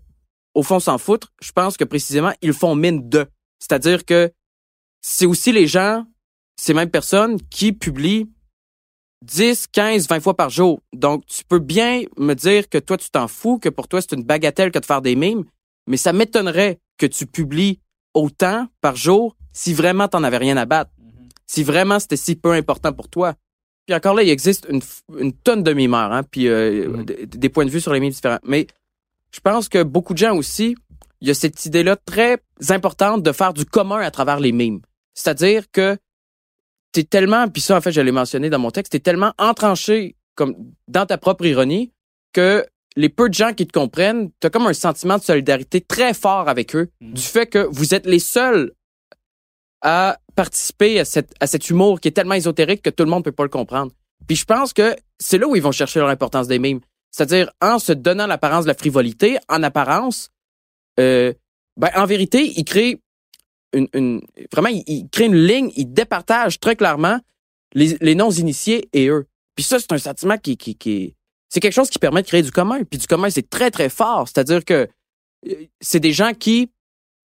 au 0.54 0.62
fond 0.62 0.80
s'en 0.80 0.98
foutre, 0.98 1.32
je 1.40 1.52
pense 1.52 1.76
que 1.76 1.84
précisément, 1.84 2.32
ils 2.42 2.52
font 2.52 2.74
mine 2.74 3.08
de. 3.08 3.26
C'est-à-dire 3.60 4.04
que 4.04 4.30
c'est 5.00 5.26
aussi 5.26 5.52
les 5.52 5.66
gens, 5.66 6.04
ces 6.56 6.74
mêmes 6.74 6.90
personnes 6.90 7.40
qui 7.50 7.72
publient 7.72 8.28
10, 9.24 9.66
15, 9.72 10.08
20 10.08 10.20
fois 10.20 10.34
par 10.34 10.50
jour. 10.50 10.80
Donc, 10.92 11.26
tu 11.26 11.44
peux 11.44 11.58
bien 11.58 12.02
me 12.16 12.34
dire 12.34 12.68
que 12.68 12.78
toi, 12.78 12.96
tu 12.96 13.10
t'en 13.10 13.28
fous, 13.28 13.58
que 13.58 13.68
pour 13.68 13.88
toi, 13.88 14.00
c'est 14.00 14.12
une 14.12 14.22
bagatelle 14.22 14.70
que 14.70 14.78
de 14.78 14.84
faire 14.86 15.02
des 15.02 15.16
mimes, 15.16 15.44
mais 15.88 15.96
ça 15.96 16.12
m'étonnerait 16.12 16.78
que 16.98 17.06
tu 17.06 17.26
publies 17.26 17.80
autant 18.14 18.66
par 18.80 18.96
jour 18.96 19.36
si 19.52 19.74
vraiment 19.74 20.08
t'en 20.08 20.22
avais 20.22 20.36
rien 20.36 20.56
à 20.56 20.66
battre. 20.66 20.90
Si 21.46 21.64
vraiment 21.64 21.98
c'était 21.98 22.16
si 22.16 22.36
peu 22.36 22.52
important 22.52 22.92
pour 22.92 23.08
toi. 23.08 23.34
Puis 23.86 23.94
encore 23.96 24.14
là, 24.14 24.22
il 24.22 24.28
existe 24.28 24.68
une, 24.68 25.32
tonne 25.32 25.62
de 25.62 25.72
mimeurs, 25.72 26.12
hein, 26.12 26.22
puis 26.22 26.46
euh, 26.46 27.02
d- 27.04 27.26
des 27.26 27.48
points 27.48 27.64
de 27.64 27.70
vue 27.70 27.80
sur 27.80 27.92
les 27.92 28.00
mimes 28.00 28.12
différents. 28.12 28.38
Mais 28.44 28.66
je 29.32 29.40
pense 29.40 29.68
que 29.68 29.82
beaucoup 29.82 30.14
de 30.14 30.18
gens 30.18 30.36
aussi, 30.36 30.76
il 31.20 31.28
y 31.28 31.30
a 31.30 31.34
cette 31.34 31.64
idée-là 31.66 31.96
très 31.96 32.38
importante 32.68 33.22
de 33.22 33.32
faire 33.32 33.52
du 33.52 33.64
commun 33.64 34.00
à 34.00 34.10
travers 34.10 34.40
les 34.40 34.52
mimes. 34.52 34.80
C'est-à-dire 35.14 35.70
que 35.70 35.96
t'es 36.92 37.04
tellement, 37.04 37.48
puis 37.48 37.60
ça 37.60 37.76
en 37.76 37.80
fait 37.80 37.92
je 37.92 38.00
l'ai 38.00 38.12
mentionné 38.12 38.50
dans 38.50 38.58
mon 38.58 38.70
texte, 38.70 38.92
t'es 38.92 39.00
tellement 39.00 39.32
entranché 39.38 40.16
comme 40.34 40.54
dans 40.86 41.06
ta 41.06 41.18
propre 41.18 41.44
ironie 41.46 41.92
que 42.32 42.64
les 42.96 43.08
peu 43.08 43.28
de 43.28 43.34
gens 43.34 43.52
qui 43.52 43.66
te 43.66 43.72
comprennent, 43.72 44.30
t'as 44.40 44.50
comme 44.50 44.66
un 44.66 44.72
sentiment 44.72 45.18
de 45.18 45.22
solidarité 45.22 45.80
très 45.80 46.14
fort 46.14 46.48
avec 46.48 46.74
eux 46.74 46.88
du 47.00 47.22
fait 47.22 47.46
que 47.46 47.66
vous 47.70 47.94
êtes 47.94 48.06
les 48.06 48.18
seuls 48.18 48.72
à 49.82 50.18
participer 50.34 51.00
à, 51.00 51.04
cette, 51.04 51.32
à 51.40 51.46
cet 51.46 51.70
humour 51.70 52.00
qui 52.00 52.08
est 52.08 52.12
tellement 52.12 52.34
ésotérique 52.34 52.82
que 52.82 52.90
tout 52.90 53.04
le 53.04 53.10
monde 53.10 53.24
peut 53.24 53.32
pas 53.32 53.44
le 53.44 53.48
comprendre. 53.48 53.92
Puis 54.26 54.36
je 54.36 54.44
pense 54.44 54.72
que 54.72 54.96
c'est 55.18 55.38
là 55.38 55.46
où 55.46 55.54
ils 55.56 55.62
vont 55.62 55.72
chercher 55.72 56.00
leur 56.00 56.08
importance 56.08 56.48
des 56.48 56.58
mimes. 56.58 56.80
C'est-à-dire 57.10 57.50
en 57.60 57.78
se 57.78 57.92
donnant 57.92 58.26
l'apparence 58.26 58.64
de 58.64 58.68
la 58.68 58.74
frivolité, 58.74 59.38
en 59.48 59.62
apparence, 59.62 60.30
euh, 61.00 61.32
ben 61.76 61.90
en 61.94 62.06
vérité, 62.06 62.52
ils 62.56 62.64
créent 62.64 63.00
une, 63.72 63.88
une 63.94 64.20
vraiment, 64.52 64.68
ils 64.70 65.08
créent 65.10 65.26
une 65.26 65.36
ligne, 65.46 65.70
ils 65.76 65.92
départagent 65.92 66.58
très 66.60 66.76
clairement 66.76 67.18
les, 67.74 68.14
non-initiés 68.14 68.88
et 68.92 69.08
eux. 69.08 69.26
Puis 69.54 69.64
ça, 69.64 69.78
c'est 69.78 69.92
un 69.92 69.98
sentiment 69.98 70.38
qui, 70.38 70.56
qui, 70.56 70.74
qui 70.76 70.92
est- 70.92 71.14
c'est 71.48 71.60
quelque 71.60 71.72
chose 71.74 71.90
qui 71.90 71.98
permet 71.98 72.22
de 72.22 72.26
créer 72.26 72.42
du 72.42 72.50
commun. 72.52 72.82
Puis 72.84 72.98
du 72.98 73.06
commun, 73.06 73.30
c'est 73.30 73.48
très, 73.48 73.70
très 73.70 73.88
fort. 73.88 74.28
C'est-à-dire 74.28 74.64
que 74.64 74.86
euh, 75.48 75.54
c'est 75.80 76.00
des 76.00 76.12
gens 76.12 76.32
qui, 76.34 76.70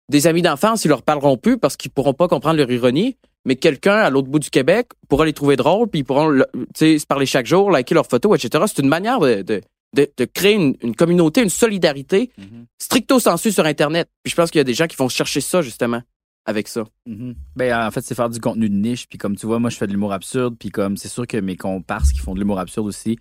des 0.09 0.27
amis 0.27 0.43
d'enfance, 0.43 0.85
ils 0.85 0.89
leur 0.89 1.03
parleront 1.03 1.37
plus 1.37 1.59
parce 1.59 1.77
qu'ils 1.77 1.91
pourront 1.91 2.15
pas 2.15 2.29
comprendre 2.29 2.57
leur 2.59 2.71
ironie, 2.71 3.17
mais 3.49 3.57
quelqu'un 3.57 3.97
à 3.97 4.11
l'autre 4.11 4.29
bout 4.29 4.39
du 4.39 4.51
Québec 4.51 4.89
pourra 5.09 5.25
les 5.27 5.33
trouver 5.33 5.57
drôles, 5.57 5.89
puis 5.89 6.01
ils 6.01 6.05
pourront 6.05 6.39
se 6.77 7.07
parler 7.07 7.27
chaque 7.27 7.47
jour, 7.47 7.71
liker 7.71 7.95
leurs 7.95 8.07
photos, 8.07 8.39
etc. 8.45 8.65
C'est 8.69 8.83
une 8.83 8.89
manière 8.89 9.19
de, 9.19 9.43
de, 9.43 9.61
de, 9.97 10.07
de 10.17 10.25
créer 10.27 10.55
une, 10.55 10.77
une 10.83 10.95
communauté, 10.95 11.43
une 11.43 11.49
solidarité 11.49 12.31
stricto 12.79 13.19
sensu 13.19 13.51
sur 13.51 13.65
Internet. 13.65 14.09
Puis 14.23 14.31
je 14.31 14.37
pense 14.37 14.51
qu'il 14.51 14.59
y 14.59 14.61
a 14.61 14.65
des 14.65 14.75
gens 14.75 14.87
qui 14.87 14.97
vont 14.97 15.09
chercher 15.09 15.41
ça, 15.41 15.63
justement, 15.63 16.03
avec 16.45 16.69
ça. 16.69 16.85
Mhm. 17.07 17.35
Ben, 17.57 17.87
en 17.87 17.91
fait, 17.91 18.03
c'est 18.03 18.15
faire 18.15 18.29
du 18.31 18.39
contenu 18.39 18.69
de 18.69 18.75
niche. 18.77 19.09
Puis 19.09 19.19
comme 19.19 19.35
tu 19.35 19.47
vois, 19.47 19.59
moi, 19.59 19.71
je 19.71 19.77
fais 19.77 19.87
de 19.87 19.93
l'humour 19.93 20.13
absurde. 20.13 20.55
Puis 20.59 20.69
comme 20.71 20.97
c'est 20.97 21.09
sûr 21.09 21.27
que 21.27 21.39
mes 21.39 21.57
comparses 21.57 22.13
qui 22.13 22.21
font 22.21 22.35
de 22.35 22.39
l'humour 22.41 22.59
absurde 22.61 22.87
aussi, 22.87 23.19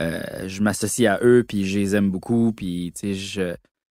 euh, 0.00 0.48
je 0.48 0.62
m'associe 0.62 1.08
à 1.12 1.18
eux, 1.22 1.44
puis 1.46 1.66
je 1.66 1.78
les 1.78 1.94
aime 1.96 2.10
beaucoup. 2.10 2.52
Puis, 2.52 2.92
tu 2.94 3.08
sais, 3.08 3.14
je, 3.14 3.54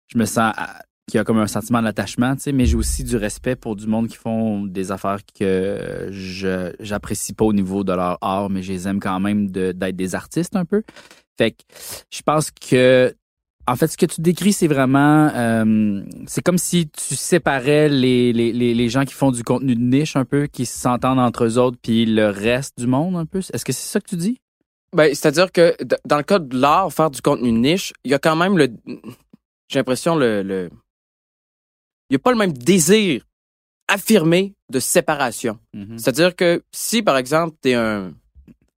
je 0.08 0.18
me 0.18 0.24
sens 0.24 0.52
à- 0.56 0.82
qu'il 1.08 1.18
y 1.18 1.20
a 1.20 1.24
comme 1.24 1.38
un 1.38 1.46
sentiment 1.46 1.82
d'attachement, 1.82 2.34
tu 2.34 2.42
sais, 2.42 2.52
mais 2.52 2.66
j'ai 2.66 2.76
aussi 2.76 3.04
du 3.04 3.16
respect 3.16 3.56
pour 3.56 3.76
du 3.76 3.86
monde 3.86 4.08
qui 4.08 4.16
font 4.16 4.62
des 4.64 4.90
affaires 4.90 5.20
que 5.38 6.08
je 6.10 6.72
j'apprécie 6.80 7.34
pas 7.34 7.44
au 7.44 7.52
niveau 7.52 7.84
de 7.84 7.92
leur 7.92 8.18
art, 8.22 8.50
mais 8.50 8.62
je 8.62 8.72
les 8.72 8.88
aime 8.88 9.00
quand 9.00 9.20
même 9.20 9.50
d'être 9.50 9.96
des 9.96 10.14
artistes 10.14 10.56
un 10.56 10.64
peu. 10.64 10.82
Fait 11.36 11.50
que 11.50 11.62
je 12.10 12.22
pense 12.22 12.50
que 12.50 13.14
en 13.66 13.76
fait, 13.76 13.86
ce 13.86 13.96
que 13.96 14.06
tu 14.06 14.20
décris, 14.20 14.52
c'est 14.52 14.66
vraiment, 14.66 15.30
euh, 15.34 16.02
c'est 16.26 16.42
comme 16.42 16.58
si 16.58 16.88
tu 16.88 17.16
séparais 17.16 17.88
les, 17.88 18.32
les, 18.32 18.52
les, 18.52 18.88
gens 18.90 19.04
qui 19.04 19.14
font 19.14 19.30
du 19.30 19.42
contenu 19.42 19.74
de 19.74 19.80
niche 19.80 20.16
un 20.16 20.26
peu, 20.26 20.46
qui 20.46 20.66
s'entendent 20.66 21.18
entre 21.18 21.44
eux 21.44 21.56
autres, 21.56 21.78
puis 21.80 22.04
le 22.04 22.28
reste 22.28 22.78
du 22.78 22.86
monde 22.86 23.16
un 23.16 23.24
peu. 23.24 23.38
Est-ce 23.38 23.64
que 23.64 23.72
c'est 23.72 23.88
ça 23.88 24.00
que 24.00 24.06
tu 24.08 24.16
dis? 24.16 24.38
Ben, 24.94 25.08
c'est-à-dire 25.14 25.50
que 25.50 25.74
dans 26.04 26.18
le 26.18 26.22
cas 26.22 26.38
de 26.38 26.56
l'art, 26.56 26.92
faire 26.92 27.10
du 27.10 27.22
contenu 27.22 27.52
de 27.52 27.56
niche, 27.56 27.92
il 28.04 28.10
y 28.10 28.14
a 28.14 28.18
quand 28.18 28.36
même 28.36 28.58
le. 28.58 28.68
J'ai 29.68 29.78
l'impression 29.78 30.14
le. 30.14 30.42
le 30.42 30.70
il 32.14 32.18
n'y 32.18 32.20
a 32.20 32.22
pas 32.22 32.30
le 32.30 32.38
même 32.38 32.52
désir 32.52 33.24
affirmé 33.88 34.54
de 34.70 34.78
séparation. 34.78 35.58
C'est-à-dire 35.98 36.36
que 36.36 36.62
si, 36.70 37.02
par 37.02 37.16
exemple, 37.16 37.56
tu 37.60 37.70
es 37.70 37.74
un 37.74 38.14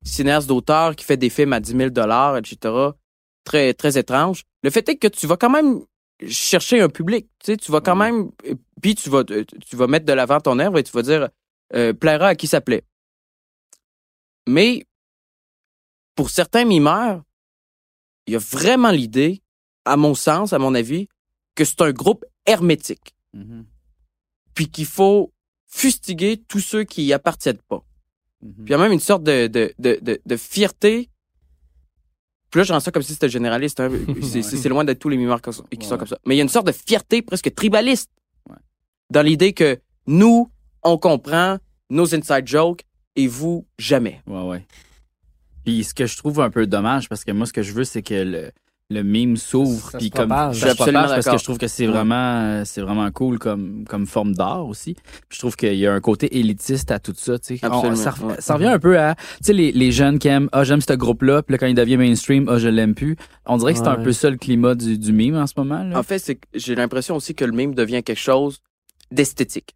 cinéaste 0.04 0.47
d'auteur 0.47 0.95
qui 0.95 1.06
fait 1.06 1.17
des 1.17 1.30
films 1.30 1.54
à 1.54 1.60
10 1.60 1.78
000 1.78 1.89
etc., 2.38 2.58
très, 3.43 3.76
très 3.76 3.95
étrange, 3.95 4.43
le 4.63 4.71
fait 4.71 4.89
est 4.89 4.95
que 4.95 5.08
tu 5.08 5.28
vas 5.28 5.38
quand 5.38 5.52
même 5.52 5.82
chercher 6.28 6.82
un 6.82 6.89
public. 6.89 7.28
Tu 7.38 7.52
sais, 7.52 7.58
tu 7.58 7.71
vas 7.71 7.80
quand 7.80 7.95
même. 7.95 8.32
Puis 8.82 8.95
tu 8.95 9.12
vas, 9.12 9.23
euh, 9.30 9.45
tu 9.45 9.76
vas 9.76 9.86
mettre 9.86 10.08
de 10.08 10.13
l'avant 10.13 10.39
ton 10.39 10.58
œuvre 10.58 10.80
et 10.80 10.84
tu 10.84 10.91
vas 10.91 11.04
dire 11.04 11.30
euh, 11.76 11.93
plaira 11.93 12.30
à 12.30 12.36
qui 12.36 12.47
ça 12.47 12.60
plaît. 12.60 12.84
Mais 14.47 14.84
pour 16.15 16.32
certains 16.32 16.65
mimeurs, 16.65 17.21
il 18.26 18.34
y 18.34 18.36
a 18.36 18.39
vraiment 18.39 18.89
l'idée, 18.89 19.43
à 19.86 19.95
mon 19.95 20.15
sens, 20.15 20.54
à 20.54 20.60
mon 20.60 20.73
avis, 20.73 21.08
que 21.54 21.65
c'est 21.65 21.82
un 21.82 21.91
groupe 21.91 22.26
hermétique. 22.47 23.13
Puis 24.54 24.69
qu'il 24.69 24.86
faut 24.86 25.34
fustiguer 25.67 26.38
tous 26.47 26.60
ceux 26.60 26.84
qui 26.84 27.04
y 27.04 27.13
appartiennent 27.13 27.62
pas. 27.67 27.84
Puis 28.39 28.65
il 28.67 28.71
y 28.71 28.73
a 28.73 28.78
même 28.78 28.91
une 28.91 29.00
sorte 29.00 29.23
de, 29.23 29.47
de, 29.47 29.73
de, 29.80 30.19
de, 30.23 30.38
fierté. 30.38 31.10
Puis 32.50 32.60
là, 32.60 32.63
je 32.63 32.73
rends 32.73 32.80
ça 32.80 32.91
comme 32.91 33.02
si 33.02 33.13
c'était 33.13 33.30
généraliste. 33.30 33.80
hein. 33.80 33.89
C'est 34.21 34.69
loin 34.69 34.84
d'être 34.84 35.00
tous 35.00 35.10
les 35.10 35.17
qui 35.17 35.54
sont, 35.54 35.63
qui 35.63 35.86
sont 35.86 35.97
comme 35.97 36.08
ça. 36.08 36.19
Mais 36.26 36.36
il 36.36 36.38
y 36.38 36.41
a 36.41 36.43
une 36.43 36.50
sorte 36.50 36.67
de 36.67 36.71
fierté 36.71 37.21
presque 37.21 37.54
tribaliste 37.54 38.12
dans 39.10 39.21
l'idée 39.21 39.54
que 39.54 39.80
nous, 40.06 40.50
on 40.84 40.97
comprend 40.97 41.58
nos 41.89 42.13
inside 42.13 42.47
jokes 42.47 42.84
et 43.15 43.28
vous, 43.28 43.65
jamais. 43.78 44.21
Ouais, 44.28 44.43
ouais. 44.43 44.65
Puis 45.65 45.84
ce 45.84 45.93
que 45.93 46.06
je 46.06 46.15
trouve 46.17 46.39
un 46.39 46.50
peu 46.50 46.67
dommage, 46.67 47.10
parce 47.10 47.23
que 47.23 47.32
moi, 47.32 47.45
ce 47.45 47.54
que 47.54 47.63
je 47.63 47.73
veux, 47.73 47.84
c'est 47.84 48.02
que 48.02 48.13
le, 48.13 48.52
le 48.89 49.04
mime 49.04 49.36
s'ouvre, 49.36 49.91
puis 49.97 50.10
comme 50.10 50.30
propage. 50.30 50.56
Je 50.56 50.60
suis 50.62 50.69
absolument 50.69 51.04
parce 51.08 51.26
que 51.26 51.38
je 51.38 51.43
trouve 51.43 51.58
que 51.58 51.67
c'est 51.67 51.88
vraiment, 51.88 52.15
euh, 52.41 52.62
c'est 52.65 52.80
vraiment 52.82 53.12
cool 53.12 53.38
comme, 53.38 53.84
comme 53.84 54.06
forme 54.08 54.34
d'art 54.34 54.65
aussi. 54.65 54.93
Puis 54.93 55.36
je 55.36 55.39
trouve 55.39 55.58
qu'il 55.58 55.76
y 55.76 55.86
a 55.86 55.93
un 55.93 56.00
côté 56.00 56.38
élitiste 56.39 56.89
à 56.91 57.00
tout 57.00 57.13
ça, 57.17 57.38
tu 57.38 57.58
sais. 57.58 57.65
On- 57.69 57.95
Ça, 57.95 58.12
re- 58.12 58.23
ouais. 58.26 58.36
ça 58.39 58.54
revient 58.54 58.67
un 58.67 58.80
peu 58.80 58.97
à, 58.97 59.15
tu 59.15 59.21
sais, 59.41 59.54
les, 59.54 59.73
les 59.73 59.91
jeunes 59.91 60.19
qui 60.19 60.30
aiment, 60.30 60.47
ah, 60.54 60.63
j'aime 60.63 60.80
ce 60.80 60.93
groupe-là, 60.93 61.43
puis 61.43 61.52
là, 61.54 61.58
quand 61.58 61.67
il 61.67 61.76
devient 61.76 61.97
mainstream, 61.97 62.47
ah, 62.50 62.60
je 62.60 62.69
l'aime 62.69 62.95
plus. 62.95 63.17
On 63.45 63.58
dirait 63.58 63.73
que 63.73 63.80
c'est 63.80 63.88
un 63.88 63.97
peu 63.97 64.13
ça 64.13 64.30
le 64.30 64.38
climat 64.38 64.73
du, 64.73 64.97
du 64.97 65.12
mime 65.12 65.36
en 65.36 65.47
ce 65.47 65.54
moment, 65.58 65.84
là. 65.84 66.00
En 66.00 66.04
fait, 66.04 66.19
c'est 66.19 66.36
que 66.36 66.47
j'ai 66.54 66.76
l'impression 66.76 67.17
aussi 67.17 67.36
que 67.36 67.43
le 67.43 67.52
mime 67.52 67.76
devient 67.76 68.04
quelque 68.04 68.17
chose 68.21 68.60
d'esthétique. 69.12 69.76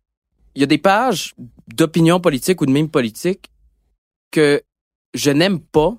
Il 0.55 0.61
y 0.61 0.63
a 0.63 0.67
des 0.67 0.77
pages 0.77 1.33
d'opinion 1.73 2.19
politique 2.21 2.61
ou 2.61 2.65
de 2.65 2.71
mime 2.71 2.89
politique 2.89 3.49
que 4.31 4.61
je 5.13 5.31
n'aime 5.31 5.59
pas 5.59 5.97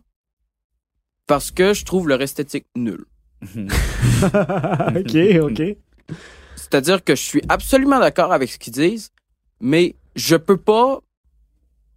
parce 1.26 1.50
que 1.50 1.74
je 1.74 1.84
trouve 1.84 2.08
leur 2.08 2.22
esthétique 2.22 2.66
nulle. 2.76 3.04
ok, 3.54 5.16
ok. 5.42 5.62
C'est-à-dire 6.56 7.04
que 7.04 7.14
je 7.14 7.22
suis 7.22 7.42
absolument 7.48 7.98
d'accord 7.98 8.32
avec 8.32 8.50
ce 8.50 8.58
qu'ils 8.58 8.72
disent, 8.72 9.10
mais 9.60 9.94
je 10.16 10.36
peux 10.36 10.56
pas 10.56 11.00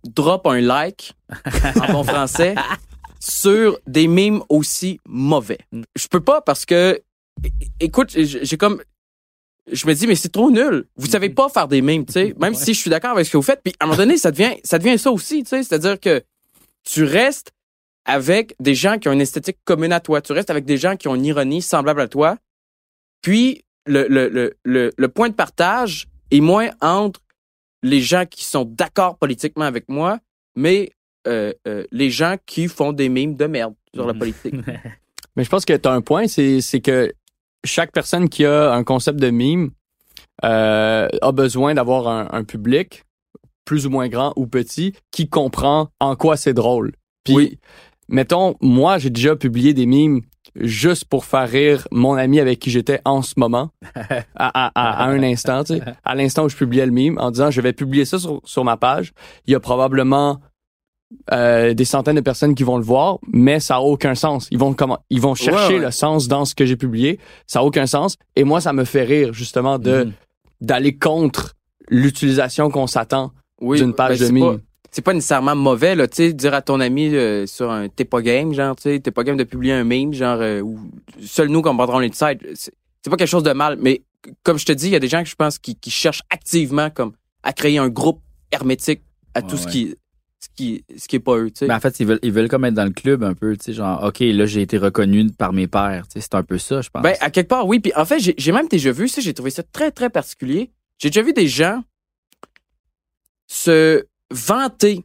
drop 0.03 0.45
un 0.47 0.61
like 0.61 1.13
en 1.81 1.93
bon 1.93 2.03
français 2.03 2.55
sur 3.19 3.79
des 3.87 4.07
mimes 4.07 4.41
aussi 4.49 4.99
mauvais. 5.07 5.59
Je 5.95 6.07
peux 6.07 6.19
pas 6.19 6.41
parce 6.41 6.65
que 6.65 7.01
écoute, 7.79 8.11
j'ai 8.11 8.57
comme 8.57 8.81
je 9.71 9.87
me 9.87 9.93
dis 9.93 10.07
mais 10.07 10.15
c'est 10.15 10.29
trop 10.29 10.51
nul. 10.51 10.85
Vous 10.95 11.07
savez 11.07 11.29
pas 11.29 11.49
faire 11.49 11.67
des 11.67 11.81
mimes, 11.81 12.05
tu 12.05 12.13
sais, 12.13 12.35
même 12.39 12.53
si 12.53 12.73
je 12.73 12.79
suis 12.79 12.89
d'accord 12.89 13.11
avec 13.11 13.25
ce 13.25 13.31
que 13.31 13.37
vous 13.37 13.43
faites, 13.43 13.61
puis 13.63 13.73
à 13.79 13.85
un 13.85 13.87
moment 13.87 13.97
donné 13.97 14.17
ça 14.17 14.31
devient 14.31 14.55
ça 14.63 14.77
devient 14.77 14.99
ça 14.99 15.11
aussi, 15.11 15.43
tu 15.43 15.49
sais, 15.49 15.63
c'est-à-dire 15.63 15.99
que 15.99 16.23
tu 16.83 17.03
restes 17.03 17.51
avec 18.05 18.55
des 18.59 18.75
gens 18.75 18.97
qui 18.99 19.07
ont 19.09 19.13
une 19.13 19.21
esthétique 19.21 19.57
commune 19.65 19.91
à 19.91 19.99
toi, 19.99 20.21
tu 20.21 20.31
restes 20.33 20.49
avec 20.49 20.65
des 20.65 20.77
gens 20.77 20.95
qui 20.95 21.07
ont 21.07 21.15
une 21.15 21.25
ironie 21.25 21.61
semblable 21.61 22.01
à 22.01 22.07
toi. 22.07 22.37
Puis 23.21 23.63
le, 23.87 24.07
le, 24.07 24.29
le, 24.29 24.53
le, 24.63 24.91
le 24.95 25.07
point 25.07 25.29
de 25.29 25.33
partage 25.33 26.07
est 26.31 26.39
moins 26.41 26.69
entre 26.81 27.19
les 27.83 28.01
gens 28.01 28.25
qui 28.25 28.43
sont 28.45 28.65
d'accord 28.65 29.17
politiquement 29.17 29.65
avec 29.65 29.89
moi, 29.89 30.19
mais 30.55 30.91
euh, 31.27 31.53
euh, 31.67 31.83
les 31.91 32.09
gens 32.11 32.35
qui 32.45 32.67
font 32.67 32.93
des 32.93 33.09
mimes 33.09 33.35
de 33.35 33.45
merde 33.45 33.73
sur 33.93 34.05
la 34.05 34.13
Mhm. 34.13 34.19
politique. 34.19 34.55
Mais 35.35 35.43
je 35.43 35.49
pense 35.49 35.65
que 35.65 35.73
tu 35.73 35.89
as 35.89 35.91
un 35.91 36.01
point, 36.01 36.27
c'est 36.27 36.61
c'est 36.61 36.79
que 36.79 37.11
chaque 37.65 37.91
personne 37.91 38.29
qui 38.29 38.45
a 38.45 38.71
un 38.73 38.83
concept 38.85 39.19
de 39.19 39.29
mime 39.31 39.71
euh, 40.43 41.07
a 41.21 41.31
besoin 41.31 41.73
d'avoir 41.73 42.07
un, 42.07 42.27
un 42.31 42.43
public 42.43 43.03
plus 43.65 43.85
ou 43.85 43.89
moins 43.89 44.07
grand 44.07 44.31
ou 44.37 44.47
petit 44.47 44.93
qui 45.11 45.27
comprend 45.27 45.89
en 45.99 46.15
quoi 46.15 46.37
c'est 46.37 46.53
drôle. 46.53 46.93
Puis, 47.23 47.35
Oui. 47.35 47.59
Mettons, 48.07 48.55
moi, 48.61 48.97
j'ai 48.97 49.09
déjà 49.09 49.35
publié 49.35 49.73
des 49.73 49.85
mimes 49.85 50.21
juste 50.55 51.05
pour 51.05 51.25
faire 51.25 51.49
rire 51.49 51.87
mon 51.91 52.13
ami 52.13 52.39
avec 52.39 52.59
qui 52.59 52.69
j'étais 52.69 53.01
en 53.03 53.21
ce 53.21 53.33
moment, 53.37 53.71
à, 53.95 54.11
à, 54.35 54.71
à, 54.75 55.03
à 55.03 55.07
un 55.07 55.21
instant, 55.23 55.63
tu 55.63 55.73
sais. 55.77 55.81
À 56.03 56.15
l'instant 56.15 56.45
où 56.45 56.49
je 56.49 56.55
publiais 56.55 56.85
le 56.85 56.91
mime, 56.91 57.17
en 57.19 57.31
disant, 57.31 57.51
je 57.51 57.59
vais 57.61 57.73
publier 57.73 58.05
ça 58.05 58.19
sur, 58.19 58.41
sur 58.45 58.63
ma 58.63 58.77
page. 58.77 59.11
Il 59.47 59.51
y 59.51 59.55
a 59.55 59.59
probablement 59.59 60.39
euh, 61.31 61.73
des 61.73 61.85
centaines 61.85 62.15
de 62.15 62.21
personnes 62.21 62.55
qui 62.55 62.63
vont 62.63 62.77
le 62.77 62.83
voir, 62.83 63.19
mais 63.31 63.59
ça 63.59 63.75
a 63.75 63.79
aucun 63.79 64.15
sens. 64.15 64.47
Ils 64.51 64.57
vont 64.57 64.73
comment 64.73 64.99
ils 65.09 65.21
vont 65.21 65.35
chercher 65.35 65.73
Ouais, 65.73 65.79
ouais. 65.79 65.85
le 65.85 65.91
sens 65.91 66.27
dans 66.27 66.45
ce 66.45 66.55
que 66.55 66.65
j'ai 66.65 66.75
publié. 66.75 67.19
Ça 67.47 67.59
a 67.59 67.63
aucun 67.63 67.85
sens. 67.85 68.17
Et 68.35 68.43
moi, 68.43 68.59
ça 68.61 68.73
me 68.73 68.85
fait 68.85 69.03
rire 69.03 69.33
justement 69.33 69.77
de 69.79 70.05
Mhm. 70.05 70.13
d'aller 70.61 70.97
contre 70.97 71.53
l'utilisation 71.89 72.69
qu'on 72.69 72.87
s'attend 72.87 73.31
Oui, 73.61 73.77
d'une 73.79 73.93
page 73.93 74.19
ben, 74.19 74.27
de 74.27 74.31
mime. 74.33 74.59
C'est 74.95 75.01
pas 75.01 75.13
nécessairement 75.13 75.57
mauvais, 75.57 75.93
là, 75.93 76.07
tu 76.07 76.15
sais, 76.15 76.31
dire 76.31 76.53
à 76.53 76.61
ton 76.61 76.79
ami 76.79 77.13
euh, 77.13 77.45
sur 77.47 77.69
un 77.69 77.89
T'es 77.89 78.05
pas 78.05 78.21
game, 78.21 78.53
genre, 78.53 78.77
tu 78.77 78.83
sais, 78.83 78.99
T'es 79.01 79.11
pas 79.11 79.25
game 79.25 79.35
de 79.35 79.43
publier 79.43 79.73
un 79.73 79.83
meme, 79.83 80.13
genre, 80.13 80.37
euh, 80.39 80.61
ou 80.61 80.79
seul 81.21 81.49
nous 81.49 81.61
comprendrons 81.61 81.99
l'inside. 81.99 82.39
C'est 82.53 82.71
c'est 83.03 83.09
pas 83.09 83.17
quelque 83.17 83.27
chose 83.27 83.43
de 83.43 83.51
mal, 83.51 83.77
mais 83.79 84.03
comme 84.41 84.57
je 84.57 84.65
te 84.65 84.71
dis, 84.71 84.87
il 84.87 84.93
y 84.93 84.95
a 84.95 84.99
des 84.99 85.09
gens 85.09 85.21
que 85.21 85.27
je 85.29 85.35
pense 85.35 85.59
qui, 85.59 85.75
qui 85.75 85.91
cherchent 85.91 86.23
activement 86.29 86.89
comme 86.89 87.11
à 87.43 87.51
créer 87.51 87.77
un 87.77 87.89
groupe 87.89 88.21
hermétique 88.53 89.01
à 89.33 89.41
tout 89.41 89.55
Ouais, 89.55 89.61
ce 89.61 89.67
qui 89.67 89.95
ce 90.39 90.47
qui 90.55 90.85
ce 90.97 91.07
qui 91.09 91.17
est 91.17 91.19
pas 91.19 91.37
eux, 91.37 91.51
tu 91.51 91.59
sais. 91.59 91.67
Ben, 91.67 91.75
en 91.75 91.79
fait, 91.81 91.99
ils 91.99 92.07
veulent, 92.07 92.19
ils 92.23 92.31
veulent 92.31 92.47
comme 92.47 92.63
être 92.63 92.73
dans 92.73 92.85
le 92.85 92.91
club 92.91 93.21
un 93.21 93.33
peu, 93.33 93.57
tu 93.57 93.65
sais, 93.65 93.73
genre, 93.73 94.01
OK, 94.01 94.21
là, 94.21 94.45
j'ai 94.45 94.61
été 94.61 94.77
reconnu 94.77 95.29
par 95.29 95.51
mes 95.51 95.67
pairs. 95.67 96.07
Tu 96.07 96.13
sais, 96.13 96.21
c'est 96.21 96.35
un 96.35 96.43
peu 96.43 96.57
ça, 96.57 96.79
je 96.79 96.89
pense. 96.89 97.03
Ben, 97.03 97.15
à 97.19 97.29
quelque 97.31 97.49
part, 97.49 97.67
oui. 97.67 97.81
Puis 97.81 97.91
en 97.97 98.05
fait, 98.05 98.19
j'ai 98.19 98.33
j'ai 98.37 98.53
même 98.53 98.69
déjà 98.69 98.93
vu 98.93 99.09
ça, 99.09 99.19
j'ai 99.19 99.33
trouvé 99.33 99.51
ça 99.51 99.61
très, 99.61 99.91
très 99.91 100.09
particulier. 100.09 100.71
J'ai 100.97 101.09
déjà 101.09 101.21
vu 101.21 101.33
des 101.33 101.49
gens 101.49 101.83
se 103.47 104.05
vanter, 104.31 105.03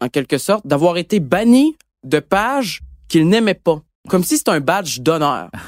en 0.00 0.08
quelque 0.08 0.38
sorte, 0.38 0.66
d'avoir 0.66 0.96
été 0.96 1.20
bannis 1.20 1.76
de 2.04 2.20
pages 2.20 2.82
qu'ils 3.08 3.28
n'aimaient 3.28 3.54
pas. 3.54 3.82
Comme 4.08 4.24
si 4.24 4.38
c'était 4.38 4.52
un 4.52 4.60
badge 4.60 5.00
d'honneur. 5.00 5.50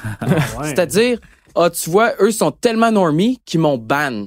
Ouais. 0.58 0.68
C'est-à-dire, 0.68 1.20
ah, 1.54 1.70
tu 1.70 1.90
vois, 1.90 2.14
eux 2.20 2.32
sont 2.32 2.50
tellement 2.50 2.90
normies 2.90 3.40
qu'ils 3.44 3.60
m'ont 3.60 3.78
ban. 3.78 4.26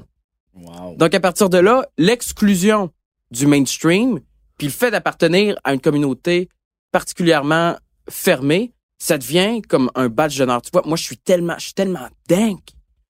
Wow. 0.54 0.96
Donc, 0.98 1.14
à 1.14 1.20
partir 1.20 1.50
de 1.50 1.58
là, 1.58 1.86
l'exclusion 1.98 2.90
du 3.32 3.48
mainstream, 3.48 4.20
puis 4.58 4.68
le 4.68 4.74
fait 4.74 4.92
d'appartenir 4.92 5.56
à 5.64 5.74
une 5.74 5.82
communauté 5.82 6.50
particulièrement 6.92 7.76
fermée, 8.10 8.72
ça 8.98 9.18
devient 9.18 9.62
comme 9.62 9.90
un 9.96 10.10
badge 10.10 10.38
d'honneur. 10.38 10.62
Tu 10.62 10.70
vois, 10.72 10.84
moi, 10.86 10.98
je 10.98 11.04
suis 11.04 11.18
tellement, 11.18 11.56
je 11.58 11.66
suis 11.66 11.74
tellement 11.74 12.08
dingue. 12.28 12.60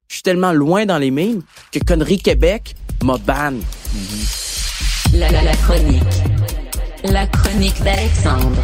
Je 0.07 0.15
suis 0.15 0.23
tellement 0.23 0.53
loin 0.53 0.85
dans 0.85 0.97
les 0.97 1.11
mimes 1.11 1.41
que 1.71 1.79
Connerie 1.79 2.19
Québec 2.19 2.75
m'a 3.03 3.17
ban. 3.17 3.53
La, 5.13 5.29
la, 5.29 5.41
la 5.41 5.53
chronique. 5.53 6.03
La 7.03 7.27
chronique 7.27 7.83
d'Alexandre. 7.83 8.61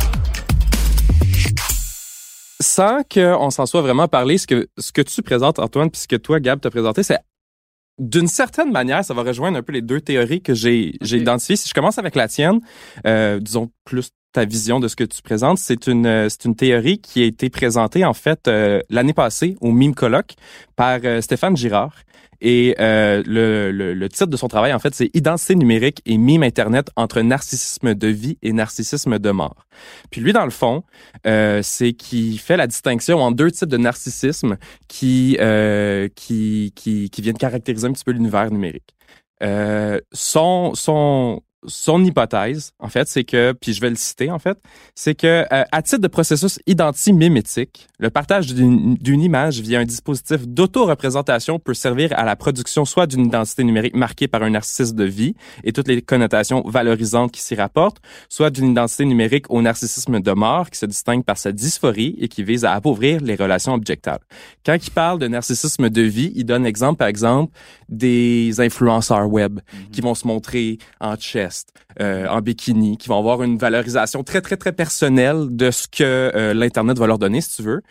sans 2.62 3.02
qu'on 3.12 3.50
s'en 3.50 3.66
soit 3.66 3.82
vraiment 3.82 4.08
parlé, 4.08 4.38
ce 4.38 4.48
que, 4.48 4.68
ce 4.78 4.92
que 4.92 5.02
tu 5.02 5.22
présentes, 5.22 5.60
Antoine, 5.60 5.92
puis 5.92 6.02
ce 6.02 6.08
que 6.08 6.16
toi, 6.16 6.40
Gab, 6.40 6.60
t'as 6.60 6.70
présenté, 6.70 7.04
c'est 7.04 7.20
d'une 8.00 8.28
certaine 8.28 8.72
manière, 8.72 9.04
ça 9.04 9.14
va 9.14 9.24
rejoindre 9.24 9.58
un 9.58 9.64
peu 9.64 9.74
les 9.74 9.82
deux 9.82 10.00
théories 10.00 10.42
que 10.42 10.54
j'ai 10.54 10.94
j'ai 11.02 11.18
identifiées. 11.18 11.56
Si 11.56 11.68
je 11.68 11.74
commence 11.74 11.98
avec 11.98 12.16
la 12.16 12.28
tienne, 12.28 12.60
euh, 13.08 13.40
disons 13.40 13.72
plus 13.86 14.12
ta 14.34 14.46
vision 14.46 14.80
de 14.80 14.88
ce 14.88 14.96
que 14.96 15.04
tu 15.04 15.22
présentes, 15.24 15.58
c'est 15.58 15.88
une 15.88 16.30
c'est 16.30 16.46
une 16.46 16.56
théorie 16.56 17.00
qui 17.00 17.24
a 17.24 17.26
été 17.26 17.50
présentée 17.50 18.06
en 18.06 18.14
fait 18.14 18.48
euh, 18.48 18.82
l'année 18.90 19.14
passée 19.14 19.58
au 19.62 19.72
Mime 19.72 19.96
Colloque 19.96 20.36
par 20.76 21.00
euh, 21.04 21.22
Stéphane 21.22 21.58
Girard. 21.58 21.94
Et 22.42 22.76
euh, 22.80 23.24
le, 23.26 23.72
le, 23.72 23.94
le 23.94 24.10
titre 24.10 24.28
de 24.28 24.38
son 24.38 24.48
travail, 24.48 24.74
en 24.74 24.80
fait, 24.80 24.94
c'est 24.94 25.10
Identité 25.14 25.56
numérique 25.56 26.02
et 26.06 26.18
mime 26.18 26.44
Internet 26.44 26.90
entre 26.96 27.22
narcissisme 27.22 27.96
de 27.96 28.08
vie 28.08 28.38
et 28.42 28.54
narcissisme 28.54 29.20
de 29.20 29.32
mort. 29.32 29.66
Puis 30.12 30.22
lui, 30.22 30.34
dans 30.34 30.46
le 30.46 30.52
fond, 30.52 30.84
euh, 31.26 31.62
c'est 31.64 31.94
qu'il 31.94 32.40
fait 32.40 32.58
la 32.58 32.68
distinction 32.68 33.20
en 33.20 33.32
deux 33.32 33.52
types 33.52 33.70
de 33.70 33.78
narcissisme 33.78 34.58
qui, 34.88 35.38
euh, 35.40 36.08
qui, 36.16 36.74
qui, 36.76 37.10
qui 37.10 37.22
viennent 37.22 37.38
caractériser 37.38 37.88
un 37.88 37.94
petit 37.94 38.04
peu 38.04 38.12
l'univers 38.12 38.52
numérique. 38.52 38.96
Euh, 39.44 40.00
son, 40.12 40.74
son, 40.74 41.42
son 41.68 42.04
hypothèse, 42.04 42.72
en 42.80 42.88
fait, 42.88 43.08
c'est 43.08 43.24
que, 43.24 43.54
puis 43.54 43.74
je 43.74 43.82
vais 43.82 43.90
le 43.90 43.96
citer, 43.96 44.32
en 44.32 44.40
fait, 44.40 44.58
c'est 44.96 45.16
que 45.16 45.46
euh, 45.52 45.64
à 45.72 45.82
titre 45.82 46.02
de 46.02 46.08
processus 46.08 46.60
identi-mimétique, 46.66 47.88
le 48.00 48.10
partage 48.10 48.54
d'une 48.54 49.22
image 49.22 49.60
via 49.60 49.80
un 49.80 49.86
dispositif 49.86 50.48
d'auto-représentation 50.48 51.60
peut 51.60 51.74
servir 51.74 52.14
à 52.18 52.24
la 52.24 52.36
production 52.36 52.86
soit 52.86 53.08
d'une 53.08 53.26
identité 53.26 53.64
numérique 53.64 53.96
marquée 53.96 54.28
par 54.28 54.44
un 54.44 54.52
narcissisme 54.52 54.96
de 54.96 55.04
vie 55.04 55.36
et 55.64 55.74
toutes 55.74 55.88
les 55.88 56.02
connotations 56.02 56.62
valorisantes 56.62 57.32
qui 57.32 57.42
s'y 57.42 57.56
rapportent, 57.56 57.98
soit 58.30 58.50
d'une 58.50 58.72
identité 58.72 59.06
numérique 59.06 59.46
au 59.50 59.62
narcissisme 59.62 60.20
de 60.20 60.32
mort 60.32 60.70
qui 60.70 60.78
se 60.78 60.86
distingue 60.86 61.24
par 61.24 61.38
sa 61.38 61.52
dysphorie 61.52 62.16
et 62.20 62.28
qui 62.28 62.44
vise 62.44 62.66
à 62.66 62.74
appauvrir 62.74 63.20
les 63.22 63.36
relations 63.36 63.74
objectables. 63.74 64.24
Quand 64.66 64.76
il 64.76 64.92
parle 64.92 65.20
de 65.20 65.28
narcissisme 65.28 65.90
de 65.90 66.02
vie, 66.02 66.32
il 66.36 66.46
donne 66.46 66.66
exemple, 66.66 66.98
par 66.98 67.08
exemple, 67.08 67.52
des 67.90 68.60
influenceurs 68.60 69.28
web 69.28 69.60
qui 69.92 70.02
vont 70.02 70.16
se 70.16 70.28
montrer 70.28 70.78
en 71.00 71.16
euh, 72.00 72.28
en 72.28 72.42
bikini, 72.42 72.98
qui 72.98 73.08
vont 73.10 73.18
avoir 73.18 73.44
une 73.44 73.58
valorisation 73.58 74.24
très, 74.24 74.42
très, 74.42 74.58
très 74.58 74.72
personnelle 74.72 75.48
de 75.50 75.72
ce 75.72 75.88
que 75.88 76.04
euh, 76.04 76.54
l'Internet 76.54 76.98
va 76.98 77.08
leur 77.08 77.20
donner, 77.20 77.42
si 77.42 77.58
tu 77.58 77.62
veux. 77.64 77.82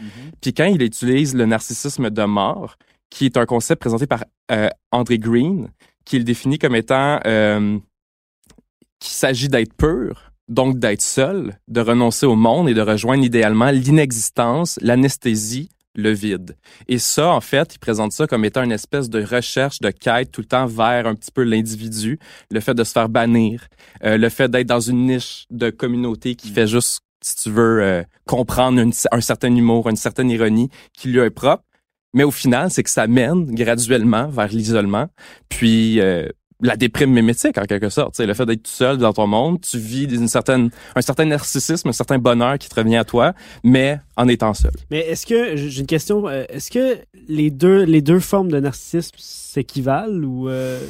Puis 0.40 0.52
quand 0.52 0.66
il 0.66 0.82
utilise 0.82 1.34
le 1.34 1.46
narcissisme 1.46 2.10
de 2.10 2.24
mort, 2.24 2.76
qui 3.10 3.26
est 3.26 3.36
un 3.36 3.46
concept 3.46 3.80
présenté 3.80 4.06
par 4.06 4.24
euh, 4.50 4.68
André 4.92 5.18
Green, 5.18 5.70
qui 6.04 6.18
le 6.18 6.24
définit 6.24 6.58
comme 6.58 6.74
étant 6.74 7.20
euh, 7.26 7.78
qu'il 9.00 9.12
s'agit 9.12 9.48
d'être 9.48 9.74
pur, 9.74 10.32
donc 10.48 10.78
d'être 10.78 11.02
seul, 11.02 11.58
de 11.68 11.80
renoncer 11.80 12.26
au 12.26 12.36
monde 12.36 12.68
et 12.68 12.74
de 12.74 12.80
rejoindre 12.80 13.24
idéalement 13.24 13.70
l'inexistence, 13.70 14.78
l'anesthésie, 14.80 15.68
le 15.96 16.10
vide. 16.10 16.56
Et 16.88 16.98
ça, 16.98 17.28
en 17.30 17.40
fait, 17.40 17.74
il 17.74 17.78
présente 17.78 18.12
ça 18.12 18.26
comme 18.26 18.44
étant 18.44 18.62
une 18.62 18.72
espèce 18.72 19.10
de 19.10 19.22
recherche, 19.22 19.80
de 19.80 19.90
quête 19.90 20.30
tout 20.30 20.42
le 20.42 20.46
temps 20.46 20.66
vers 20.66 21.06
un 21.06 21.14
petit 21.14 21.30
peu 21.30 21.42
l'individu, 21.42 22.18
le 22.50 22.60
fait 22.60 22.74
de 22.74 22.84
se 22.84 22.92
faire 22.92 23.08
bannir, 23.08 23.66
euh, 24.04 24.16
le 24.16 24.28
fait 24.28 24.50
d'être 24.50 24.66
dans 24.66 24.80
une 24.80 25.06
niche 25.06 25.46
de 25.50 25.70
communauté 25.70 26.34
qui 26.34 26.50
fait 26.50 26.66
juste, 26.66 27.00
si 27.22 27.36
tu 27.36 27.50
veux, 27.50 27.82
euh, 27.82 28.02
comprendre 28.26 28.80
un 29.10 29.20
certain 29.20 29.54
humour, 29.54 29.88
une 29.88 29.96
certaine 29.96 30.30
ironie 30.30 30.68
qui 30.92 31.08
lui 31.08 31.20
est 31.20 31.30
propre. 31.30 31.64
Mais 32.14 32.24
au 32.24 32.30
final, 32.30 32.70
c'est 32.70 32.82
que 32.82 32.90
ça 32.90 33.06
mène 33.06 33.54
graduellement 33.54 34.28
vers 34.28 34.48
l'isolement, 34.48 35.08
puis 35.48 36.00
euh, 36.00 36.28
la 36.62 36.76
déprime 36.76 37.12
mimétique 37.12 37.58
en 37.58 37.64
quelque 37.64 37.88
sorte. 37.90 38.14
Tu 38.14 38.18
sais, 38.22 38.26
le 38.26 38.32
fait 38.34 38.46
d'être 38.46 38.62
tout 38.62 38.70
seul 38.70 38.96
dans 38.96 39.12
ton 39.12 39.26
monde, 39.26 39.60
tu 39.60 39.78
vis 39.78 40.06
d'une 40.06 40.26
certaine, 40.28 40.70
un 40.94 41.02
certain 41.02 41.26
narcissisme, 41.26 41.88
un 41.88 41.92
certain 41.92 42.18
bonheur 42.18 42.58
qui 42.58 42.68
te 42.68 42.74
revient 42.74 42.96
à 42.96 43.04
toi, 43.04 43.34
mais 43.62 44.00
en 44.16 44.26
étant 44.28 44.54
seul. 44.54 44.72
Mais 44.90 45.00
est-ce 45.00 45.26
que, 45.26 45.54
j'ai 45.56 45.80
une 45.80 45.86
question, 45.86 46.26
euh, 46.28 46.44
est-ce 46.48 46.70
que 46.70 46.96
les 47.28 47.50
deux, 47.50 47.82
les 47.84 48.00
deux 48.00 48.20
formes 48.20 48.50
de 48.50 48.58
narcissisme 48.58 49.14
s'équivalent 49.18 50.22
ou. 50.22 50.48
euh, 50.48 50.80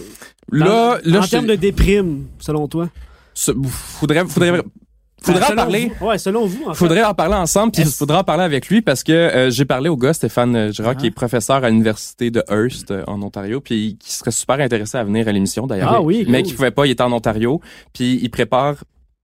dans- 0.52 0.58
Là, 0.66 0.98
là, 1.04 1.20
en 1.22 1.26
termes 1.26 1.46
te- 1.46 1.50
de 1.50 1.56
déprime, 1.56 2.26
selon 2.38 2.68
toi? 2.68 2.88
faudrait, 3.34 4.24
faudrait, 4.26 4.62
faudrait 5.22 5.40
Ben, 5.40 5.44
en 5.44 5.48
selon 5.48 5.56
parler. 5.62 5.92
vous. 6.00 6.06
Ouais, 6.06 6.18
selon 6.18 6.46
vous, 6.46 6.64
en 6.66 6.74
fait. 6.74 6.78
Faudrait 6.78 7.04
en 7.04 7.14
parler 7.14 7.34
ensemble, 7.34 7.72
puis 7.72 7.84
faudra 7.84 8.20
en 8.20 8.24
parler 8.24 8.44
avec 8.44 8.68
lui 8.68 8.82
parce 8.82 9.02
que 9.02 9.12
euh, 9.12 9.50
j'ai 9.50 9.64
parlé 9.64 9.88
au 9.88 9.96
gars 9.96 10.12
Stéphane 10.12 10.72
Girard, 10.72 10.94
Uh-huh. 10.94 10.96
qui 10.98 11.06
est 11.06 11.10
professeur 11.10 11.64
à 11.64 11.70
l'université 11.70 12.30
de 12.30 12.42
Hearst 12.48 12.90
euh, 12.90 13.02
en 13.06 13.20
Ontario, 13.22 13.60
puis 13.60 13.96
qui 14.00 14.12
serait 14.12 14.30
super 14.30 14.60
intéressé 14.60 14.98
à 14.98 15.04
venir 15.04 15.26
à 15.28 15.32
l'émission 15.32 15.66
d'ailleurs. 15.66 15.92
Ah 15.94 16.02
oui, 16.02 16.24
mais 16.28 16.42
cool. 16.42 16.50
qui 16.50 16.54
pouvait 16.54 16.70
pas, 16.70 16.86
il 16.86 16.90
était 16.92 17.02
en 17.02 17.12
Ontario, 17.12 17.60
puis 17.92 18.18
il 18.22 18.30
prépare, 18.30 18.76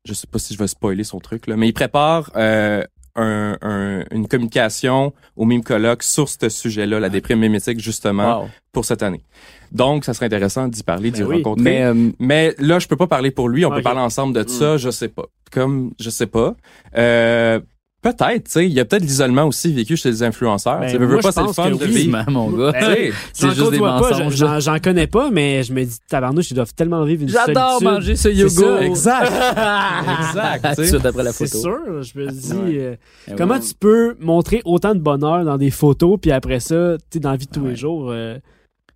je 0.04 0.14
sais 0.14 0.26
pas 0.26 0.38
si 0.38 0.54
je 0.54 0.58
vais 0.58 0.66
spoiler 0.66 1.04
son 1.04 1.18
truc 1.20 1.46
là, 1.46 1.56
mais 1.56 1.68
il 1.68 1.72
prépare 1.72 2.30
euh, 2.36 2.82
un, 3.14 3.58
un- 3.60 4.04
une 4.10 4.26
communication 4.26 5.12
au 5.36 5.44
mime 5.44 5.62
colloque 5.62 6.02
sur 6.02 6.28
ce 6.30 6.48
sujet-là, 6.48 6.98
la 6.98 7.10
déprime 7.10 7.40
mimétique 7.40 7.78
justement 7.78 8.40
Wow. 8.42 8.48
pour 8.72 8.86
cette 8.86 9.02
année. 9.02 9.22
Donc, 9.70 10.04
ça 10.06 10.14
serait 10.14 10.26
intéressant 10.26 10.66
d'y 10.68 10.82
parler, 10.82 11.10
d'y 11.10 11.20
Ben 11.20 11.26
oui. 11.28 11.36
rencontrer. 11.36 11.62
Mais 11.62 11.82
euh, 11.84 12.10
Mais 12.18 12.54
là, 12.58 12.78
je 12.78 12.88
peux 12.88 12.96
pas 12.96 13.06
parler 13.06 13.30
pour 13.30 13.48
lui. 13.50 13.64
On 13.66 13.68
Ok. 13.68 13.76
peut 13.76 13.82
parler 13.82 14.00
ensemble 14.00 14.34
de 14.34 14.48
ça. 14.48 14.76
Je 14.78 14.90
sais 14.90 15.08
pas. 15.08 15.24
Comme 15.52 15.92
je 16.00 16.10
sais 16.10 16.26
pas. 16.26 16.54
Euh, 16.96 17.60
Peut-être, 18.02 18.46
tu 18.46 18.50
sais, 18.50 18.66
il 18.66 18.72
y 18.72 18.80
a 18.80 18.84
peut-être 18.84 19.04
l'isolement 19.04 19.44
aussi 19.44 19.72
vécu 19.72 19.96
chez 19.96 20.10
les 20.10 20.24
influenceurs. 20.24 20.80
Ben, 20.80 20.86
tu 20.86 20.90
sais, 20.94 20.98
veux, 20.98 21.18
pas, 21.20 21.28
je 21.28 21.34
c'est 21.34 21.40
le 21.40 21.52
fun 21.52 21.70
de 21.70 21.74
oui. 21.84 21.86
vivre. 21.86 22.24
mon 22.30 22.50
gars. 22.50 22.72
Ben 22.72 23.12
c'est 23.32 23.50
juste 23.54 23.70
des 23.70 23.78
mensonges. 23.78 24.60
j'en- 24.60 24.78
connais 24.80 25.06
pas, 25.06 25.30
mais 25.30 25.62
je 25.62 25.72
me 25.72 25.84
dis, 25.84 25.98
tabarnouche, 26.10 26.50
ils 26.50 26.54
doivent 26.54 26.74
tellement 26.74 27.04
vivre 27.04 27.22
une 27.22 27.28
J'adore 27.28 27.78
solitude. 27.78 27.88
manger 27.88 28.16
ce 28.16 28.22
C'est 28.22 28.34
yogourt. 28.34 28.96
ça. 28.96 29.20
Exact. 29.24 29.32
exact. 30.18 30.74
Tout 30.74 30.84
suite 30.84 31.06
après 31.06 31.22
la 31.22 31.32
C'est 31.32 31.46
photo. 31.46 31.60
sûr, 31.60 32.02
je 32.02 32.18
me 32.18 32.28
dis, 32.28 32.52
Ouais. 32.52 32.78
euh, 32.80 32.96
Eh 33.30 33.34
comment 33.36 33.54
ouais. 33.54 33.60
tu 33.60 33.72
peux 33.78 34.16
montrer 34.18 34.62
autant 34.64 34.96
de 34.96 35.00
bonheur 35.00 35.44
dans 35.44 35.56
des 35.56 35.70
photos, 35.70 36.18
puis 36.20 36.32
après 36.32 36.58
ça, 36.58 36.96
tu 36.98 37.04
sais, 37.12 37.20
dans 37.20 37.30
la 37.30 37.36
vie 37.36 37.46
de 37.46 37.52
tous 37.52 37.60
Ouais. 37.60 37.70
les 37.70 37.76
jours, 37.76 38.08
euh, 38.10 38.36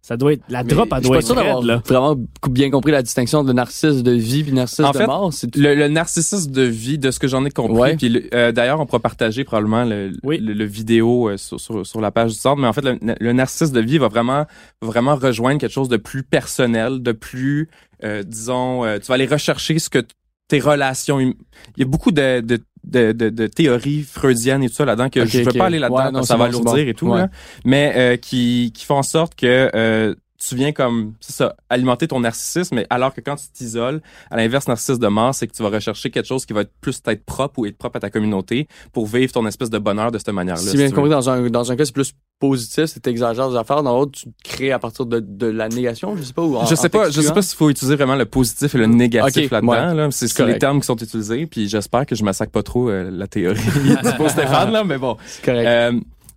ça 0.06 0.16
doit 0.16 0.34
être, 0.34 0.42
la 0.48 0.62
drop, 0.62 0.88
elle 0.92 0.98
je 0.98 1.02
suis 1.02 1.08
doit 1.08 1.16
pas 1.16 1.18
être 1.20 1.26
sûr 1.26 1.34
raide, 1.34 1.44
d'avoir 1.46 1.64
là. 1.64 1.82
vraiment 1.84 2.16
bien 2.48 2.70
compris 2.70 2.92
la 2.92 3.02
distinction 3.02 3.42
de 3.42 3.52
narcisse 3.52 4.04
de 4.04 4.12
vie 4.12 4.44
puis 4.44 4.52
narcisse 4.52 4.78
En 4.78 4.92
de 4.92 4.98
mort. 5.04 5.32
C'est 5.32 5.56
Le, 5.56 5.74
le 5.74 5.88
narcissisme 5.88 6.52
de 6.52 6.62
vie, 6.62 6.96
de 6.96 7.10
ce 7.10 7.18
que 7.18 7.26
j'en 7.26 7.44
ai 7.44 7.50
compris. 7.50 7.76
Ouais. 7.76 7.96
Puis 7.96 8.28
euh, 8.32 8.52
d'ailleurs, 8.52 8.78
on 8.80 8.86
pourra 8.86 9.00
partager 9.00 9.42
probablement 9.42 9.84
le, 9.84 10.12
Oui. 10.22 10.38
le, 10.38 10.52
le 10.52 10.64
vidéo 10.64 11.28
euh, 11.28 11.36
sur, 11.36 11.58
sur, 11.58 11.84
sur 11.84 12.00
la 12.00 12.12
page 12.12 12.30
du 12.34 12.38
centre. 12.38 12.60
Mais 12.60 12.68
en 12.68 12.72
fait, 12.72 12.82
le, 12.84 12.98
le 13.18 13.32
narcissisme 13.32 13.74
de 13.74 13.80
vie 13.80 13.98
va 13.98 14.06
vraiment 14.06 14.46
vraiment 14.80 15.16
rejoindre 15.16 15.58
quelque 15.60 15.72
chose 15.72 15.88
de 15.88 15.96
plus 15.96 16.22
personnel, 16.22 17.02
de 17.02 17.10
plus, 17.10 17.68
euh, 18.04 18.22
disons, 18.22 18.84
euh, 18.84 18.98
tu 19.00 19.06
vas 19.08 19.14
aller 19.14 19.26
rechercher 19.26 19.80
ce 19.80 19.90
que 19.90 19.98
tes 20.48 20.60
relations. 20.60 21.16
hum- 21.16 21.34
Il 21.76 21.80
y 21.80 21.82
a 21.82 21.88
beaucoup 21.88 22.12
de, 22.12 22.40
de 22.40 22.58
de, 22.84 23.10
de, 23.10 23.30
de 23.30 23.46
théories 23.48 24.02
freudiennes 24.04 24.62
et 24.62 24.68
tout 24.68 24.76
ça 24.76 24.84
là-dedans 24.84 25.10
que 25.10 25.18
Ok, 25.18 25.26
je 25.26 25.38
veux 25.42 25.52
pas 25.52 25.66
aller 25.66 25.80
là-dedans 25.80 26.20
Ouais, 26.20 26.22
ça 26.24 26.36
va 26.36 26.48
bon, 26.48 26.60
bon. 26.60 26.76
et 26.76 26.94
tout 26.94 27.08
Ouais. 27.08 27.18
là, 27.18 27.28
mais 27.64 27.92
euh, 27.96 28.16
qui 28.16 28.70
qui 28.72 28.84
font 28.84 28.94
en 28.98 29.02
sorte 29.02 29.34
que 29.34 29.68
euh, 29.74 30.14
tu 30.38 30.54
viens 30.56 30.72
comme 30.72 31.14
c'est 31.20 31.32
ça 31.32 31.54
alimenter 31.70 32.08
ton 32.08 32.20
narcissisme 32.20 32.76
mais 32.76 32.86
alors 32.90 33.14
que 33.14 33.20
quand 33.20 33.36
tu 33.36 33.46
t'isoles 33.52 34.00
à 34.30 34.36
l'inverse 34.36 34.68
narcissisme 34.68 35.00
de 35.00 35.08
mort 35.08 35.34
c'est 35.34 35.46
que 35.46 35.52
tu 35.52 35.62
vas 35.62 35.70
rechercher 35.70 36.10
quelque 36.10 36.26
chose 36.26 36.44
qui 36.46 36.52
va 36.52 36.62
être 36.62 36.72
plus 36.80 37.00
être 37.06 37.24
propre 37.24 37.58
ou 37.60 37.66
être 37.66 37.76
propre 37.78 37.96
à 37.96 38.00
ta 38.00 38.10
communauté 38.10 38.68
pour 38.92 39.06
vivre 39.06 39.32
ton 39.32 39.46
espèce 39.46 39.70
de 39.70 39.78
bonheur 39.78 40.10
de 40.12 40.18
cette 40.18 40.30
manière-là 40.30 40.60
Si 40.60 40.68
si 40.70 40.76
bien 40.76 40.90
compris, 40.90 41.10
dans 41.10 41.30
un, 41.30 41.48
dans 41.50 41.70
un 41.72 41.76
cas, 41.76 41.84
c'est 41.84 41.92
plus 41.94 42.12
positif, 42.38 42.84
c'est 42.86 43.00
t'exagères 43.00 43.48
des 43.50 43.56
affaires. 43.56 43.82
Dans 43.82 43.96
l'autre, 43.96 44.12
tu 44.12 44.26
crées 44.44 44.70
à 44.72 44.78
partir 44.78 45.06
de, 45.06 45.20
de 45.20 45.46
la 45.46 45.68
négation, 45.70 46.16
je 46.16 46.22
sais 46.22 46.32
pas. 46.34 46.42
Ou 46.42 46.56
en- 46.56 46.66
je 46.66 46.74
sais 46.74 46.88
pas, 46.90 47.08
je 47.10 47.20
sais 47.22 47.32
pas 47.32 47.40
s'il 47.42 47.56
faut 47.56 47.70
utiliser 47.70 47.96
vraiment 47.96 48.14
le 48.16 48.26
positif 48.26 48.74
et 48.74 48.78
le 48.78 48.86
négatif 48.86 49.44
Ok, 49.46 49.50
là-dedans. 49.50 49.72
ouais. 49.72 49.94
Là. 49.94 50.08
C'est, 50.10 50.46
les 50.46 50.58
termes 50.58 50.80
qui 50.80 50.86
sont 50.86 50.96
utilisés, 50.96 51.46
puis 51.46 51.68
j'espère 51.68 52.04
que 52.04 52.14
je 52.14 52.22
massacre 52.24 52.52
pas 52.52 52.62
trop 52.62 52.90
euh, 52.90 53.10
la 53.10 53.26
théorie 53.26 53.58
du 54.04 54.12
beau 54.18 54.28
Stéphane 54.28 54.70
là, 54.70 54.84
mais 54.84 54.98
bon. 54.98 55.16
C'est 55.26 55.44
correct. 55.44 55.66
Euh, 55.66 55.92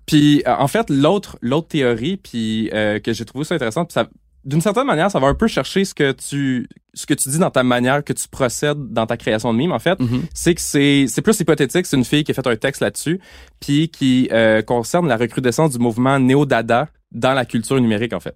puis 0.10 0.44
euh, 0.48 0.56
en 0.58 0.68
fait, 0.68 0.90
l'autre 0.90 1.38
l'autre 1.42 1.68
théorie 1.70 2.18
puis 2.18 2.70
euh, 2.74 3.00
que 3.00 3.14
j'ai 3.14 3.26
trouvé 3.26 3.46
ça 3.46 3.56
intéressant, 3.56 3.86
puis 3.86 3.94
ça 3.94 4.08
d'une 4.46 4.62
certaine 4.62 4.86
manière, 4.88 5.12
ça 5.12 5.20
va 5.20 5.28
un 5.28 5.36
peu 5.36 5.48
chercher 5.48 5.84
ce 5.84 5.94
que 5.94 6.14
tu 6.14 6.68
ce 6.94 7.06
que 7.06 7.14
tu 7.14 7.28
dis 7.30 7.40
dans 7.40 7.52
ta 7.52 7.62
manière 7.64 8.04
que 8.04 8.14
tu 8.14 8.28
procèdes 8.30 8.78
dans 8.94 9.06
ta 9.06 9.18
création 9.18 9.52
de 9.54 9.58
mime 9.58 9.74
en 9.74 9.80
fait, 9.80 10.00
Mhm. 10.00 10.24
c'est 10.34 10.56
que 10.56 10.62
c'est 10.62 11.06
c'est 11.08 11.22
plus 11.22 11.38
hypothétique, 11.40 11.86
c'est 11.86 11.98
une 11.98 12.06
fille 12.06 12.24
qui 12.24 12.32
a 12.32 12.34
fait 12.34 12.48
un 12.48 12.56
texte 12.56 12.82
là-dessus 12.82 13.20
puis 13.60 13.90
qui 13.90 14.30
euh, 14.32 14.62
concerne 14.62 15.08
la 15.10 15.18
recrudescence 15.18 15.72
du 15.72 15.80
mouvement 15.80 16.20
néo-dada 16.20 16.88
dans 17.12 17.34
la 17.34 17.46
culture 17.46 17.80
numérique 17.82 18.14
en 18.14 18.20
fait. 18.20 18.36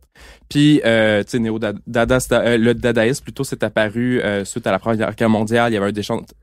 Puis 0.49 0.81
euh, 0.85 1.23
tu 1.23 1.31
sais 1.31 1.39
néo-dada 1.39 2.19
c'est- 2.19 2.33
euh, 2.33 2.57
le 2.57 2.73
dadaïsme 2.73 3.23
plutôt 3.23 3.43
s'est 3.43 3.63
apparu 3.63 4.19
euh, 4.21 4.45
suite 4.45 4.65
à 4.65 4.71
la 4.71 4.79
Première 4.79 5.13
Guerre 5.15 5.29
mondiale, 5.29 5.71
il 5.71 5.75
y 5.75 5.77
avait 5.77 5.91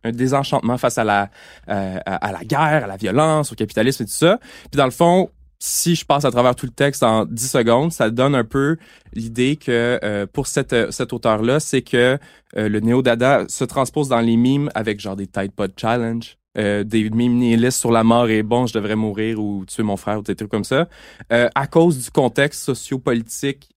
un, 0.04 0.10
désenchantement 0.12 0.78
face 0.78 0.98
à 0.98 1.04
la 1.04 1.30
euh, 1.68 1.98
à, 2.06 2.28
à 2.28 2.32
la 2.32 2.44
guerre, 2.44 2.84
à 2.84 2.86
la 2.86 2.96
violence, 2.96 3.52
au 3.52 3.54
capitalisme 3.56 4.04
et 4.04 4.06
tout 4.06 4.12
ça. 4.12 4.38
Puis 4.70 4.78
dans 4.78 4.84
le 4.84 4.90
fond, 4.92 5.30
si 5.62 5.94
je 5.94 6.06
passe 6.06 6.24
à 6.24 6.30
travers 6.30 6.54
tout 6.54 6.64
le 6.66 6.72
texte 6.72 7.02
en 7.02 7.26
10 7.26 7.50
secondes, 7.50 7.92
ça 7.92 8.08
donne 8.10 8.34
un 8.34 8.44
peu 8.44 8.78
l'idée 9.12 9.56
que 9.56 10.00
euh, 10.02 10.26
pour 10.26 10.46
cette, 10.46 10.72
euh, 10.72 10.90
cet 10.90 11.12
auteur-là, 11.12 11.60
c'est 11.60 11.82
que 11.82 12.16
euh, 12.56 12.68
le 12.68 12.80
néo-dada 12.80 13.44
se 13.48 13.64
transpose 13.64 14.08
dans 14.08 14.20
les 14.20 14.36
mimes 14.36 14.70
avec 14.74 15.00
genre 15.00 15.16
des 15.16 15.26
Tide 15.26 15.52
Pod 15.52 15.72
Challenge, 15.76 16.38
euh, 16.58 16.82
des 16.84 17.08
mimes 17.10 17.36
nihilistes 17.38 17.78
sur 17.78 17.90
la 17.92 18.02
mort 18.04 18.28
et 18.28 18.42
bon, 18.42 18.66
je 18.66 18.74
devrais 18.74 18.96
mourir 18.96 19.38
ou 19.40 19.64
tuer 19.66 19.82
mon 19.82 19.96
frère 19.96 20.18
ou 20.18 20.22
des 20.22 20.34
trucs 20.34 20.50
comme 20.50 20.64
ça, 20.64 20.88
euh, 21.32 21.48
à 21.54 21.66
cause 21.66 22.02
du 22.04 22.10
contexte 22.10 22.62
socio-politique 22.64 23.70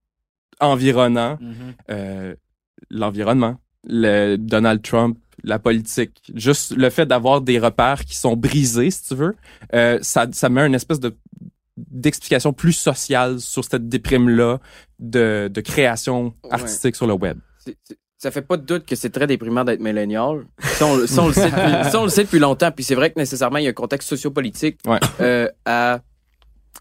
environnant 0.59 1.37
Mhm. 1.41 1.73
euh, 1.91 2.35
l'environnement, 2.89 3.57
le 3.87 4.37
Donald 4.37 4.81
Trump, 4.81 5.17
la 5.43 5.59
politique, 5.59 6.31
juste 6.35 6.75
le 6.75 6.89
fait 6.89 7.05
d'avoir 7.05 7.41
des 7.41 7.59
repères 7.59 8.05
qui 8.05 8.15
sont 8.15 8.35
brisés, 8.35 8.91
si 8.91 9.03
tu 9.09 9.15
veux, 9.15 9.35
euh, 9.73 9.99
ça, 10.01 10.27
ça 10.31 10.49
met 10.49 10.65
une 10.65 10.75
espèce 10.75 10.99
de 10.99 11.15
d'explication 11.75 12.53
plus 12.53 12.73
sociale 12.73 13.39
sur 13.39 13.63
cette 13.65 13.89
déprime-là 13.89 14.59
de, 14.99 15.49
de 15.51 15.61
création 15.61 16.33
artistique 16.51 16.95
sur 16.95 17.07
le 17.07 17.13
web. 17.13 17.39
Ça 18.23 18.31
fait 18.31 18.41
pas 18.41 18.55
de 18.55 18.61
doute 18.65 18.85
que 18.85 18.95
c'est 18.95 19.09
très 19.09 19.27
déprimant 19.27 19.65
d'être 19.65 19.81
millénial. 19.81 20.45
Ça, 20.61 20.85
on, 20.85 20.95
le- 20.95 21.07
ça, 21.07 21.21
on 21.23 21.27
le 21.27 21.33
sait 21.33 21.51
depuis, 21.51 21.91
ça, 21.91 21.99
on 21.99 22.03
le 22.05 22.09
sait 22.09 22.23
depuis 22.23 22.39
longtemps. 22.39 22.71
Puis 22.71 22.85
c'est 22.85 22.95
vrai 22.95 23.11
que 23.11 23.19
nécessairement, 23.19 23.57
il 23.57 23.65
y 23.65 23.67
a 23.67 23.71
un 23.71 23.73
contexte 23.73 24.07
sociopolitique 24.07 24.77
Ouais. 24.87 24.97
euh, 25.19 25.49
à... 25.65 25.99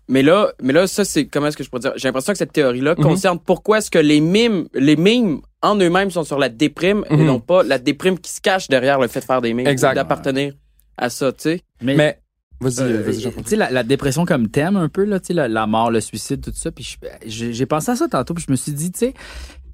Mais 0.09 0.23
là, 0.23 0.53
mais 0.63 0.73
là, 0.73 0.87
ça, 0.87 1.05
c'est... 1.05 1.27
Comment 1.27 1.49
est-ce 1.49 1.57
que 1.57 1.65
je 1.65 1.69
pourrais 1.69 1.81
dire? 1.81 1.93
J'ai 1.97 2.07
l'impression 2.07 2.33
que 2.33 2.39
cette 2.39 2.53
théorie-là 2.53 2.95
Mhm. 2.97 3.03
concerne 3.05 3.39
pourquoi 3.41 3.79
est-ce 3.79 3.91
que 3.91 3.99
les 3.99 4.21
mimes, 4.21 4.67
les 4.73 4.95
mimes 4.95 5.41
en 5.63 5.75
eux-mêmes 5.77 6.13
sont 6.13 6.23
sur 6.23 6.39
la 6.39 6.49
déprime 6.49 7.05
et 7.11 7.17
Mhm. 7.17 7.25
non 7.27 7.41
pas 7.41 7.65
la 7.65 7.79
déprime 7.79 8.21
qui 8.21 8.31
se 8.31 8.41
cache 8.41 8.69
derrière 8.69 9.01
le 9.01 9.09
fait 9.09 9.19
de 9.19 9.25
faire 9.25 9.41
des 9.41 9.53
mimes. 9.53 9.67
Exact. 9.67 9.93
ou 9.93 9.95
D'appartenir 9.97 10.55
à 10.97 11.11
ça, 11.11 11.33
tu 11.33 11.39
sais. 11.43 11.61
Mais, 11.81 11.97
Mais, 11.97 12.21
vas-y, 12.61 12.83
euh, 12.83 13.03
vas-y, 13.03 13.17
tu 13.17 13.21
Jean-François. 13.23 13.51
sais, 13.51 13.57
la, 13.57 13.71
la 13.71 13.83
dépression 13.83 14.25
comme 14.27 14.49
thème, 14.49 14.77
un 14.77 14.89
peu, 14.89 15.03
là, 15.05 15.19
tu 15.19 15.27
sais, 15.29 15.33
la, 15.35 15.49
la 15.49 15.67
mort, 15.67 15.91
le 15.91 16.01
suicide, 16.01 16.41
tout 16.41 16.53
ça. 16.55 16.71
Puis 16.71 16.97
j'ai 17.27 17.67
pensé 17.67 17.91
à 17.91 17.97
ça 17.97 18.07
tantôt, 18.07 18.33
puis 18.35 18.45
je 18.47 18.53
me 18.53 18.57
suis 18.57 18.71
dit, 18.73 18.93
tu 18.93 18.99
sais, 19.01 19.15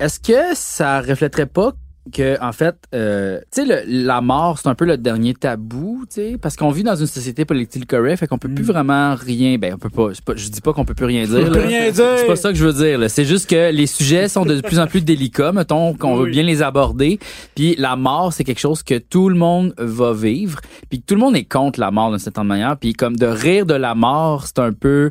est-ce 0.01 0.21
que 0.21 0.55
ça 0.55 1.01
reflèterait 1.01 1.47
pas 1.47 1.73
que, 2.11 2.43
en 2.43 2.53
fait, 2.53 2.75
euh, 2.95 3.39
tu 3.53 3.67
sais, 3.67 3.85
le- 3.85 4.07
la 4.07 4.23
mort, 4.23 4.59
c'est 4.59 4.69
un 4.71 4.75
peu 4.75 4.87
le 4.87 4.97
dernier 4.97 5.35
tabou, 5.35 6.05
tu 6.09 6.15
sais, 6.15 6.37
parce 6.41 6.57
qu'on 6.57 6.71
vit 6.71 6.83
dans 6.83 6.97
une 6.97 7.07
société 7.07 7.45
politique 7.45 7.87
correct, 7.87 8.17
fait 8.21 8.27
qu'on 8.27 8.39
peut 8.39 8.49
plus 8.49 8.65
vraiment 8.65 9.15
rien, 9.15 9.59
ben, 9.59 9.75
on 9.75 9.77
peut 9.79 9.91
pas, 9.91 10.09
je 10.35 10.49
dis 10.49 10.63
pas 10.63 10.73
qu'on 10.73 10.87
peut 10.87 10.95
plus 10.95 11.05
rien 11.05 11.27
dire. 11.27 11.45
On 11.47 11.53
peut 11.53 11.61
rien 11.61 11.91
dire. 11.91 12.15
C'est 12.17 12.27
pas 12.27 12.37
ça 12.37 12.49
que 12.51 12.55
je 12.57 12.65
veux 12.65 12.73
dire. 12.73 12.99
là. 12.99 13.11
C'est 13.11 13.27
juste 13.27 13.51
que 13.51 13.71
les 13.73 13.87
sujets 13.87 14.29
sont 14.29 14.47
de 14.47 14.59
plus 14.63 14.79
en 14.79 14.87
plus 14.87 15.03
délicats, 15.03 15.53
mettons, 15.53 15.93
qu'on 15.93 16.17
veut 16.17 16.31
bien 16.31 16.45
les 16.45 16.63
aborder. 16.63 17.19
Puis 17.55 17.75
la 17.77 17.95
mort, 17.95 18.33
c'est 18.33 18.45
quelque 18.45 18.61
chose 18.61 18.83
que 18.83 18.97
tout 18.97 19.29
le 19.29 19.35
monde 19.35 19.75
va 19.77 20.15
vivre. 20.15 20.61
Puis 20.89 21.03
tout 21.03 21.13
le 21.15 21.21
monde 21.21 21.37
est 21.37 21.45
contre 21.45 21.79
la 21.79 21.91
mort 21.91 22.09
d'une 22.09 22.19
certaine 22.19 22.45
manière. 22.47 22.79
Puis 22.79 22.95
comme 22.95 23.17
de 23.17 23.27
rire 23.27 23.67
de 23.67 23.75
la 23.75 23.95
mort, 23.95 24.47
c'est 24.47 24.61
un 24.61 24.73
peu... 24.73 25.11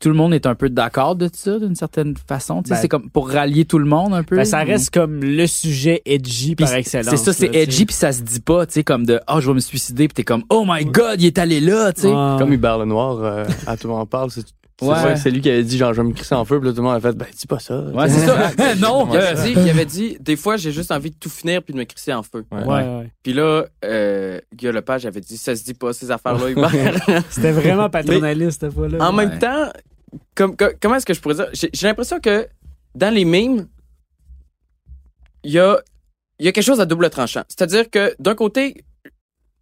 Tout 0.00 0.10
le 0.10 0.14
monde 0.14 0.32
est 0.32 0.46
un 0.46 0.54
peu 0.54 0.70
d'accord 0.70 1.16
de 1.16 1.28
ça, 1.32 1.58
d'une 1.58 1.74
certaine 1.74 2.14
façon. 2.16 2.62
Tu 2.62 2.68
sais, 2.68 2.74
Ben- 2.74 2.80
c'est 2.82 2.88
comme 2.88 3.10
pour 3.10 3.30
rallier 3.30 3.64
tout 3.64 3.78
le 3.80 3.84
monde 3.84 4.14
un 4.14 4.22
peu. 4.22 4.36
Ben, 4.36 4.44
ça 4.44 4.58
reste 4.58 4.90
comme 4.94 5.20
le 5.24 5.46
sujet 5.48 6.02
edgy 6.06 6.54
par 6.54 6.72
excellence. 6.72 7.10
C'est 7.10 7.16
ça, 7.16 7.32
c'est 7.32 7.52
edgy, 7.52 7.84
puis 7.84 7.96
ça 7.96 8.12
se 8.12 8.22
dit 8.22 8.38
pas, 8.38 8.64
tu 8.66 8.74
sais, 8.74 8.84
comme 8.84 9.04
de 9.04 9.18
«Oh, 9.28 9.40
je 9.40 9.48
vais 9.48 9.54
me 9.54 9.60
suicider», 9.60 10.06
puis 10.08 10.14
t'es 10.14 10.22
comme 10.22 10.44
«Oh 10.50 10.64
my 10.66 10.84
God, 10.84 11.20
il 11.20 11.26
est 11.26 11.38
allé 11.38 11.60
là», 11.60 11.92
tu 11.94 12.02
sais. 12.02 12.08
Ouais. 12.08 12.36
Comme 12.38 12.52
Hubert 12.52 12.78
Lenoir, 12.78 13.18
euh, 13.24 13.44
à 13.66 13.76
tout 13.76 13.88
le 13.88 13.94
monde 13.94 14.02
en 14.02 14.06
parle, 14.06 14.30
c'est 14.30 14.46
c'est 14.80 14.86
Ouais. 14.86 14.94
vrai 15.00 15.14
que 15.14 15.18
c'est 15.20 15.30
lui 15.30 15.40
qui 15.40 15.50
avait 15.50 15.64
dit 15.64 15.76
genre 15.76 15.92
je 15.92 16.00
vais 16.00 16.06
me 16.08 16.12
crisser 16.14 16.34
en 16.36 16.44
feu, 16.44 16.58
puis 16.60 16.68
là, 16.68 16.72
tout 16.72 16.82
le 16.82 16.84
monde 16.88 16.94
a 16.96 17.00
fait 17.00 17.12
ben 17.16 17.26
dis 17.36 17.46
pas 17.46 17.58
ça. 17.58 17.80
Ouais, 17.80 18.08
c'est 18.08 18.24
ça. 18.26 18.50
non, 18.76 19.08
Il 19.12 19.16
avait 19.16 19.42
dit, 19.42 19.52
il 19.60 19.70
avait 19.70 19.84
dit, 19.86 20.16
des 20.20 20.36
fois, 20.36 20.56
j'ai 20.56 20.70
juste 20.72 20.92
envie 20.92 21.10
de 21.10 21.16
tout 21.16 21.28
finir 21.30 21.62
puis 21.62 21.74
de 21.74 21.78
me 21.78 21.84
crisser 21.84 22.12
en 22.12 22.22
feu. 22.22 22.44
Ouais. 22.52 22.62
Ouais, 22.64 22.82
ouais. 22.98 23.12
Puis 23.22 23.32
là, 23.32 23.64
euh, 23.84 24.40
Guillaume 24.54 24.76
Lepage 24.76 25.04
avait 25.06 25.20
dit, 25.20 25.36
ça 25.36 25.56
se 25.56 25.64
dit 25.64 25.74
pas, 25.74 25.92
ces 25.92 26.10
affaires-là, 26.10 26.48
Hubert. 26.50 27.24
C'était 27.30 27.52
vraiment 27.52 27.90
paternaliste 27.90 28.60
cette 28.60 28.72
fois-là. 28.72 29.04
En 29.04 29.16
Ouais. 29.16 29.26
même 29.26 29.38
temps, 29.38 29.70
comme, 30.34 30.56
comme- 30.56 30.72
comment 30.80 30.94
est-ce 30.94 31.06
que 31.06 31.14
je 31.14 31.20
pourrais 31.20 31.34
dire? 31.34 31.48
J'ai 31.52 31.70
j'ai 31.72 31.86
l'impression 31.86 32.20
que 32.20 32.46
dans 32.94 33.12
les 33.12 33.24
mimes, 33.24 33.66
il 35.44 35.52
y 35.52 35.58
a, 35.58 35.80
il 36.38 36.46
y 36.46 36.48
a 36.48 36.52
quelque 36.52 36.64
chose 36.64 36.80
à 36.80 36.86
double 36.86 37.10
tranchant. 37.10 37.42
C'est-à-dire 37.48 37.90
que 37.90 38.14
d'un 38.18 38.34
côté, 38.34 38.84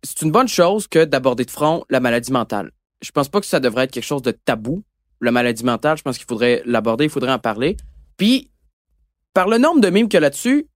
c'est 0.02 0.22
une 0.22 0.30
bonne 0.30 0.48
chose 0.48 0.86
que 0.88 1.04
d'aborder 1.04 1.44
de 1.44 1.50
front 1.50 1.84
la 1.90 2.00
maladie 2.00 2.32
mentale. 2.32 2.70
Je 3.02 3.10
pense 3.10 3.28
pas 3.28 3.40
que 3.40 3.46
ça 3.46 3.60
devrait 3.60 3.84
être 3.84 3.90
quelque 3.92 4.04
chose 4.04 4.22
de 4.22 4.30
tabou, 4.30 4.82
la 5.20 5.30
maladie 5.30 5.64
mentale. 5.64 5.96
Je 5.96 6.02
pense 6.02 6.18
qu'il 6.18 6.26
faudrait 6.26 6.62
l'aborder, 6.64 7.04
il 7.04 7.10
faudrait 7.10 7.32
en 7.32 7.38
parler. 7.38 7.76
Puis, 8.16 8.50
par 9.34 9.48
le 9.48 9.58
nombre 9.58 9.80
de 9.80 9.90
mimes 9.90 10.08
qu'il 10.08 10.14
y 10.14 10.18
a 10.18 10.20
là-dessus, 10.20 10.66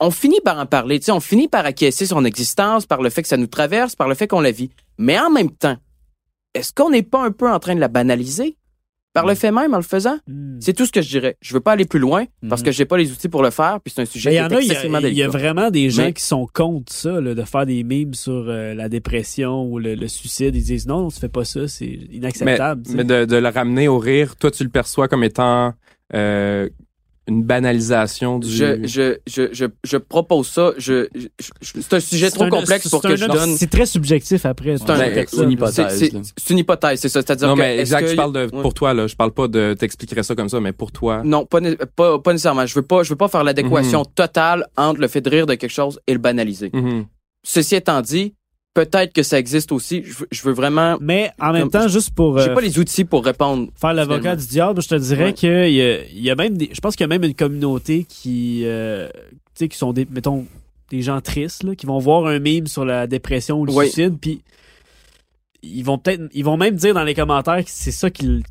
on 0.00 0.10
finit 0.10 0.40
par 0.44 0.58
en 0.58 0.66
parler. 0.66 0.98
Tu 1.00 1.06
sais, 1.06 1.12
on 1.12 1.20
finit 1.20 1.48
par 1.48 1.64
acquiescer 1.64 2.06
son 2.06 2.24
existence, 2.24 2.86
par 2.86 3.02
le 3.02 3.10
fait 3.10 3.22
que 3.22 3.28
ça 3.28 3.36
nous 3.36 3.46
traverse, 3.46 3.96
par 3.96 4.08
le 4.08 4.14
fait 4.14 4.26
qu'on 4.26 4.40
la 4.40 4.50
vit. 4.50 4.70
Mais 4.98 5.18
en 5.18 5.30
même 5.30 5.50
temps, 5.50 5.76
est-ce 6.54 6.72
qu'on 6.72 6.90
n'est 6.90 7.02
pas 7.02 7.22
un 7.22 7.30
peu 7.30 7.50
en 7.50 7.58
train 7.58 7.74
de 7.74 7.80
la 7.80 7.88
banaliser? 7.88 8.56
Par 9.16 9.26
le 9.26 9.34
fait 9.34 9.50
même, 9.50 9.74
en 9.74 9.78
le 9.78 9.82
faisant? 9.82 10.18
Hmm. 10.26 10.58
C'est 10.60 10.72
tout 10.72 10.86
ce 10.86 10.92
que 10.92 11.02
je 11.02 11.08
dirais. 11.08 11.36
Je 11.40 11.52
veux 11.54 11.60
pas 11.60 11.72
aller 11.72 11.84
plus 11.84 11.98
loin 11.98 12.24
parce 12.48 12.62
que 12.62 12.70
j'ai 12.70 12.84
pas 12.84 12.96
les 12.96 13.10
outils 13.12 13.28
pour 13.28 13.42
le 13.42 13.50
faire, 13.50 13.80
puis 13.82 13.92
c'est 13.94 14.02
un 14.02 14.06
sujet 14.06 14.30
Mais 14.30 14.36
qui 14.36 14.40
est 14.40 14.42
a, 14.42 14.60
il 14.60 14.66
y 14.68 14.72
a, 14.72 14.84
il 14.84 14.90
y 14.92 14.96
a 14.96 15.00
délicat. 15.00 15.28
vraiment 15.28 15.70
des 15.70 15.90
gens 15.90 16.02
Mais- 16.04 16.12
qui 16.12 16.22
sont 16.24 16.46
contre 16.52 16.92
ça, 16.92 17.20
là, 17.20 17.34
de 17.34 17.42
faire 17.42 17.66
des 17.66 17.82
mimes 17.82 18.14
sur 18.14 18.46
euh, 18.48 18.74
la 18.74 18.88
dépression 18.88 19.64
ou 19.64 19.78
le, 19.78 19.94
le 19.94 20.08
suicide. 20.08 20.54
Ils 20.54 20.62
disent 20.64 20.86
non, 20.86 21.06
on 21.06 21.10
se 21.10 21.18
fait 21.18 21.28
pas 21.28 21.44
ça, 21.44 21.66
c'est 21.68 21.86
inacceptable. 22.12 22.82
mais 22.94 23.04
de, 23.04 23.24
de 23.24 23.36
le 23.36 23.48
ramener 23.48 23.88
au 23.88 23.98
rire, 23.98 24.36
toi, 24.36 24.50
tu 24.50 24.62
le 24.64 24.70
perçois 24.70 25.08
comme 25.08 25.24
étant 25.24 25.72
euh, 26.14 26.68
une 27.28 27.42
banalisation 27.42 28.38
du... 28.38 28.48
Je, 28.48 28.86
je, 28.86 29.16
je, 29.26 29.48
je, 29.52 29.64
je 29.84 29.96
propose 29.96 30.46
ça. 30.48 30.72
Je, 30.78 31.08
je- 31.14 31.26
je- 31.60 31.80
c'est 31.80 31.94
un 31.94 32.00
sujet 32.00 32.30
trop 32.30 32.44
un- 32.44 32.50
complexe 32.50 32.88
pour 32.88 33.02
que 33.02 33.08
un- 33.08 33.16
je 33.16 33.26
donne. 33.26 33.56
C'est 33.56 33.68
très 33.70 33.86
subjectif 33.86 34.46
après. 34.46 34.76
C'est 34.78 34.88
un- 34.90 35.42
une 35.44 35.50
hypothèse. 35.50 35.98
C'est- 35.98 36.50
une 36.52 36.58
hypothèse, 36.58 37.00
c'est 37.00 37.08
ça. 37.08 37.22
C'est-à-dire 37.22 37.48
non, 37.48 37.54
que. 37.54 37.60
mais 37.60 37.78
exact, 37.78 38.02
que- 38.02 38.08
je 38.08 38.14
parle 38.16 38.32
de, 38.32 38.46
pour 38.46 38.74
toi, 38.74 38.94
là. 38.94 39.06
Je 39.06 39.16
parle 39.16 39.32
pas 39.32 39.48
de 39.48 39.74
t'expliquerais 39.78 40.22
ça 40.22 40.34
comme 40.34 40.48
ça, 40.48 40.60
mais 40.60 40.72
pour 40.72 40.92
toi. 40.92 41.22
Non, 41.24 41.46
pas, 41.46 42.18
pas 42.20 42.32
nécessairement. 42.32 42.64
Je 42.66 42.74
veux 42.74 42.82
pas, 42.82 43.02
je 43.02 43.10
veux 43.10 43.16
pas 43.16 43.28
faire 43.28 43.42
l'adéquation 43.44 44.00
Mhm. 44.00 44.06
totale 44.14 44.66
entre 44.76 45.00
le 45.00 45.08
fait 45.08 45.20
de 45.20 45.30
rire 45.30 45.46
de 45.46 45.54
quelque 45.54 45.70
chose 45.72 45.98
et 46.06 46.12
le 46.12 46.18
banaliser. 46.18 46.70
Mhm. 46.72 47.06
Ceci 47.42 47.74
étant 47.76 48.00
dit, 48.02 48.34
peut-être 48.76 49.14
que 49.14 49.22
ça 49.22 49.38
existe 49.38 49.72
aussi. 49.72 50.02
Je 50.04 50.12
veux, 50.18 50.28
je 50.30 50.42
veux 50.42 50.52
vraiment. 50.52 50.98
Mais 51.00 51.30
en 51.40 51.52
même 51.52 51.70
temps, 51.70 51.88
juste 51.88 52.10
pour 52.14 52.38
J'ai 52.38 52.50
euh, 52.50 52.54
pas 52.54 52.60
les 52.60 52.78
outils 52.78 53.06
pour 53.06 53.24
répondre. 53.24 53.68
faire 53.74 53.94
l'avocat 53.94 54.36
du 54.36 54.46
diable, 54.46 54.82
je 54.82 54.88
te 54.88 54.94
dirais 54.94 55.24
Ouais. 55.24 55.32
qu'il 55.32 55.48
y 55.72 55.80
a, 55.82 56.04
y 56.12 56.30
a 56.30 56.34
même 56.34 56.58
des, 56.58 56.68
je 56.72 56.80
pense 56.80 56.94
qu'il 56.94 57.04
y 57.04 57.06
a 57.06 57.08
même 57.08 57.24
une 57.24 57.34
communauté 57.34 58.04
qui, 58.06 58.62
euh, 58.64 59.08
tu 59.14 59.36
sais, 59.54 59.68
qui 59.68 59.78
sont 59.78 59.94
des, 59.94 60.06
mettons, 60.10 60.44
des 60.90 61.00
gens 61.00 61.20
tristes, 61.22 61.62
là, 61.64 61.74
qui 61.74 61.86
vont 61.86 61.98
voir 61.98 62.26
un 62.26 62.38
meme 62.38 62.66
sur 62.66 62.84
la 62.84 63.06
dépression 63.06 63.60
ou 63.60 63.64
le 63.66 63.72
suicide, 63.72 64.18
puis 64.20 64.42
ils 65.62 65.82
vont 65.82 65.96
peut-être, 65.98 66.22
ils 66.34 66.44
vont 66.44 66.56
même 66.58 66.76
dire 66.76 66.92
dans 66.94 67.02
les 67.04 67.14
commentaires 67.14 67.64
que 67.64 67.70
c'est 67.70 67.90
ça 67.90 68.10
qui, 68.10 68.42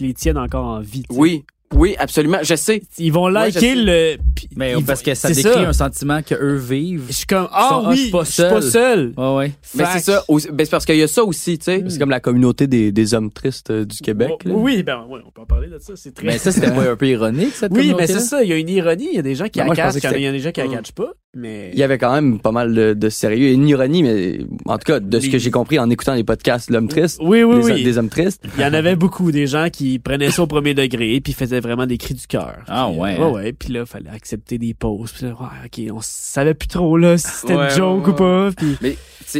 les 0.00 0.14
tiennent 0.14 0.38
encore 0.38 0.64
en 0.64 0.80
vie. 0.80 1.04
Oui, 1.10 1.44
oui, 1.74 1.94
absolument. 1.98 2.38
Je 2.42 2.54
sais. 2.54 2.82
Ils 2.98 3.12
vont 3.12 3.28
liker 3.28 3.74
le. 3.74 4.16
Mais 4.56 4.72
ils 4.78 4.84
parce 4.84 5.02
que 5.02 5.14
ça 5.14 5.30
décrit 5.30 5.64
un 5.64 5.72
sentiment 5.72 6.22
que 6.22 6.34
eux 6.34 6.56
vivent. 6.56 7.04
Je 7.08 7.12
suis 7.14 7.26
comme, 7.26 7.48
ah 7.52 7.68
sont- 7.70 7.76
ah, 7.76 7.82
je 7.84 7.90
oui, 7.90 7.98
suis 8.02 8.10
pas 8.10 8.24
je 8.24 8.30
suis 8.30 8.42
pas 8.42 8.60
seul. 8.62 8.70
seul. 8.70 9.12
Ouais, 9.16 9.34
ouais. 9.36 9.52
Mais 9.74 9.84
c'est 9.94 10.00
ça. 10.00 10.22
aussi- 10.28 10.48
Ben, 10.52 10.64
c'est 10.64 10.70
parce 10.70 10.84
qu'il 10.84 10.96
y 10.96 11.02
a 11.02 11.08
ça 11.08 11.24
aussi, 11.24 11.58
tu 11.58 11.64
sais. 11.64 11.84
C'est 11.88 11.98
comme 11.98 12.10
la 12.10 12.20
communauté 12.20 12.66
des, 12.66 12.92
des 12.92 13.14
hommes 13.14 13.32
tristes 13.32 13.70
euh, 13.70 13.84
du 13.84 13.98
Québec. 13.98 14.30
là. 14.44 14.52
Oui, 14.54 14.82
ben, 14.82 15.04
ouais, 15.08 15.20
on 15.26 15.30
peut 15.30 15.40
en 15.42 15.46
parler 15.46 15.68
de 15.68 15.78
ça. 15.78 15.94
C'est 15.96 16.14
très. 16.14 16.26
Mais 16.26 16.38
ça, 16.38 16.52
c'était 16.52 16.66
un 16.88 16.96
peu 16.96 17.08
ironique, 17.08 17.54
cette 17.54 17.72
Oui, 17.72 17.78
mais 17.78 17.92
communauté-là? 17.92 18.18
c'est 18.20 18.24
ça. 18.26 18.42
Il 18.42 18.48
y 18.50 18.52
a 18.52 18.56
une 18.56 18.68
ironie. 18.68 19.08
Il 19.10 19.16
y 19.16 19.18
a 19.18 19.22
des 19.22 19.34
gens 19.34 19.48
qui 19.48 19.58
Ben, 19.58 19.64
la 19.64 19.74
que 20.00 20.16
il 20.18 20.22
y 20.22 20.26
en 20.26 20.30
a 20.30 20.32
des 20.32 20.40
gens 20.40 20.52
qui 20.52 20.60
la 20.60 20.66
pas. 20.92 21.12
Mais. 21.36 21.70
Il 21.72 21.78
y 21.78 21.82
avait 21.82 21.98
quand 21.98 22.12
même 22.12 22.38
pas 22.40 22.52
mal 22.52 22.74
de, 22.74 22.94
de 22.94 23.08
sérieux. 23.08 23.48
Une 23.50 23.66
ironie, 23.68 24.02
mais 24.02 24.38
en 24.66 24.78
tout 24.78 24.84
cas, 24.84 25.00
de 25.00 25.18
ce 25.20 25.26
Les- 25.26 25.32
que 25.32 25.38
j'ai 25.38 25.50
compris 25.50 25.78
en 25.78 25.90
écoutant 25.90 26.14
les 26.14 26.24
podcasts 26.24 26.70
L'homme 26.70 26.88
triste, 26.88 27.18
Oui, 27.22 27.42
oui, 27.42 27.56
des, 27.64 27.72
oui. 27.72 27.82
des 27.84 27.98
hommes 27.98 28.08
tristes, 28.08 28.42
Il 28.56 28.62
y 28.62 28.64
en 28.64 28.72
avait 28.72 28.96
beaucoup, 28.96 29.32
des 29.32 29.46
gens 29.46 29.68
qui 29.70 29.98
prenaient 29.98 30.30
ça 30.30 30.42
au 30.42 30.46
premier 30.46 30.74
degré 30.74 31.20
puis 31.20 31.32
faisaient 31.32 31.60
vraiment 31.60 31.86
des 31.86 31.98
cris 31.98 32.14
du 32.14 32.26
cœur. 32.26 32.58
Ah, 32.68 32.88
ouais, 32.90 33.18
euh, 33.18 33.22
hein. 33.22 33.28
ouais, 33.30 33.32
ouais. 33.34 33.52
Puis 33.52 33.72
là, 33.72 33.84
fallait 33.86 34.10
accepter 34.10 34.58
des 34.58 34.74
pauses. 34.74 35.12
Puis 35.12 35.26
là, 35.26 35.32
ouais, 35.32 35.66
ok, 35.90 35.94
on 35.96 36.00
savait 36.02 36.54
plus 36.54 36.68
trop 36.68 36.96
là 36.96 37.18
si 37.18 37.26
c'était 37.28 37.54
Ouais, 37.56 37.64
une 37.70 37.76
joke 37.76 38.04
ouais, 38.06 38.12
ou 38.12 38.16
pas. 38.16 38.50
Puis 38.56 38.76
Mais 38.80 38.96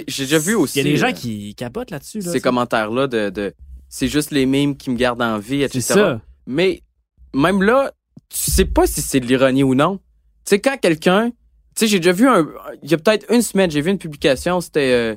j'ai 0.08 0.24
déjà 0.24 0.38
vu 0.38 0.54
aussi. 0.54 0.78
il 0.80 0.84
y 0.84 0.88
a 0.88 0.90
des 0.90 0.96
gens 0.98 1.08
euh, 1.08 1.12
qui 1.12 1.54
capotent 1.54 1.90
là-dessus. 1.90 2.18
Là, 2.18 2.24
ces 2.32 2.38
ça. 2.38 2.40
commentaires-là 2.40 3.06
de, 3.06 3.30
de 3.30 3.52
c'est 3.88 4.08
juste 4.08 4.32
les 4.32 4.46
mimes 4.46 4.76
qui 4.76 4.90
me 4.90 4.96
gardent 4.96 5.22
en 5.22 5.38
vie, 5.38 5.62
etc. 5.62 5.80
C'est 5.80 5.94
ça. 5.94 6.20
Mais 6.46 6.82
même 7.32 7.62
là, 7.62 7.92
tu 8.28 8.50
sais 8.50 8.64
pas 8.64 8.86
si 8.88 9.00
c'est 9.00 9.20
de 9.20 9.26
l'ironie 9.26 9.62
ou 9.62 9.74
non. 9.76 9.98
Tu 10.44 10.50
sais, 10.50 10.58
quand 10.58 10.76
quelqu'un. 10.80 11.30
Tu 11.74 11.80
sais, 11.80 11.86
j'ai 11.88 11.98
déjà 11.98 12.12
vu 12.12 12.28
un. 12.28 12.46
Il 12.82 12.90
y 12.90 12.94
a 12.94 12.98
peut-être 12.98 13.26
une 13.32 13.42
semaine, 13.42 13.70
j'ai 13.70 13.80
vu 13.80 13.90
une 13.90 13.98
publication, 13.98 14.60
c'était. 14.60 14.92
euh, 14.92 15.16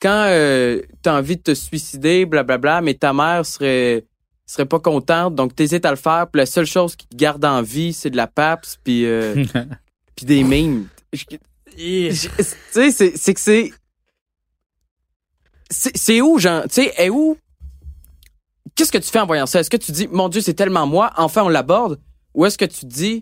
quand 0.00 0.26
euh, 0.28 0.80
t'as 1.02 1.18
envie 1.18 1.36
de 1.36 1.42
te 1.42 1.54
suicider, 1.54 2.24
blablabla, 2.24 2.80
mais 2.80 2.94
ta 2.94 3.12
mère 3.12 3.44
serait 3.44 4.06
serait 4.46 4.66
pas 4.66 4.80
contente, 4.80 5.34
donc 5.36 5.54
t'hésites 5.54 5.84
à 5.84 5.90
le 5.90 5.96
faire, 5.96 6.26
puis 6.28 6.38
la 6.40 6.46
seule 6.46 6.66
chose 6.66 6.96
qui 6.96 7.06
te 7.06 7.14
garde 7.14 7.44
en 7.44 7.62
vie, 7.62 7.92
c'est 7.92 8.10
de 8.10 8.16
la 8.16 8.26
paps, 8.26 8.78
puis 8.82 9.04
euh, 9.04 9.44
puis 10.16 10.26
des 10.26 10.42
mimes. 10.42 10.88
Tu 11.12 12.12
sais, 12.70 12.90
c'est 12.90 13.16
c'est 13.16 13.34
que 13.34 13.40
c'est. 13.40 13.72
C'est 15.70 15.96
c'est 15.96 16.20
où, 16.20 16.38
genre, 16.38 16.62
tu 16.64 16.82
sais, 16.82 16.92
est 16.96 17.10
où? 17.10 17.36
Qu'est-ce 18.74 18.90
que 18.90 18.98
tu 18.98 19.10
fais 19.10 19.20
en 19.20 19.26
voyant 19.26 19.46
ça? 19.46 19.60
Est-ce 19.60 19.70
que 19.70 19.76
tu 19.76 19.92
dis, 19.92 20.08
mon 20.08 20.28
Dieu, 20.28 20.40
c'est 20.40 20.54
tellement 20.54 20.86
moi, 20.86 21.12
enfin 21.16 21.42
on 21.42 21.48
l'aborde? 21.48 22.00
Ou 22.34 22.46
est-ce 22.46 22.58
que 22.58 22.64
tu 22.64 22.86
dis, 22.86 23.20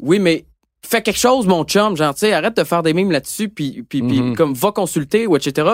oui, 0.00 0.18
mais 0.18 0.44
fais 0.86 1.02
quelque 1.02 1.18
chose, 1.18 1.46
mon 1.46 1.64
chum, 1.64 1.96
genre, 1.96 2.14
tu 2.14 2.20
sais, 2.20 2.32
arrête 2.32 2.56
de 2.56 2.64
faire 2.64 2.82
des 2.82 2.94
mimes 2.94 3.10
là-dessus, 3.10 3.48
puis, 3.48 3.84
puis, 3.88 4.02
puis 4.02 4.20
Mhm. 4.22 4.36
comme, 4.36 4.54
va 4.54 4.72
consulter, 4.72 5.26
ou 5.26 5.36
etc. 5.36 5.68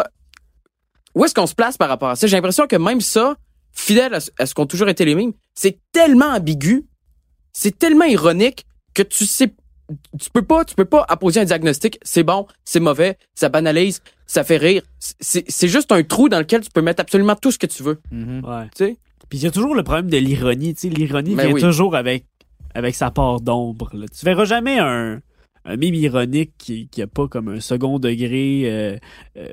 Où 1.14 1.24
est-ce 1.24 1.34
qu'on 1.34 1.46
se 1.46 1.55
place 1.55 1.76
par 1.76 1.88
rapport 1.88 2.09
à 2.11 2.16
ça? 2.16 2.26
J'ai 2.26 2.36
l'impression 2.36 2.66
que 2.66 2.76
même 2.76 3.00
ça, 3.00 3.36
fidèle 3.72 4.14
à, 4.14 4.20
ce- 4.20 4.30
à 4.38 4.46
ce 4.46 4.55
qu'ont 4.55 4.66
toujours 4.66 4.88
été 4.88 5.05
les 5.05 5.14
mimes, 5.14 5.32
c'est 5.55 5.78
tellement 5.92 6.26
ambigu, 6.34 6.84
c'est 7.52 7.78
tellement 7.78 8.05
ironique 8.07 8.66
que 8.94 9.02
tu 9.02 9.26
sais 9.26 9.52
tu 10.18 10.30
peux 10.32 10.40
pas, 10.42 10.64
tu 10.64 10.74
peux 10.74 10.86
pas 10.86 11.05
apposer 11.11 11.40
un 11.40 11.44
diagnostic. 11.44 11.98
C'est 12.02 12.22
bon, 12.22 12.46
c'est 12.64 12.80
mauvais, 12.80 13.18
ça 13.34 13.50
banalise, 13.50 14.00
ça 14.26 14.42
fait 14.42 14.57
rire. 14.57 14.80
C'est, 15.20 15.44
c'est 15.46 15.68
juste 15.68 15.92
un 15.92 16.02
trou 16.02 16.30
dans 16.30 16.38
lequel 16.38 16.62
tu 16.62 16.70
peux 16.70 16.80
mettre 16.80 17.02
absolument 17.02 17.36
tout 17.36 17.50
ce 17.50 17.59
que 17.59 17.66
tu 17.66 17.82
veux. 17.82 18.00
Mhm. 18.11 18.42
Ouais. 18.46 18.64
Tu 18.74 18.86
sais? 18.86 18.96
Puis 19.28 19.40
il 19.40 19.44
y 19.44 19.46
a 19.46 19.50
toujours 19.50 19.74
le 19.74 19.82
problème 19.82 20.09
de 20.09 20.16
l'ironie. 20.16 20.74
Tu 20.74 20.88
sais, 20.88 20.88
l'ironie 20.88 21.34
Ben 21.34 21.46
vient 21.48 21.55
oui. 21.55 21.61
toujours 21.61 21.96
avec, 21.96 22.24
avec 22.74 22.94
sa 22.94 23.10
part 23.10 23.40
d'ombre. 23.40 23.90
là. 23.94 24.06
Tu 24.08 24.24
verras 24.24 24.44
jamais 24.44 24.78
un, 24.78 25.20
un 25.64 25.76
mime 25.76 25.94
ironique 25.94 26.52
qui, 26.58 26.88
qui 26.88 27.02
a 27.02 27.06
pas 27.06 27.28
comme 27.28 27.48
un 27.48 27.60
second 27.60 27.98
degré 27.98 28.62
euh, 28.64 28.96
euh, 29.36 29.48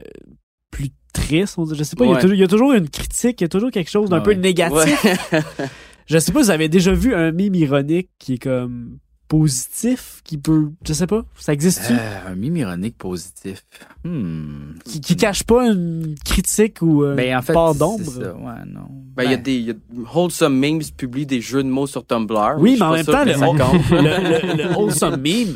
plus 0.71 0.89
triste. 1.13 1.55
on 1.57 1.65
dit. 1.65 1.75
Je 1.75 1.83
sais 1.83 1.95
pas, 1.95 2.05
il 2.05 2.09
y 2.09 2.13
Ouais. 2.13 2.37
y, 2.37 2.43
a 2.43 2.47
toujours 2.47 2.73
une 2.73 2.89
critique, 2.89 3.41
il 3.41 3.43
y 3.43 3.45
a 3.45 3.49
toujours 3.49 3.71
quelque 3.71 3.89
chose 3.89 4.09
d'un 4.09 4.17
Ouais. 4.17 4.23
peu 4.23 4.33
négatif. 4.33 5.03
Ouais. 5.03 5.41
Je 6.07 6.17
sais 6.17 6.31
pas 6.33 6.41
vous 6.41 6.49
avez 6.49 6.67
déjà 6.67 6.91
vu 6.91 7.13
un 7.15 7.31
mime 7.31 7.55
ironique 7.55 8.09
qui 8.19 8.33
est 8.33 8.37
comme 8.37 8.97
positif, 9.31 10.19
qui 10.25 10.37
peut, 10.37 10.71
je 10.85 10.91
sais 10.91 11.07
pas, 11.07 11.23
ça 11.39 11.53
existe-tu? 11.53 11.93
Euh, 11.93 12.27
un 12.31 12.35
mime 12.35 12.57
ironique 12.57 12.97
positif. 12.97 13.63
Hmm. 14.03 14.73
qui, 14.83 14.99
qui 14.99 15.15
cache 15.15 15.43
pas 15.43 15.67
une 15.67 16.15
critique 16.25 16.81
ou 16.81 17.03
euh, 17.05 17.15
Ben, 17.15 17.37
en 17.37 17.41
fait, 17.41 17.53
part 17.53 17.73
d'ombre? 17.73 18.03
Ouais, 18.17 18.65
non. 18.67 18.87
Ben, 19.15 19.23
il 19.23 19.31
y 19.31 19.33
a 19.33 19.37
des, 19.37 19.55
il 19.55 19.65
y 19.67 19.71
a 19.71 19.73
Wholesome 20.13 20.53
Memes 20.57 20.81
publie 20.97 21.25
des 21.25 21.39
jeux 21.39 21.63
de 21.63 21.69
mots 21.69 21.87
sur 21.87 22.05
Tumblr. 22.05 22.55
Oui, 22.59 22.75
mais 22.77 22.85
en 22.85 22.91
même 22.91 23.05
temps, 23.05 23.23
le, 23.23 23.31
le, 23.31 24.57
le- 24.57 24.63
le 24.69 24.75
wholesome 24.77 25.15
meme 25.21 25.55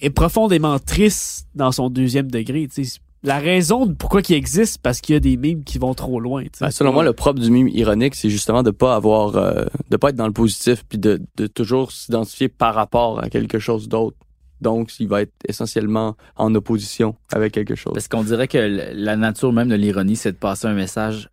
est 0.00 0.10
profondément 0.10 0.78
triste 0.78 1.48
dans 1.54 1.72
son 1.72 1.90
deuxième 1.90 2.30
degré. 2.30 2.68
tu 2.72 2.84
sais. 2.84 3.00
La 3.22 3.38
raison 3.38 3.84
de 3.84 3.92
pourquoi 3.92 4.22
il 4.28 4.34
existe, 4.34 4.78
parce 4.82 5.00
qu'il 5.02 5.12
y 5.14 5.16
a 5.16 5.20
des 5.20 5.36
mimes 5.36 5.62
qui 5.62 5.76
vont 5.78 5.92
trop 5.92 6.20
loin. 6.20 6.42
tu 6.44 6.50
sais. 6.54 6.64
Ben, 6.64 6.70
selon 6.70 6.92
moi, 6.92 7.04
le 7.04 7.12
propre 7.12 7.38
du 7.40 7.50
mime 7.50 7.68
ironique, 7.68 8.14
c'est 8.14 8.30
justement 8.30 8.62
de 8.62 8.70
pas 8.70 8.94
avoir, 8.94 9.36
euh, 9.36 9.64
de 9.90 9.96
pas 9.98 10.08
être 10.08 10.16
dans 10.16 10.26
le 10.26 10.32
positif, 10.32 10.84
puis 10.88 10.96
de, 10.98 11.20
de 11.36 11.46
toujours 11.46 11.92
s'identifier 11.92 12.48
par 12.48 12.74
rapport 12.74 13.22
à 13.22 13.28
quelque 13.28 13.58
chose 13.58 13.88
d'autre. 13.88 14.16
Donc, 14.62 14.98
il 15.00 15.08
va 15.08 15.22
être 15.22 15.32
essentiellement 15.46 16.16
en 16.36 16.54
opposition 16.54 17.14
avec 17.32 17.52
quelque 17.52 17.74
chose. 17.74 17.92
Parce 17.94 18.08
qu'on 18.08 18.22
dirait 18.24 18.48
que 18.48 18.58
la 18.94 19.16
nature 19.16 19.52
même 19.52 19.68
de 19.68 19.74
l'ironie, 19.74 20.16
c'est 20.16 20.32
de 20.32 20.36
passer 20.38 20.66
un 20.66 20.74
message 20.74 21.28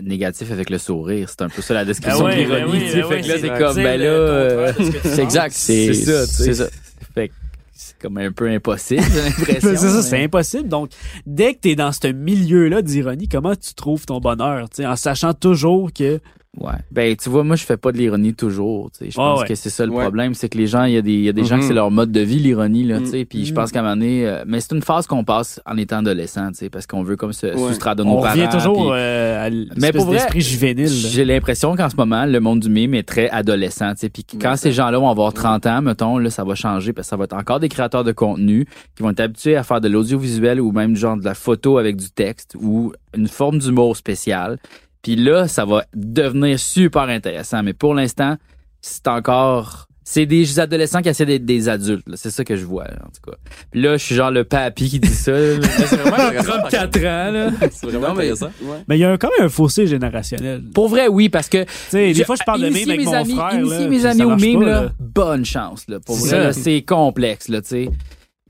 négatif 0.00 0.52
avec 0.52 0.70
le 0.70 0.78
sourire. 0.78 1.28
C'est 1.30 1.42
un 1.42 1.48
peu 1.48 1.62
ça 1.62 1.74
la 1.74 1.84
description 1.84 2.24
Ben 2.24 2.30
ouais, 2.30 2.36
de 2.36 2.40
l'ironie. 2.54 2.64
ben 2.64 2.70
oui, 2.70 2.80
tu 2.84 2.90
sais. 2.90 3.00
ben 3.02 3.08
fait 3.08 3.14
oui, 3.16 3.22
que 3.22 3.28
là, 3.28 3.34
c'est 3.40 3.58
comme, 3.58 3.76
ben 3.76 4.00
là, 4.00 4.06
euh, 4.06 4.72
C'est 5.04 5.22
exact, 5.22 5.52
c'est 5.54 5.92
c'est 5.94 6.04
ça, 6.04 6.26
tu 6.26 6.32
sais. 6.32 6.44
c'est 6.44 6.54
ça. 6.54 6.66
fait 7.14 7.28
que 7.28 7.34
c'est 7.82 7.98
comme 7.98 8.18
un 8.18 8.30
peu 8.30 8.46
impossible, 8.48 9.02
j'ai 9.10 9.22
l'impression. 9.22 9.60
C'est 9.70 9.76
ça, 9.76 9.86
mais- 9.96 10.02
c'est 10.02 10.24
impossible. 10.24 10.68
Donc, 10.68 10.90
dès 11.24 11.54
que 11.54 11.60
tu 11.60 11.68
es 11.70 11.76
dans 11.76 11.92
ce 11.92 12.08
milieu-là 12.08 12.82
d'ironie, 12.82 13.26
comment 13.26 13.56
tu 13.56 13.72
trouves 13.74 14.04
ton 14.04 14.20
bonheur? 14.20 14.68
tu 14.68 14.82
sais, 14.82 14.86
En 14.86 14.96
sachant 14.96 15.32
toujours 15.32 15.90
que. 15.92 16.20
Ouais. 16.58 16.72
Ben, 16.90 17.14
tu 17.16 17.30
vois, 17.30 17.44
moi, 17.44 17.54
je 17.54 17.64
fais 17.64 17.76
pas 17.76 17.92
de 17.92 17.96
l'ironie 17.96 18.34
toujours. 18.34 18.90
tu 18.90 19.04
sais. 19.04 19.10
Je 19.12 19.16
Ah 19.20 19.22
pense 19.22 19.40
ouais. 19.42 19.46
que 19.48 19.54
c'est 19.54 19.70
ça 19.70 19.86
le 19.86 19.92
Ouais. 19.92 20.02
problème, 20.02 20.34
c'est 20.34 20.48
que 20.48 20.58
les 20.58 20.66
gens, 20.66 20.82
il 20.84 20.94
y 20.94 20.96
a 20.96 21.00
des, 21.02 21.12
il 21.12 21.20
y 21.22 21.28
a 21.28 21.32
des 21.32 21.44
gens 21.44 21.56
que 21.56 21.62
Mhm. 21.62 21.68
c'est 21.68 21.74
leur 21.74 21.92
mode 21.92 22.10
de 22.10 22.20
vie, 22.20 22.40
l'ironie, 22.40 22.82
là, 22.82 22.98
tu 22.98 23.06
sais. 23.06 23.24
Puis 23.24 23.46
je 23.46 23.54
pense 23.54 23.70
qu'à 23.70 23.78
un 23.78 23.82
moment 23.82 23.94
donné, 23.94 24.26
euh, 24.26 24.42
mais 24.48 24.60
c'est 24.60 24.74
une 24.74 24.82
phase 24.82 25.06
qu'on 25.06 25.22
passe 25.22 25.60
en 25.64 25.76
étant 25.76 25.98
adolescent, 25.98 26.48
tu 26.48 26.54
sais, 26.58 26.68
parce 26.68 26.88
qu'on 26.88 27.04
veut 27.04 27.14
comme 27.16 27.32
se 27.32 27.46
Ouais. 27.46 27.56
soustraire 27.56 27.94
de 27.94 28.02
nos 28.02 28.10
On 28.18 28.20
parents. 28.20 28.32
revient 28.34 28.48
toujours 28.50 28.92
euh, 28.94 29.46
à 29.46 29.48
d'esprit 29.48 30.40
juvénile. 30.40 30.88
J'ai 30.88 31.24
l'impression 31.24 31.76
qu'en 31.76 31.88
ce 31.88 31.96
moment, 31.96 32.26
le 32.26 32.40
monde 32.40 32.58
du 32.60 32.68
mime 32.68 32.94
est 32.94 33.04
très 33.08 33.30
adolescent. 33.30 33.92
tu 33.92 34.00
sais. 34.00 34.08
Puis 34.08 34.24
quand 34.40 34.50
Ouais, 34.50 34.56
ces 34.56 34.72
gens-là 34.72 34.98
vont 34.98 35.08
avoir 35.08 35.32
30 35.32 35.66
ans, 35.66 35.80
mettons, 35.82 36.18
là, 36.18 36.30
ça 36.30 36.42
va 36.42 36.56
changer 36.56 36.92
parce 36.92 37.06
que 37.06 37.10
ça 37.10 37.16
va 37.16 37.24
être 37.24 37.32
encore 37.34 37.60
des 37.60 37.68
créateurs 37.68 38.02
de 38.02 38.12
contenu 38.12 38.66
qui 38.96 39.04
vont 39.04 39.10
être 39.10 39.20
habitués 39.20 39.54
à 39.56 39.62
faire 39.62 39.80
de 39.80 39.88
l'audiovisuel 39.88 40.60
ou 40.60 40.72
même 40.72 40.96
genre 40.96 41.16
de 41.16 41.24
la 41.24 41.34
photo 41.34 41.78
avec 41.78 41.94
du 41.96 42.10
texte 42.10 42.56
ou 42.60 42.92
une 43.16 43.28
forme 43.28 43.60
d'humour 43.60 43.96
spécial. 43.96 44.58
Puis 45.02 45.16
là, 45.16 45.48
ça 45.48 45.64
va 45.64 45.84
devenir 45.94 46.58
super 46.58 47.02
intéressant. 47.04 47.62
Mais 47.62 47.72
pour 47.72 47.94
l'instant, 47.94 48.36
c'est 48.80 49.08
encore... 49.08 49.86
C'est 50.02 50.26
des 50.26 50.58
adolescents 50.58 51.02
qui 51.02 51.08
essaient 51.08 51.26
d'être 51.26 51.44
des 51.44 51.68
adultes. 51.68 52.08
là. 52.08 52.16
C'est 52.16 52.30
ça 52.30 52.42
que 52.42 52.56
je 52.56 52.64
vois, 52.64 52.84
là, 52.84 52.96
en 53.04 53.10
tout 53.10 53.30
cas. 53.30 53.36
Puis 53.70 53.80
là, 53.80 53.96
je 53.96 54.04
suis 54.04 54.14
genre 54.16 54.32
le 54.32 54.42
papy 54.42 54.88
qui 54.90 54.98
dit 54.98 55.06
ça. 55.08 55.30
là. 55.30 55.58
C'est 55.86 55.96
vraiment 55.96 56.16
intéressant. 56.16 56.52
34 56.68 56.96
ans, 56.98 57.30
là. 57.30 57.50
C'est 57.70 57.86
vraiment 57.86 58.08
Non, 58.08 58.14
mais, 58.14 58.22
intéressant. 58.24 58.50
Mais 58.88 58.96
il 58.98 59.00
y 59.02 59.04
a 59.04 59.16
quand 59.18 59.28
même 59.38 59.46
un 59.46 59.50
fossé 59.50 59.86
générationnel. 59.86 60.62
Pour 60.74 60.88
vrai, 60.88 61.06
oui, 61.06 61.28
parce 61.28 61.48
que 61.48 61.62
Tu 61.62 61.70
sais, 61.90 62.06
des 62.08 62.14
Je- 62.14 62.24
fois, 62.24 62.34
je 62.34 62.44
parle 62.44 62.62
de 62.62 62.66
initier 62.66 62.86
mime 62.86 62.90
avec 62.94 63.00
mes 63.00 63.06
mon 63.06 63.12
amis, 63.12 63.34
frère. 63.36 63.54
initier 63.54 63.78
là, 63.78 63.88
mes 63.88 63.96
puis 63.98 64.06
amis 64.06 64.18
ça 64.18 64.26
au 64.26 64.28
marche 64.30 64.42
mime, 64.42 64.60
pas, 64.60 64.66
là, 64.66 64.82
là. 64.82 64.92
bonne 64.98 65.44
chance. 65.44 65.84
Là, 65.86 66.00
pour 66.00 66.16
C'est 66.16 66.22
vrai, 66.28 66.28
ça. 66.38 66.42
là, 66.44 66.52
c'est 66.54 66.82
complexe. 66.82 67.48
Là, 67.48 67.62
tu 67.62 67.68
sais. 67.68 67.90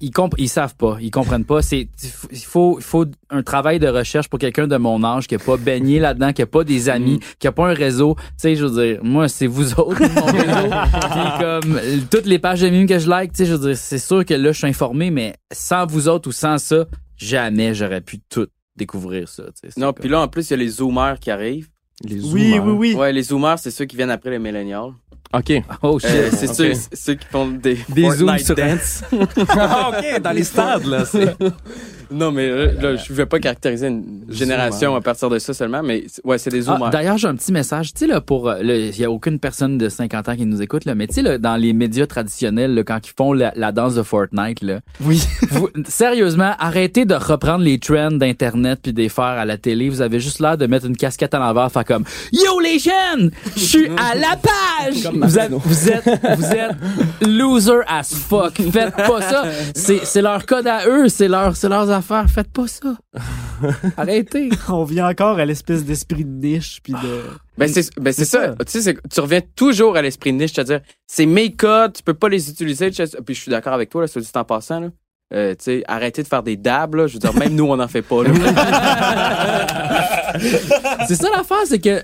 Ils, 0.01 0.11
comp 0.11 0.35
ils 0.39 0.49
savent 0.49 0.75
pas, 0.77 0.97
ils 1.01 1.11
comprennent 1.11 1.45
pas. 1.45 1.63
C'est 1.63 1.89
il 2.33 2.39
faut, 2.39 2.79
il 2.79 2.85
faut 2.85 3.07
un 3.31 3.43
travail 3.43 3.79
de 3.79 3.87
recherche 3.89 4.29
pour 4.29 4.39
quelqu'un 4.39 4.67
de 4.67 4.77
mon 4.77 5.03
âge 5.05 5.27
qui 5.27 5.35
a 5.35 5.39
pas 5.39 5.57
baigné 5.57 5.99
là-dedans, 5.99 6.33
qui 6.33 6.43
a 6.43 6.47
pas 6.47 6.65
des 6.65 6.89
amis, 6.89 7.17
Mm. 7.17 7.21
qui 7.39 7.47
a 7.47 7.53
pas 7.53 7.69
un 7.69 7.75
réseau. 7.75 8.15
Tu 8.19 8.23
sais, 8.39 8.57
je 8.57 8.65
veux 8.67 8.83
dire, 8.87 9.01
moi, 9.05 9.29
c'est 9.29 9.47
vous 9.47 9.73
autres, 9.79 10.01
mon 10.01 10.25
réseau. 10.27 10.71
Puis 11.11 11.41
comme 11.41 11.81
toutes 12.11 12.27
les 12.27 12.39
pages 12.39 12.61
de 12.61 12.69
mimes 12.69 12.87
que 12.87 12.99
je 12.99 13.09
like, 13.09 13.33
tu 13.33 13.39
sais, 13.39 13.47
je 13.47 13.55
veux 13.55 13.69
dire, 13.69 13.77
c'est 13.77 13.99
sûr 13.99 14.25
que 14.25 14.35
là, 14.35 14.53
je 14.53 14.59
suis 14.59 14.67
informé, 14.67 15.11
mais 15.11 15.35
sans 15.53 15.87
vous 15.87 16.09
autres 16.09 16.29
ou 16.29 16.33
sans 16.33 16.59
ça, 16.59 16.87
jamais 17.17 17.75
j'aurais 17.75 18.01
pu 18.01 18.19
tout 18.29 18.47
découvrir 18.77 19.29
ça. 19.29 19.43
tu 19.45 19.51
sais. 19.63 19.69
C'est 19.75 19.81
Non, 19.81 19.89
comme- 19.89 20.01
puis 20.01 20.09
là, 20.09 20.21
en 20.21 20.29
plus, 20.29 20.49
il 20.49 20.53
y 20.53 20.55
a 20.55 20.57
les 20.57 20.69
zoomers 20.69 21.19
qui 21.21 21.31
arrivent. 21.31 21.69
Les 22.03 22.15
Oui, 22.33 22.53
zoomers. 22.55 22.61
oui, 22.65 22.73
oui. 22.73 22.95
Ouais, 22.95 23.13
les 23.13 23.23
zoomers, 23.25 23.59
c'est 23.59 23.71
ceux 23.71 23.85
qui 23.85 23.97
viennent 23.97 24.11
après 24.11 24.31
les 24.31 24.39
millennials. 24.39 24.93
OK. 25.33 25.53
Oh 25.83 25.99
shit. 26.01 26.11
Euh, 26.11 26.29
c'est 26.33 26.49
Ok. 26.49 26.55
ceux, 26.57 26.73
ceux 26.93 27.15
qui 27.15 27.27
font 27.31 27.47
des, 27.49 27.79
Des 27.89 28.03
Fortnite 28.03 28.19
zooms 28.19 28.39
sur- 28.39 28.55
dance. 28.57 29.03
Ah, 29.51 29.91
OK, 29.91 30.21
dans 30.23 30.33
les 30.33 30.43
stades, 30.45 30.87
là. 30.87 31.05
c'est- 31.05 31.37
Non, 32.11 32.33
mais 32.33 32.49
là, 32.49 32.73
là, 32.73 32.97
je 32.97 33.13
vais 33.13 33.27
pas 33.27 33.39
caractériser 33.39 33.87
une 33.87 34.25
génération 34.29 34.97
à 34.97 35.01
partir 35.01 35.31
de 35.31 35.39
ça 35.39 35.55
seulement, 35.55 35.81
mais 35.85 36.05
ouais, 36.25 36.39
c'est 36.39 36.51
des 36.51 36.69
Ah, 36.69 36.73
zoomers. 36.75 36.91
D'ailleurs, 36.91 37.17
j'ai 37.19 37.29
un 37.29 37.37
petit 37.37 37.53
message. 37.53 37.93
Tu 37.93 38.01
sais, 38.01 38.07
là, 38.09 38.21
pour. 38.21 38.49
euh, 38.49 38.61
là, 38.65 38.75
Il 38.75 38.99
y 38.99 39.05
a 39.05 39.11
aucune 39.13 39.39
personne 39.39 39.79
de 39.79 39.89
50 39.89 40.29
ans 40.29 40.35
qui 40.35 40.45
nous 40.45 40.61
écoute, 40.61 40.85
là, 40.87 40.97
mais 40.97 41.07
tu 41.07 41.15
sais, 41.15 41.23
là, 41.23 41.39
dans 41.39 41.55
les 41.55 41.73
médias 41.73 42.07
traditionnels, 42.09 42.75
là, 42.75 42.83
quand 42.83 42.99
ils 43.07 43.13
font 43.17 43.33
la, 43.33 43.53
la 43.55 43.71
danse 43.71 43.95
de 43.95 44.03
Fortnite, 44.03 44.61
là. 44.63 44.81
oui. 45.03 45.23
vous- 45.51 45.71
sérieusement, 45.87 46.55
arrêtez 46.59 47.05
de 47.05 47.15
reprendre 47.15 47.63
les 47.63 47.79
trends 47.79 48.11
d'Internet 48.11 48.81
puis 48.83 48.93
de 48.93 49.01
les 49.01 49.09
faire 49.09 49.25
à 49.25 49.45
la 49.45 49.57
télé. 49.57 49.89
Vous 49.89 50.01
avez 50.03 50.19
juste 50.19 50.41
l'air 50.41 50.59
de 50.59 50.67
mettre 50.67 50.87
une 50.87 50.97
casquette 50.97 51.35
à 51.35 51.39
l'envers, 51.39 51.71
faire 51.71 51.85
comme 51.85 52.03
Yo 52.33 52.59
les 52.59 52.81
jeunes, 52.81 53.31
je 53.55 53.61
suis 53.61 53.87
à 53.91 54.17
la 54.17 54.37
page. 54.37 55.09
Vous 55.23 55.39
êtes, 55.39 55.51
vous 55.53 55.89
êtes, 55.91 56.37
vous 56.39 56.53
êtes 56.53 56.73
loser 57.27 57.81
as 57.87 58.13
fuck. 58.15 58.61
Faites 58.73 58.95
pas 58.97 59.21
ça. 59.23 59.45
C'est, 59.75 60.05
c'est 60.05 60.23
leur 60.23 60.45
code 60.47 60.67
à 60.67 60.87
eux, 60.87 61.09
c'est 61.09 61.29
leur, 61.29 61.57
c'est 61.57 61.69
leurs 61.69 61.91
affaires. 61.91 62.27
Faites 62.29 62.51
pas 62.53 62.67
ça. 62.67 62.95
Arrêtez. 63.97 64.51
On 64.69 64.85
vient 64.85 65.09
encore 65.09 65.39
à 65.39 65.45
l'espèce 65.45 65.85
d'esprit 65.85 66.25
de 66.25 66.31
niche 66.47 66.81
puis 66.83 66.93
de. 66.95 67.23
Ben 67.59 67.69
c'est 67.69 67.89
ben 68.01 68.13
c'est 68.13 68.25
C'est 68.25 68.39
ça. 68.39 68.47
ça. 68.47 68.55
Tu 68.65 68.73
sais, 68.73 68.81
c'est- 68.83 68.99
tu 69.13 69.21
reviens 69.21 69.41
toujours 69.55 69.97
à 69.97 70.03
l'esprit 70.03 70.33
de 70.33 70.39
niche, 70.39 70.53
c'est-à-dire 70.55 70.81
c'est 71.07 71.27
mes 71.27 71.53
codes, 71.55 71.93
tu 71.95 72.03
peux 72.03 72.15
pas 72.15 72.29
les 72.29 72.49
utiliser. 72.51 72.91
tu 72.91 73.07
sais. 73.07 73.19
Puis 73.25 73.35
je 73.35 73.41
suis 73.43 73.51
d'accord 73.51 73.75
avec 73.75 73.91
toi, 73.91 74.01
là, 74.03 74.07
soit 74.09 74.23
dit 74.23 74.29
en 74.35 74.45
passant. 74.45 74.81
Là. 74.81 74.89
Euh, 75.33 75.51
tu 75.53 75.65
sais, 75.65 75.85
arrêtez 75.87 76.23
de 76.25 76.29
faire 76.29 76.43
des 76.43 76.57
dabs, 76.57 76.95
là. 76.97 77.07
Je 77.07 77.13
veux 77.15 77.19
dire, 77.21 77.35
même 77.35 77.55
nous, 77.55 77.67
on 77.67 77.79
en 77.79 77.87
fait 77.89 78.03
pas. 78.03 78.25
Là. 78.25 78.31
C'est 81.07 81.15
ça 81.17 81.29
l'affaire, 81.37 81.59
c'est 81.67 81.79
que 81.81 82.03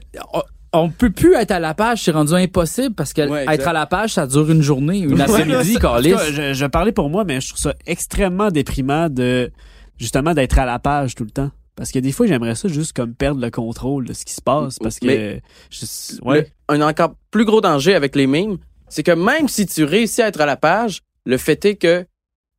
on, 0.77 0.91
peut 0.91 1.11
plus 1.11 1.35
être 1.35 1.51
à 1.51 1.59
la 1.61 1.75
page, 1.75 2.03
c'est 2.05 2.11
rendu 2.11 2.33
impossible 2.35 2.95
parce 2.95 3.13
que 3.13 3.29
Ouais, 3.29 3.45
être 3.49 3.69
à 3.69 3.73
la 3.73 3.87
page, 3.87 4.15
ça 4.15 4.27
dure 4.27 4.51
une 4.51 4.63
journée, 4.63 4.99
une 4.99 5.21
après-midi, 5.21 5.79
je, 5.81 6.53
je 6.55 6.67
parlais 6.67 6.93
pour 6.93 7.11
moi, 7.11 7.25
mais 7.25 7.41
je 7.41 7.49
trouve 7.49 7.61
ça 7.61 7.75
extrêmement 7.87 8.51
déprimant 8.51 9.09
de 9.09 9.51
justement 9.99 10.35
d'être 10.35 10.59
à 10.59 10.67
la 10.67 10.79
page 10.79 11.15
tout 11.15 11.25
le 11.25 11.31
temps. 11.31 11.51
Parce 11.77 11.93
que 11.93 11.99
des 11.99 12.11
fois, 12.11 12.27
j'aimerais 12.27 12.55
ça 12.55 12.69
juste 12.69 12.95
comme 12.95 13.15
perdre 13.15 13.41
le 13.41 13.51
contrôle 13.51 14.07
de 14.07 14.15
ce 14.15 14.25
qui 14.25 14.33
se 14.33 14.41
passe. 14.41 14.79
Parce 14.79 14.99
que 14.99 15.07
Mais- 15.07 15.43
je- 15.71 16.21
ouais. 16.23 16.51
Le- 16.71 16.75
un 16.75 16.89
encore 16.89 17.15
plus 17.31 17.45
gros 17.45 17.61
danger 17.61 17.95
avec 17.95 18.17
les 18.17 18.27
mimes, 18.27 18.57
c'est 18.89 19.03
que 19.03 19.13
même 19.13 19.47
si 19.49 19.67
tu 19.67 19.85
réussis 19.85 20.23
à 20.23 20.29
être 20.29 20.41
à 20.41 20.47
la 20.47 20.57
page, 20.57 21.03
le 21.27 21.37
fait 21.37 21.63
est 21.67 21.77
que 21.77 22.07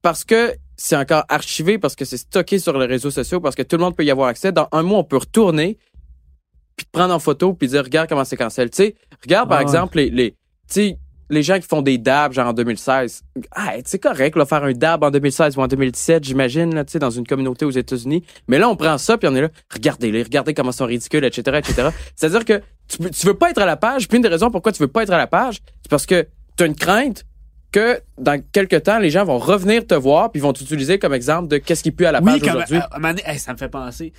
parce 0.03 0.23
que 0.23 0.53
c'est 0.75 0.95
encore 0.95 1.23
archivé, 1.29 1.79
parce 1.79 1.95
que 1.95 2.05
c'est 2.05 2.17
stocké 2.17 2.59
sur 2.59 2.77
les 2.77 2.85
réseaux 2.85 3.09
sociaux, 3.09 3.41
parce 3.41 3.55
que 3.55 3.63
tout 3.63 3.77
le 3.77 3.83
monde 3.83 3.95
peut 3.95 4.05
y 4.05 4.11
avoir 4.11 4.27
accès, 4.29 4.51
dans 4.51 4.67
un 4.71 4.83
mois, 4.83 4.99
on 4.99 5.03
peut 5.03 5.17
retourner, 5.17 5.79
puis 6.77 6.85
te 6.85 6.91
prendre 6.91 7.13
en 7.13 7.19
photo, 7.19 7.53
puis 7.53 7.67
dire, 7.67 7.83
regarde 7.83 8.07
comment 8.07 8.23
c'est 8.23 8.37
cancel. 8.37 8.69
Tu 8.69 8.77
sais, 8.77 8.95
regarde 9.21 9.49
par 9.49 9.57
Ah 9.57 9.63
exemple 9.63 9.97
les, 9.97 10.09
les, 10.09 10.31
tu 10.31 10.37
sais, 10.67 10.97
les 11.29 11.43
gens 11.43 11.59
qui 11.59 11.67
font 11.67 11.81
des 11.81 11.97
dabs, 11.97 12.31
genre 12.31 12.47
en 12.47 12.53
2016. 12.53 13.23
Ah, 13.51 13.73
c'est 13.83 13.99
correct, 13.99 14.37
là, 14.37 14.45
faire 14.45 14.63
un 14.63 14.71
dab 14.71 15.03
en 15.03 15.11
2016 15.11 15.57
ou 15.57 15.61
en 15.61 15.67
2017, 15.67 16.23
j'imagine, 16.23 16.73
là, 16.73 16.85
tu 16.85 16.93
sais, 16.93 16.99
dans 16.99 17.09
une 17.09 17.27
communauté 17.27 17.65
aux 17.65 17.71
États-Unis. 17.71 18.23
Mais 18.47 18.59
là, 18.59 18.69
on 18.69 18.75
prend 18.75 18.97
ça, 18.97 19.17
puis 19.17 19.27
on 19.27 19.35
est 19.35 19.41
là, 19.41 19.49
regardez-les, 19.73 20.23
regardez 20.23 20.53
comment 20.53 20.71
ils 20.71 20.75
sont 20.75 20.85
ridicules, 20.85 21.25
etc., 21.25 21.57
etc. 21.57 21.89
C'est-à-dire 22.15 22.45
que 22.45 22.61
tu, 22.87 23.09
tu 23.09 23.27
veux 23.27 23.33
pas 23.33 23.49
être 23.49 23.61
à 23.61 23.65
la 23.65 23.75
page, 23.75 24.07
puis 24.07 24.17
une 24.17 24.23
des 24.23 24.29
raisons 24.29 24.49
pourquoi 24.51 24.71
tu 24.71 24.81
veux 24.81 24.87
pas 24.87 25.03
être 25.03 25.11
à 25.11 25.17
la 25.17 25.27
page, 25.27 25.59
c'est 25.81 25.89
parce 25.89 26.05
que 26.05 26.27
tu 26.57 26.63
as 26.63 26.67
une 26.67 26.75
crainte 26.75 27.25
que 27.71 27.99
dans 28.17 28.41
quelques 28.51 28.83
temps, 28.83 28.97
les 28.97 29.09
gens 29.09 29.25
vont 29.25 29.37
revenir 29.37 29.85
te 29.85 29.93
voir, 29.93 30.31
puis 30.31 30.39
ils 30.39 30.43
vont 30.43 30.53
t'utiliser 30.53 30.97
comme 30.97 31.13
exemple 31.13 31.47
de 31.49 31.57
qu'est-ce 31.57 31.83
qui 31.83 31.91
pue 31.91 32.05
à 32.05 32.11
la 32.11 32.21
page 32.21 32.35
Oui, 32.41 32.49
aujourd'hui. 32.49 32.79
hey, 33.25 33.37
ça 33.37 33.53
me 33.53 33.57
fait 33.57 33.67
penser. 33.69 34.13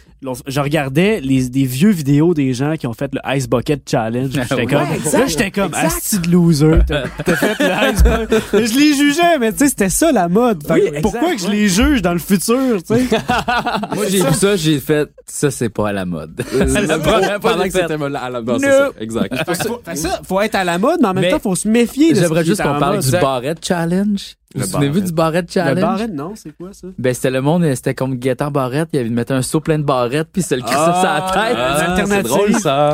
Je 0.46 0.60
regardais 0.60 1.20
les, 1.20 1.48
des 1.48 1.64
vieux 1.64 1.90
vidéos 1.90 2.34
des 2.34 2.52
gens 2.54 2.76
qui 2.76 2.86
ont 2.86 2.92
fait 2.92 3.10
le 3.12 3.20
Ice 3.36 3.48
Bucket 3.48 3.88
Challenge. 3.88 4.30
J'étais 4.32 4.54
Ouais, 4.54 4.66
comme, 4.66 4.92
exact, 4.94 5.18
là, 5.18 5.26
j'étais 5.26 5.50
comme, 5.50 5.74
asti 5.74 6.18
de 6.20 6.30
loser. 6.30 6.78
T'as 6.86 7.02
t'as 7.24 7.36
fait 7.36 7.54
le 7.58 7.92
Ice 7.92 8.02
Bucket. 8.04 8.42
Mais 8.52 8.66
Je 8.66 8.78
les 8.78 8.94
jugeais, 8.94 9.38
mais 9.40 9.52
tu 9.52 9.58
sais, 9.58 9.68
c'était 9.68 9.88
ça 9.88 10.12
la 10.12 10.28
mode. 10.28 10.62
Oui, 10.70 10.80
exact, 10.86 11.02
pourquoi 11.02 11.34
que 11.34 11.40
je 11.40 11.48
les 11.48 11.68
juge 11.68 12.02
dans 12.02 12.12
le 12.12 12.18
futur, 12.20 12.82
tu 12.86 12.94
sais? 12.94 13.04
Moi, 13.94 14.06
j'ai 14.08 14.22
vu 14.22 14.34
ça, 14.34 14.56
j'ai 14.56 14.78
fait, 14.78 15.08
ça, 15.26 15.50
c'est 15.50 15.70
pas 15.70 15.88
à 15.88 15.92
la 15.92 16.04
mode. 16.04 16.40
C'est 16.50 16.64
la 16.86 16.98
première 16.98 17.40
fois 17.40 17.52
Pendant 17.52 17.64
que 17.64 17.70
c'était 17.70 17.94
à 17.94 18.30
la 18.30 18.42
No. 18.42 18.58
c'est 18.58 18.70
ça. 18.70 18.90
Exact. 19.00 19.36
Fait 19.36 19.44
que 19.52 19.68
faut- 19.68 19.80
fait 19.84 19.96
ça, 19.96 20.20
faut 20.26 20.40
être 20.40 20.54
à 20.54 20.64
la 20.64 20.78
mode, 20.78 20.98
mais 21.00 21.08
en 21.08 21.14
même 21.14 21.24
Mais 21.24 21.30
temps, 21.30 21.38
faut 21.38 21.54
se 21.56 21.66
méfier 21.68 22.10
de 22.10 22.16
ce 22.16 22.20
J'aimerais 22.22 22.44
juste 22.44 22.62
qu'on 22.62 22.78
parle 22.78 22.96
mode. 22.96 23.04
du 23.04 23.10
barrette 23.40 23.64
challenge? 23.64 24.36
Vous 24.54 24.60
Le 24.60 24.66
vous 24.66 24.72
souvenez-vous 24.72 25.00
du 25.00 25.12
barrette 25.12 25.52
challenge? 25.52 25.76
Le 25.76 25.80
barrette, 25.80 26.12
non, 26.12 26.32
c'est 26.34 26.56
quoi 26.56 26.70
ça? 26.72 26.88
Ben, 26.98 27.14
c'était 27.14 27.30
le 27.30 27.40
monde, 27.40 27.64
c'était 27.74 27.94
comme 27.94 28.16
Gaëtan 28.16 28.50
Barrette, 28.50 28.88
il 28.92 28.98
avait 28.98 29.08
mettre 29.10 29.32
un 29.32 29.42
seau 29.42 29.60
plein 29.60 29.78
de 29.78 29.84
barrettes, 29.84 30.28
puis 30.32 30.42
se 30.42 30.54
le 30.54 30.62
crisser 30.62 30.76
sur 30.76 30.84
la 30.84 31.30
tête. 31.32 31.56
Ah, 31.56 32.04
c'est 32.06 32.22
drôle, 32.22 32.54
ça. 32.54 32.92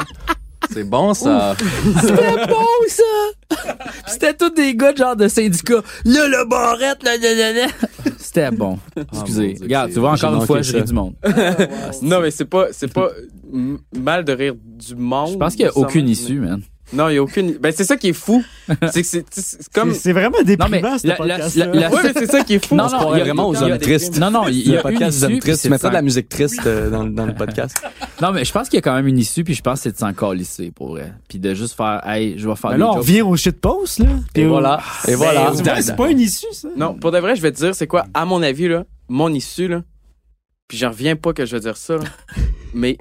C'est 0.73 0.85
bon, 0.85 1.13
ça. 1.15 1.55
C'était 2.01 2.47
bon, 2.47 2.67
ça! 2.89 3.77
C'était 4.07 4.35
tous 4.35 4.51
des 4.51 4.75
gars 4.75 4.93
de 4.93 4.99
genre 4.99 5.15
de 5.15 5.29
syndicats. 5.29 5.83
Là, 6.05 6.27
le 6.27 6.49
barrette, 6.49 7.03
là, 7.03 7.17
là, 7.19 7.35
là, 7.35 7.53
là. 7.53 8.13
C'était 8.19 8.51
bon. 8.51 8.79
Excusez. 8.97 9.49
mon 9.49 9.53
Dieu, 9.55 9.63
Regarde, 9.63 9.93
tu 9.93 10.01
vois, 10.01 10.13
encore 10.13 10.35
une 10.35 10.47
fois, 10.47 10.63
je 10.63 10.77
ris 10.77 10.85
du 10.85 10.93
monde. 10.93 11.15
Non, 12.03 12.21
mais 12.21 12.31
c'est 12.31 12.47
pas, 12.47 12.69
c'est 12.73 12.93
pas 12.93 13.11
mal 13.95 14.25
de 14.25 14.33
rire 14.33 14.55
du 14.57 14.95
monde. 14.97 15.33
Je 15.33 15.37
pense 15.37 15.55
qu'il 15.55 15.67
n'y 15.67 15.71
a 15.71 15.77
aucune 15.77 16.09
issue, 16.09 16.41
man. 16.41 16.63
Non, 16.95 17.09
il 17.09 17.15
y 17.15 17.19
a 17.19 17.23
aucune. 17.23 17.53
Ben, 17.59 17.73
c'est 17.77 17.85
ça 17.85 17.97
qui 17.97 18.09
est 18.09 18.13
fou. 18.13 18.43
c'est 18.91 19.03
que 19.03 19.07
c'est, 19.09 19.25
c'est 19.31 19.69
comme. 19.73 19.93
C'est- 19.93 20.13
vraiment 20.13 20.39
Non, 20.39 20.45
déprimant, 20.45 20.93
mais 20.93 20.99
ce 20.99 21.07
la- 21.07 21.13
la- 21.13 21.17
podcast-là. 21.17 21.67
la- 21.67 21.81
la- 21.81 21.91
Ouais, 21.91 22.01
mais 22.05 22.13
c'est 22.15 22.31
ça 22.31 22.45
qui 22.45 22.55
est 22.55 22.65
fou. 22.67 22.75
Non, 22.77 22.89
non, 22.89 23.15
il 23.15 23.19
y 23.19 23.21
a- 23.21 23.25
vraiment 23.25 23.49
aux 23.49 23.55
il 23.55 23.61
y 23.61 23.63
a- 23.63 23.67
hommes 23.75 23.79
tristes. 23.79 24.19
Non, 24.19 24.31
non, 24.31 24.47
il 24.49 24.57
y 24.59 24.65
Le 24.65 24.73
a 24.73 24.77
une 24.77 24.83
podcast 24.83 25.19
des 25.19 25.25
hommes 25.25 25.31
issue. 25.33 25.41
puis 25.41 25.49
tristes. 25.51 25.61
Tu 25.61 25.63
c'est 25.65 25.71
mettrais 25.71 25.89
de 25.89 25.95
la 25.95 26.03
musique 26.03 26.29
triste 26.29 26.61
euh, 26.67 26.91
dans, 26.91 27.05
dans 27.05 27.27
le 27.27 27.35
podcast. 27.35 27.77
Non, 28.23 28.31
mais 28.31 28.45
je 28.45 28.53
pense 28.53 28.69
qu'il 28.69 28.77
y 28.77 28.79
a 28.79 28.83
quand 28.83 28.95
même 28.95 29.09
une 29.09 29.19
issue, 29.19 29.43
puis 29.43 29.55
je 29.55 29.61
pense 29.61 29.81
que 29.81 29.83
c'est 29.83 29.93
de 29.93 29.99
s'en 29.99 30.13
calisser, 30.15 30.71
pour 30.71 30.91
vrai. 30.91 31.13
Puis 31.29 31.41
de 31.41 31.53
juste 31.53 31.77
faire, 31.77 32.01
hey, 32.07 32.39
je 32.39 32.49
vais 32.49 32.55
faire 32.55 32.71
des 32.71 32.79
là, 32.79 32.87
on 32.91 32.93
jokes. 32.93 33.03
revient 33.03 33.23
au 33.23 33.37
shitpost, 33.37 33.99
là. 33.99 34.07
Et 34.07 34.33
Puis, 34.33 34.45
voilà. 34.45 34.81
Et 35.07 35.11
Ben, 35.11 35.17
voilà. 35.17 35.51
vous- 35.51 35.63
C'est 35.65 35.83
c'est 35.83 35.97
pas 35.97 36.09
une 36.09 36.21
issue, 36.21 36.47
ça? 36.53 36.69
Non, 36.77 36.95
pour 36.95 37.11
de 37.11 37.19
vrai, 37.19 37.35
je 37.35 37.43
vais 37.43 37.51
te 37.51 37.57
dire, 37.59 37.75
c'est 37.75 37.89
quoi, 37.89 38.07
à 38.15 38.25
mon 38.25 38.41
avis, 38.41 38.69
là, 38.69 38.85
mon 39.09 39.33
issue, 39.35 39.67
là, 39.67 39.83
puis 40.69 40.79
j'en 40.79 40.91
reviens 40.91 41.17
pas 41.17 41.33
que 41.33 41.45
je 41.45 41.57
vais 41.57 41.61
dire 41.61 41.77
ça, 41.77 41.97
là, 41.97 42.05
mais 42.73 42.97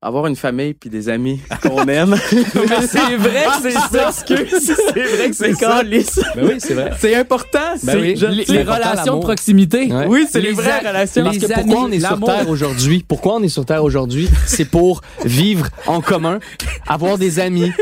avoir 0.00 0.26
une 0.28 0.36
famille 0.36 0.74
puis 0.74 0.90
des 0.90 1.08
amis 1.08 1.40
qu'on 1.60 1.84
aime. 1.88 2.10
mais 2.32 2.86
c'est 2.86 3.16
vrai 3.16 3.44
que 3.62 3.62
c'est 3.62 3.72
ça. 3.72 4.12
C'est 4.12 4.34
vrai 4.36 5.30
que 5.30 5.34
c'est 5.36 5.54
calice. 5.58 6.20
Ben 6.36 6.44
oui, 6.46 6.54
c'est 6.58 6.74
vrai. 6.74 6.92
C'est 7.00 7.16
important. 7.16 7.74
Ben 7.82 7.98
oui. 8.00 8.14
je- 8.16 8.26
Les, 8.26 8.44
C'est 8.44 8.52
les 8.52 8.58
important, 8.60 8.90
relations 8.90 9.16
de 9.16 9.22
proximité. 9.22 9.92
Ouais. 9.92 10.06
Oui, 10.06 10.26
c'est 10.30 10.40
les, 10.40 10.48
Les 10.50 10.54
vraies 10.54 10.70
a- 10.70 10.88
relations. 10.88 11.24
Parce 11.24 11.38
que 11.38 11.52
pourquoi 11.52 11.80
on 11.82 11.90
est 11.90 12.00
sur. 12.00 12.20
Terre 12.20 12.48
aujourd'hui? 12.48 13.04
Pourquoi 13.06 13.34
on 13.36 13.42
est 13.42 13.48
sur 13.48 13.64
Terre 13.66 13.82
aujourd'hui? 13.82 14.28
C'est 14.46 14.64
pour 14.66 15.00
vivre 15.24 15.66
en 15.86 16.00
commun, 16.00 16.38
avoir 16.86 17.18
des 17.18 17.40
amis, 17.40 17.72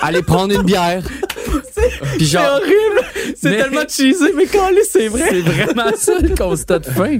aller 0.00 0.22
prendre 0.22 0.54
une 0.54 0.62
bière. 0.62 1.02
C'est 2.18 2.24
genre, 2.24 2.56
horrible. 2.60 3.34
C'est 3.36 3.50
Mais- 3.50 3.56
tellement 3.58 3.82
cheesy, 3.88 4.32
mais 4.36 4.46
calice, 4.46 4.88
c'est 4.92 5.08
vrai. 5.08 5.26
C'est 5.30 5.40
vraiment 5.40 5.90
ça 5.96 6.14
le 6.20 6.34
constat 6.34 6.78
de 6.80 6.86
fin. 6.86 7.18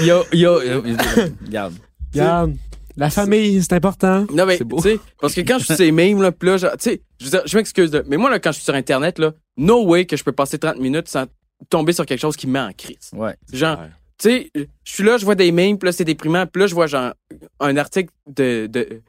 Il 0.00 0.06
y 0.06 0.10
a, 0.10 0.20
il 0.32 0.40
y 0.40 0.46
a, 0.46 0.56
il 0.64 0.68
y 0.68 0.70
a- 0.72 1.24
regarde. 1.46 1.74
Regarde, 2.14 2.54
la 2.98 3.10
famille, 3.10 3.62
c'est 3.62 3.72
important. 3.72 4.26
Non, 4.32 4.44
mais, 4.46 4.58
C'est 4.58 4.64
beau. 4.64 4.76
tu 4.76 4.82
sais, 4.90 5.00
parce 5.20 5.34
que 5.34 5.40
quand 5.42 5.58
je 5.58 5.64
suis 5.64 5.74
ces 5.76 5.92
memes, 5.92 6.20
là, 6.20 6.32
pis 6.32 6.46
là, 6.46 6.56
genre, 6.56 6.72
tu 6.78 6.90
sais, 6.90 7.02
je 7.46 7.56
m'excuse, 7.56 7.92
là, 7.92 8.02
mais 8.06 8.16
moi, 8.16 8.28
là, 8.30 8.38
quand 8.38 8.50
je 8.50 8.56
suis 8.56 8.64
sur 8.64 8.74
Internet, 8.74 9.18
là, 9.18 9.32
no 9.56 9.84
way 9.86 10.04
que 10.04 10.16
je 10.16 10.24
peux 10.24 10.32
passer 10.32 10.58
30 10.58 10.78
minutes 10.78 11.08
sans 11.08 11.24
tomber 11.70 11.92
sur 11.92 12.04
quelque 12.06 12.20
chose 12.20 12.36
qui 12.36 12.46
me 12.46 12.52
met 12.52 12.60
en 12.60 12.72
crise. 12.72 13.10
Ouais. 13.14 13.34
Genre, 13.52 13.78
tu 14.18 14.28
sais, 14.30 14.50
je 14.54 14.64
suis 14.92 15.04
là, 15.04 15.16
je 15.16 15.24
vois 15.24 15.34
des 15.34 15.52
memes, 15.52 15.78
puis 15.78 15.86
là, 15.86 15.92
c'est 15.92 16.04
déprimant, 16.04 16.46
puis 16.46 16.60
là, 16.60 16.66
je 16.66 16.74
vois, 16.74 16.86
genre, 16.86 17.12
un 17.60 17.76
article 17.76 18.10
de, 18.26 18.66
de, 18.66 19.00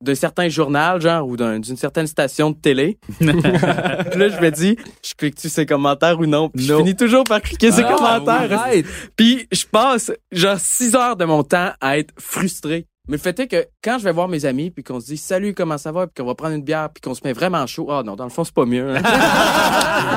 d'un 0.00 0.14
certain 0.14 0.48
journal, 0.48 1.00
genre, 1.00 1.26
ou 1.26 1.36
d'un- 1.36 1.58
d'une 1.58 1.76
certaine 1.76 2.06
station 2.06 2.50
de 2.50 2.56
télé. 2.56 2.98
puis 3.18 3.26
là, 3.26 4.28
je 4.28 4.40
me 4.40 4.50
dis, 4.50 4.76
je 5.02 5.14
clique-tu 5.14 5.48
ces 5.48 5.66
commentaires 5.66 6.18
ou 6.20 6.26
non? 6.26 6.50
Puis 6.50 6.64
je 6.66 6.76
finis 6.76 6.94
toujours 6.96 7.24
par 7.24 7.40
cliquer 7.40 7.70
ces 7.72 7.82
Ah, 7.84 7.94
commentaires. 7.96 8.60
arrête. 8.60 8.86
Puis 9.16 9.46
je 9.50 9.64
passe 9.66 10.12
genre 10.30 10.58
6 10.58 10.94
heures 10.94 11.16
de 11.16 11.24
mon 11.24 11.42
temps 11.42 11.72
à 11.80 11.98
être 11.98 12.12
frustré. 12.18 12.86
Mais 13.08 13.16
le 13.16 13.22
fait 13.22 13.38
est 13.38 13.48
que 13.48 13.66
quand 13.84 13.98
je 13.98 14.04
vais 14.04 14.12
voir 14.12 14.28
mes 14.28 14.44
amis 14.46 14.70
puis 14.70 14.82
qu'on 14.82 14.98
se 15.00 15.06
dit 15.06 15.16
salut 15.18 15.52
comment 15.54 15.76
ça 15.78 15.92
va? 15.92 16.06
Puis 16.06 16.14
qu'on 16.22 16.26
va 16.28 16.34
prendre 16.34 16.54
une 16.54 16.62
bière 16.62 16.88
puis 16.92 17.00
qu'on 17.02 17.14
se 17.14 17.20
met 17.24 17.32
vraiment 17.34 17.66
chaud 17.66 17.88
ah 17.90 18.02
non 18.04 18.16
dans 18.16 18.24
le 18.24 18.30
fond 18.30 18.42
c'est 18.44 18.54
pas 18.54 18.64
mieux. 18.64 18.94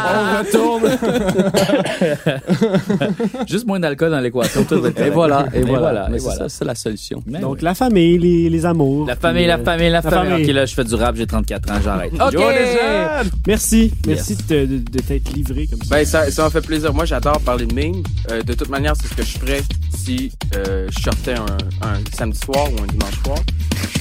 On 0.09 0.37
retourne. 0.39 0.97
Juste 3.47 3.65
moins 3.67 3.79
d'alcool 3.79 4.11
dans 4.11 4.19
l'équation. 4.19 4.65
et 4.97 5.09
voilà, 5.09 5.45
et 5.53 5.61
voilà. 5.61 6.07
et 6.07 6.11
Mais 6.11 6.19
c'est 6.19 6.23
voilà. 6.25 6.39
ça, 6.39 6.49
c'est 6.49 6.65
la 6.65 6.75
solution. 6.75 7.21
Mais 7.25 7.39
Donc, 7.39 7.55
oui. 7.57 7.63
la 7.63 7.75
famille, 7.75 8.17
les, 8.17 8.49
les 8.49 8.65
amours. 8.65 9.05
la 9.07 9.15
famille, 9.15 9.43
puis, 9.43 9.47
la 9.47 9.57
famille, 9.59 9.89
la 9.89 10.01
la 10.01 10.01
famille. 10.01 10.31
famille. 10.31 10.45
Ok, 10.49 10.53
là, 10.55 10.65
je 10.65 10.73
fais 10.73 10.83
du 10.83 10.95
rap, 10.95 11.15
j'ai 11.15 11.27
34 11.27 11.71
ans, 11.71 11.75
j'arrête. 11.83 12.13
Ok. 12.13 12.35
Merci. 13.47 13.93
Merci 14.07 14.35
de, 14.35 14.41
te- 14.41 14.65
de, 14.65 14.77
de 14.77 14.99
t'être 14.99 15.31
livré 15.33 15.67
comme 15.67 15.81
ça. 15.81 15.95
Ben 15.95 16.05
ça 16.05 16.29
ça 16.31 16.43
m'a 16.43 16.49
fait 16.49 16.61
plaisir. 16.61 16.93
Moi 16.93 17.05
j'adore 17.05 17.39
parler 17.41 17.65
de 17.65 17.73
meme. 17.73 18.03
Euh, 18.31 18.41
de 18.41 18.53
toute 18.53 18.69
manière 18.69 18.93
c'est 18.95 19.07
ce 19.07 19.15
que 19.15 19.23
je 19.23 19.37
ferais 19.37 19.61
si 19.95 20.31
euh, 20.55 20.87
je 20.89 20.99
sortais 21.01 21.35
un, 21.35 21.45
un 21.87 21.95
samedi 22.15 22.39
soir 22.39 22.65
ou 22.71 22.81
un 22.83 22.87
dimanche 22.87 23.21
soir. 23.25 23.37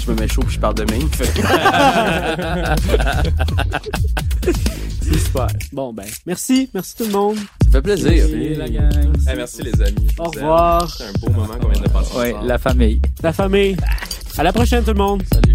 Je 0.05 0.11
me 0.13 0.21
mets 0.21 0.29
chaud 0.29 0.43
puis 0.43 0.55
je 0.55 0.61
parle 0.61 0.75
de 0.75 0.85
que- 1.33 1.35
C'est 5.03 5.19
super. 5.19 5.47
Bon, 5.73 5.93
ben, 5.93 6.05
merci. 6.27 6.69
Merci 6.75 6.97
tout 6.97 7.05
le 7.05 7.13
monde. 7.13 7.37
Ça 7.65 7.71
fait 7.73 7.83
plaisir. 7.83 8.11
Merci, 8.11 8.55
la 8.55 8.69
gang. 8.69 8.93
Hey, 9.27 9.37
merci 9.37 9.63
les 9.63 9.83
amis. 9.83 10.09
Je 10.17 10.23
Au 10.23 10.25
revoir. 10.25 10.91
C'est 10.97 11.05
un 11.05 11.13
beau 11.21 11.31
moment 11.31 11.55
qu'on 11.61 11.69
vient 11.69 11.83
de 11.83 11.89
passer 11.89 12.17
Ouais, 12.17 12.33
ensemble. 12.33 12.49
la 12.49 12.59
famille. 12.59 13.01
La 13.23 13.33
famille. 13.33 13.77
À 14.39 14.43
la 14.43 14.53
prochaine, 14.53 14.85
tout 14.85 14.93
le 14.93 14.99
monde. 14.99 15.23
Salut. 15.33 15.55